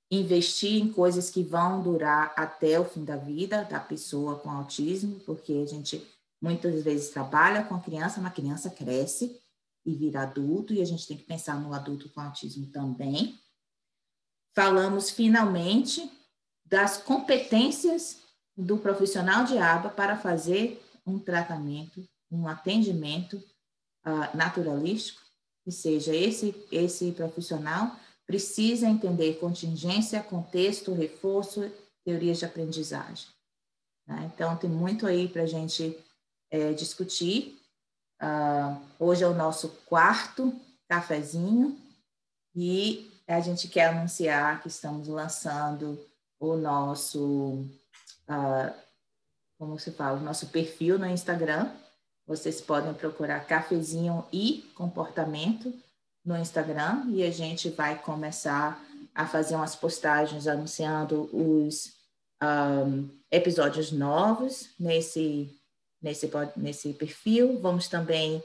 investir 0.10 0.82
em 0.82 0.92
coisas 0.92 1.30
que 1.30 1.44
vão 1.44 1.82
durar 1.82 2.34
até 2.36 2.80
o 2.80 2.86
fim 2.86 3.04
da 3.04 3.18
vida 3.18 3.64
da 3.64 3.80
pessoa 3.80 4.40
com 4.40 4.50
autismo, 4.50 5.20
porque 5.22 5.54
a 5.54 5.66
gente 5.66 6.06
muitas 6.42 6.84
vezes 6.84 7.10
trabalha 7.10 7.64
com 7.64 7.76
a 7.76 7.80
criança, 7.80 8.22
mas 8.22 8.32
a 8.32 8.36
criança 8.36 8.70
cresce 8.70 9.40
e 9.86 9.94
vira 9.94 10.22
adulto, 10.22 10.74
e 10.74 10.82
a 10.82 10.86
gente 10.86 11.08
tem 11.08 11.18
que 11.18 11.24
pensar 11.24 11.60
no 11.60 11.74
adulto 11.74 12.10
com 12.10 12.22
autismo 12.22 12.68
também. 12.68 13.40
Falamos 14.54 15.10
finalmente 15.10 16.12
das 16.66 16.98
competências 16.98 18.20
do 18.58 18.78
profissional 18.78 19.44
de 19.44 19.58
aba 19.58 19.90
para 19.90 20.18
fazer 20.18 20.82
um 21.06 21.20
tratamento, 21.20 22.08
um 22.32 22.48
atendimento 22.48 23.38
uh, 24.06 24.36
naturalístico, 24.36 25.22
que 25.66 25.72
seja 25.72 26.16
esse 26.16 26.56
esse 26.72 27.12
profissional 27.12 27.98
precisa 28.26 28.88
entender 28.88 29.40
contingência, 29.40 30.24
contexto, 30.24 30.94
reforço, 30.94 31.70
teorias 32.04 32.40
de 32.40 32.46
aprendizagem. 32.46 33.28
Né? 34.08 34.32
Então, 34.34 34.56
tem 34.56 34.70
muito 34.70 35.06
aí 35.06 35.28
para 35.28 35.44
a 35.44 35.48
gente 35.48 35.98
é, 36.50 36.74
discutir. 36.74 37.60
Uh, 38.22 38.82
hoje 38.98 39.24
é 39.24 39.28
o 39.28 39.34
nosso 39.34 39.70
quarto 39.86 40.54
cafezinho 40.88 41.78
e 42.56 43.12
a 43.28 43.40
gente 43.42 43.68
quer 43.68 43.90
anunciar 43.90 44.62
que 44.62 44.70
estamos 44.70 45.08
lançando 45.08 46.00
o 46.40 46.56
nosso, 46.56 47.66
uh, 48.30 48.74
como 49.58 49.78
se 49.78 49.92
fala, 49.92 50.18
o 50.18 50.24
nosso 50.24 50.48
perfil 50.48 50.98
no 50.98 51.08
Instagram. 51.08 51.72
Vocês 52.28 52.60
podem 52.60 52.94
procurar 52.94 53.46
cafezinho 53.46 54.26
e 54.34 54.64
comportamento 54.76 55.74
no 56.24 56.36
Instagram 56.36 57.06
e 57.10 57.24
a 57.24 57.30
gente 57.30 57.70
vai 57.70 58.02
começar 58.02 58.84
a 59.14 59.28
fazer 59.28 59.56
umas 59.56 59.76
postagens 59.76 60.48
anunciando 60.48 61.30
os 61.32 61.94
um, 62.44 63.08
episódios 63.32 63.92
novos 63.92 64.70
nesse, 64.80 65.50
nesse, 66.02 66.30
nesse 66.58 66.94
perfil. 66.94 67.60
Vamos 67.62 67.88
também, 67.88 68.44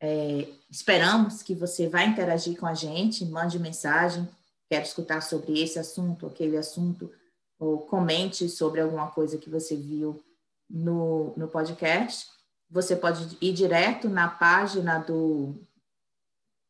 é, 0.00 0.48
esperamos 0.68 1.42
que 1.42 1.54
você 1.54 1.88
vai 1.88 2.06
interagir 2.06 2.58
com 2.58 2.66
a 2.66 2.74
gente, 2.74 3.24
mande 3.24 3.58
mensagem, 3.58 4.28
quero 4.68 4.84
escutar 4.84 5.22
sobre 5.22 5.62
esse 5.62 5.78
assunto, 5.78 6.26
aquele 6.26 6.56
assunto, 6.56 7.10
ou 7.58 7.78
comente 7.86 8.48
sobre 8.48 8.80
alguma 8.80 9.10
coisa 9.12 9.38
que 9.38 9.48
você 9.48 9.76
viu 9.76 10.20
no, 10.68 11.32
no 11.36 11.46
podcast. 11.46 12.26
Você 12.72 12.96
pode 12.96 13.36
ir 13.38 13.52
direto 13.52 14.08
na 14.08 14.28
página 14.28 14.98
do 14.98 15.54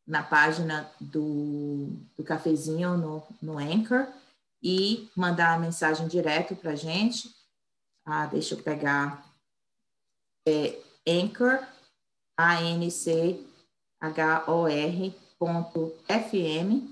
na 0.04 0.20
página 0.20 0.92
do, 1.00 1.96
do 2.16 2.24
cafezinho 2.24 2.98
no, 2.98 3.22
no 3.40 3.56
Anchor 3.56 4.08
e 4.60 5.08
mandar 5.16 5.54
a 5.54 5.58
mensagem 5.58 6.08
direto 6.08 6.56
para 6.56 6.72
a 6.72 6.76
gente. 6.76 7.32
Ah, 8.04 8.26
deixa 8.26 8.56
eu 8.56 8.62
pegar 8.62 9.24
é, 10.46 10.76
Anchor, 11.06 11.64
A-N-C-H-O-R 12.36 12.92
ponto 15.38 15.94
FM 16.08 16.90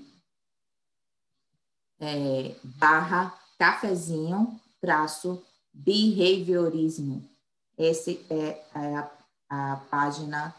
é, 1.99 2.55
barra 2.63 3.37
cafezinho 3.59 4.59
traço 4.81 5.45
behaviorismo. 5.73 7.30
Esse 7.77 8.25
é 8.29 8.63
a, 8.73 9.11
a 9.49 9.75
página 9.89 10.55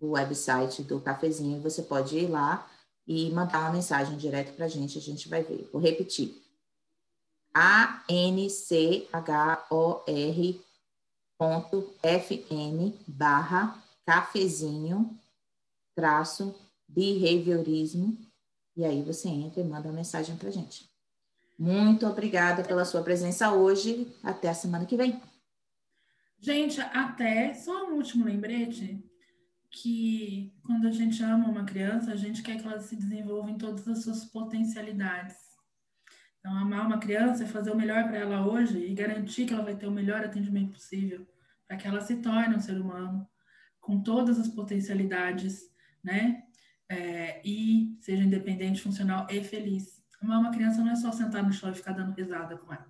o 0.00 0.10
website 0.10 0.82
do 0.82 1.00
cafezinho, 1.00 1.60
você 1.60 1.82
pode 1.82 2.18
ir 2.18 2.28
lá 2.28 2.68
e 3.06 3.30
mandar 3.30 3.60
uma 3.60 3.72
mensagem 3.72 4.16
direto 4.16 4.54
para 4.54 4.66
a 4.66 4.68
gente, 4.68 4.98
a 4.98 5.00
gente 5.00 5.28
vai 5.28 5.42
ver. 5.42 5.68
Vou 5.72 5.80
repetir. 5.80 6.42
Ponto 11.38 11.94
F-N 12.02 12.98
barra 13.06 13.82
cafezinho 14.04 15.18
traço 15.94 16.54
behaviorismo 16.88 18.18
e 18.76 18.84
aí 18.84 19.02
você 19.02 19.28
entra 19.28 19.60
e 19.60 19.64
manda 19.64 19.88
uma 19.88 19.94
mensagem 19.94 20.36
para 20.36 20.48
a 20.48 20.52
gente. 20.52 20.88
Muito 21.58 22.06
obrigada 22.06 22.62
pela 22.62 22.84
sua 22.84 23.02
presença 23.02 23.50
hoje. 23.52 24.14
Até 24.22 24.50
a 24.50 24.54
semana 24.54 24.84
que 24.84 24.96
vem. 24.96 25.20
Gente, 26.38 26.80
até 26.80 27.54
só 27.54 27.90
um 27.90 27.94
último 27.94 28.24
lembrete 28.24 29.02
que 29.70 30.54
quando 30.64 30.86
a 30.86 30.90
gente 30.90 31.22
ama 31.22 31.48
uma 31.48 31.64
criança, 31.64 32.12
a 32.12 32.16
gente 32.16 32.42
quer 32.42 32.60
que 32.60 32.66
ela 32.66 32.80
se 32.80 32.96
desenvolva 32.96 33.50
em 33.50 33.58
todas 33.58 33.86
as 33.88 34.04
suas 34.04 34.24
potencialidades. 34.24 35.36
Então, 36.38 36.56
amar 36.56 36.86
uma 36.86 36.98
criança 36.98 37.42
é 37.42 37.46
fazer 37.46 37.72
o 37.72 37.76
melhor 37.76 38.04
para 38.04 38.18
ela 38.18 38.46
hoje 38.46 38.78
e 38.78 38.94
garantir 38.94 39.46
que 39.46 39.52
ela 39.52 39.64
vai 39.64 39.76
ter 39.76 39.86
o 39.86 39.90
melhor 39.90 40.24
atendimento 40.24 40.72
possível 40.72 41.26
para 41.66 41.76
que 41.76 41.86
ela 41.86 42.00
se 42.00 42.16
torne 42.16 42.54
um 42.54 42.60
ser 42.60 42.80
humano 42.80 43.28
com 43.80 44.00
todas 44.00 44.38
as 44.38 44.48
potencialidades, 44.48 45.62
né? 46.02 46.42
É, 46.88 47.42
e 47.44 47.96
seja 48.00 48.22
independente, 48.22 48.80
funcional 48.80 49.26
e 49.28 49.42
feliz. 49.42 50.00
Amar 50.22 50.38
uma 50.38 50.52
criança 50.52 50.80
não 50.80 50.92
é 50.92 50.96
só 50.96 51.10
sentar 51.10 51.42
no 51.42 51.52
chão 51.52 51.70
e 51.70 51.74
ficar 51.74 51.92
dando 51.92 52.14
risada 52.14 52.56
com 52.56 52.72
ela. 52.72 52.86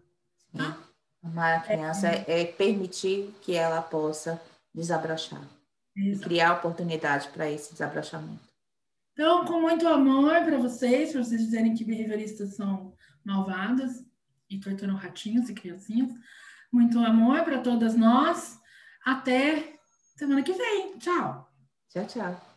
Tá? 0.54 0.85
Amar 1.26 1.58
a 1.58 1.60
criança 1.60 2.08
é, 2.08 2.42
é 2.42 2.44
permitir 2.44 3.34
que 3.42 3.54
ela 3.54 3.82
possa 3.82 4.40
desabrochar. 4.74 5.42
Exato. 5.96 6.22
e 6.22 6.28
criar 6.28 6.52
oportunidade 6.52 7.28
para 7.28 7.50
esse 7.50 7.72
desabrochamento. 7.72 8.44
Então, 9.12 9.46
com 9.46 9.60
muito 9.60 9.88
amor 9.88 10.44
para 10.44 10.58
vocês, 10.58 11.12
para 11.12 11.24
vocês 11.24 11.40
dizerem 11.40 11.74
que 11.74 11.84
behavioristas 11.84 12.54
são 12.54 12.92
malvadas 13.24 14.04
e 14.50 14.60
torturam 14.60 14.94
ratinhos 14.94 15.48
e 15.48 15.54
criancinhas. 15.54 16.10
Muito 16.70 16.98
amor 16.98 17.42
para 17.44 17.60
todas 17.60 17.94
nós. 17.96 18.60
Até 19.04 19.78
semana 20.16 20.42
que 20.42 20.52
vem. 20.52 20.98
Tchau. 20.98 21.50
Tchau, 21.88 22.06
tchau. 22.06 22.55